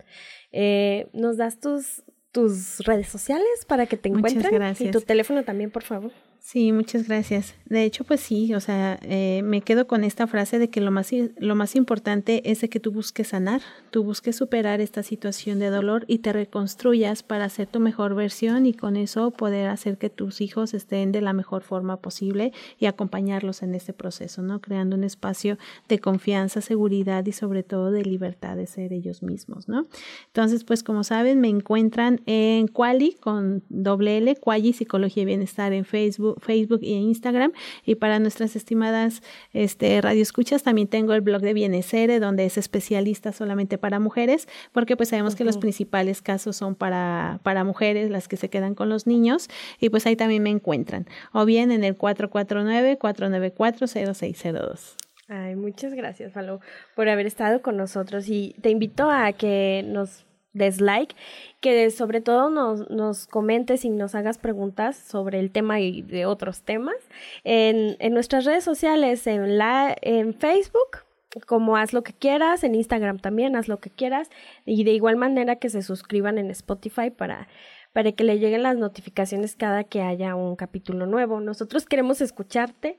Eh, 0.53 1.09
¿Nos 1.13 1.37
das 1.37 1.61
tus, 1.61 2.03
tus 2.33 2.79
redes 2.81 3.09
sociales 3.09 3.65
para 3.67 3.87
que 3.87 3.97
te 3.97 4.09
encuentren? 4.09 4.37
Muchas 4.37 4.53
gracias. 4.53 4.89
Y 4.89 4.93
tu 4.93 5.01
teléfono 5.01 5.43
también, 5.45 5.71
por 5.71 5.83
favor. 5.83 6.13
Sí, 6.51 6.73
muchas 6.73 7.07
gracias. 7.07 7.55
De 7.67 7.85
hecho, 7.85 8.05
pues 8.05 8.21
sí, 8.21 8.55
o 8.55 8.61
sea, 8.61 8.99
eh, 9.03 9.43
me 9.45 9.61
quedo 9.61 9.87
con 9.87 10.03
esta 10.03 10.27
frase 10.27 10.59
de 10.59 10.71
que 10.71 10.81
lo 10.81 10.91
más, 10.91 11.11
lo 11.37 11.55
más 11.55 11.77
importante 11.77 12.51
es 12.51 12.63
de 12.63 12.71
que 12.71 12.81
tú 12.81 12.91
busques 12.91 13.29
sanar, 13.29 13.61
tú 13.91 14.03
busques 14.03 14.37
superar 14.37 14.81
esta 14.81 15.03
situación 15.03 15.59
de 15.59 15.69
dolor 15.69 16.07
y 16.09 16.21
te 16.21 16.33
reconstruyas 16.33 17.23
para 17.23 17.51
ser 17.51 17.67
tu 17.67 17.81
mejor 17.81 18.15
versión 18.15 18.65
y 18.65 18.73
con 18.73 18.97
eso 18.97 19.31
poder 19.31 19.69
hacer 19.69 19.99
que 19.99 20.09
tus 20.09 20.41
hijos 20.41 20.73
estén 20.73 21.13
de 21.13 21.21
la 21.21 21.35
mejor 21.35 21.65
forma 21.65 21.99
posible 21.99 22.55
y 22.79 22.87
acompañarlos 22.87 23.63
en 23.63 23.75
este 23.75 23.93
proceso, 23.93 24.41
¿no? 24.41 24.63
Creando 24.63 24.97
un 24.97 25.05
espacio 25.05 25.59
de 25.87 25.99
confianza, 25.99 26.63
seguridad 26.63 27.27
y 27.27 27.33
sobre 27.33 27.63
todo 27.63 27.91
de 27.91 28.07
libertad 28.07 28.57
de 28.57 28.67
ser 28.67 28.95
ellos 28.95 29.23
mismos, 29.23 29.69
¿no? 29.69 29.87
Entonces, 30.29 30.65
pues 30.65 30.83
como 30.83 31.05
saben, 31.05 31.43
me 31.43 31.49
encuentran 31.49 32.23
en 32.25 32.69
Quali 32.69 33.19
con 33.21 33.63
doble 33.69 34.17
L, 34.17 34.35
Quali 34.37 34.73
Psicología 34.73 35.25
y 35.25 35.27
Bienestar 35.27 35.75
en 35.75 35.85
Facebook 35.85 36.38
Facebook 36.41 36.81
y 36.83 36.95
Instagram. 36.95 37.53
Y 37.85 37.97
para 37.97 38.19
nuestras 38.19 38.57
estimadas 38.57 39.23
este, 39.53 40.01
radioescuchas, 40.01 40.63
también 40.63 40.89
tengo 40.89 41.13
el 41.15 41.21
blog 41.21 41.43
de 41.43 41.53
Bienesere, 41.53 42.21
donde 42.21 42.47
es 42.47 42.57
especialista 42.59 43.33
solamente 43.33 43.79
para 43.79 44.01
mujeres, 44.01 44.49
porque 44.73 44.97
pues 44.97 45.11
sabemos 45.11 45.37
que 45.37 45.45
los 45.45 45.59
principales 45.59 46.23
casos 46.23 46.57
son 46.57 46.75
para, 46.75 47.39
para 47.43 47.65
mujeres, 47.65 48.11
las 48.11 48.29
que 48.29 48.37
se 48.37 48.49
quedan 48.49 48.75
con 48.75 48.89
los 48.89 49.07
niños, 49.07 49.49
y 49.81 49.91
pues 49.91 50.07
ahí 50.07 50.17
también 50.17 50.43
me 50.43 50.51
encuentran. 50.51 51.07
O 51.33 51.45
bien 51.45 51.71
en 51.71 51.85
el 51.85 51.99
449-494-0602. 51.99 54.97
Ay, 55.29 55.55
muchas 55.57 55.93
gracias, 55.93 56.33
Falo, 56.33 56.61
por 56.97 57.11
haber 57.11 57.27
estado 57.27 57.61
con 57.61 57.77
nosotros 57.77 58.29
y 58.29 58.55
te 58.63 58.71
invito 58.71 59.11
a 59.11 59.33
que 59.33 59.85
nos 59.87 60.25
dislike, 60.59 61.15
que 61.61 61.91
sobre 61.91 62.21
todo 62.21 62.51
nos, 62.51 62.91
nos 62.91 63.27
comentes 63.27 63.85
y 63.85 63.91
nos 63.91 64.15
hagas 64.15 64.39
preguntas 64.39 64.97
sobre 64.97 65.41
el 65.41 65.51
tema 65.51 65.81
y 65.81 66.03
de 66.03 66.27
otros 66.27 66.63
temas 66.63 66.97
en, 67.45 67.97
en 67.99 68.15
nuestras 68.15 68.45
redes 68.45 68.65
sociales, 68.65 69.27
en, 69.27 69.57
la, 69.57 69.97
en 70.03 70.35
Facebook 70.35 71.09
como 71.47 71.77
haz 71.77 71.93
lo 71.93 72.03
que 72.03 72.13
quieras, 72.13 72.65
en 72.65 72.75
Instagram 72.75 73.19
también 73.19 73.57
haz 73.57 73.69
lo 73.69 73.81
que 73.81 73.91
quieras 73.91 74.31
y 74.65 74.85
de 74.85 74.93
igual 74.93 75.17
manera 75.17 75.57
que 75.57 75.69
se 75.69 75.83
suscriban 75.83 76.39
en 76.39 76.51
Spotify 76.51 77.11
para, 77.11 77.49
para 77.93 78.13
que 78.13 78.25
le 78.25 78.39
lleguen 78.39 78.63
las 78.63 78.77
notificaciones 78.77 79.57
cada 79.57 79.85
que 79.85 80.03
haya 80.03 80.35
un 80.35 80.57
capítulo 80.57 81.07
nuevo. 81.07 81.41
Nosotros 81.41 81.87
queremos 81.87 82.21
escucharte 82.21 82.99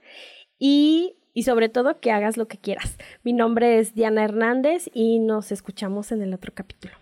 y, 0.58 1.16
y 1.34 1.44
sobre 1.44 1.70
todo 1.70 2.00
que 2.00 2.12
hagas 2.12 2.38
lo 2.38 2.48
que 2.48 2.58
quieras. 2.58 2.98
Mi 3.24 3.34
nombre 3.34 3.80
es 3.80 3.94
Diana 3.96 4.24
Hernández 4.24 4.90
y 4.94 5.20
nos 5.20 5.52
escuchamos 5.52 6.12
en 6.12 6.22
el 6.22 6.34
otro 6.34 6.52
capítulo. 6.54 7.00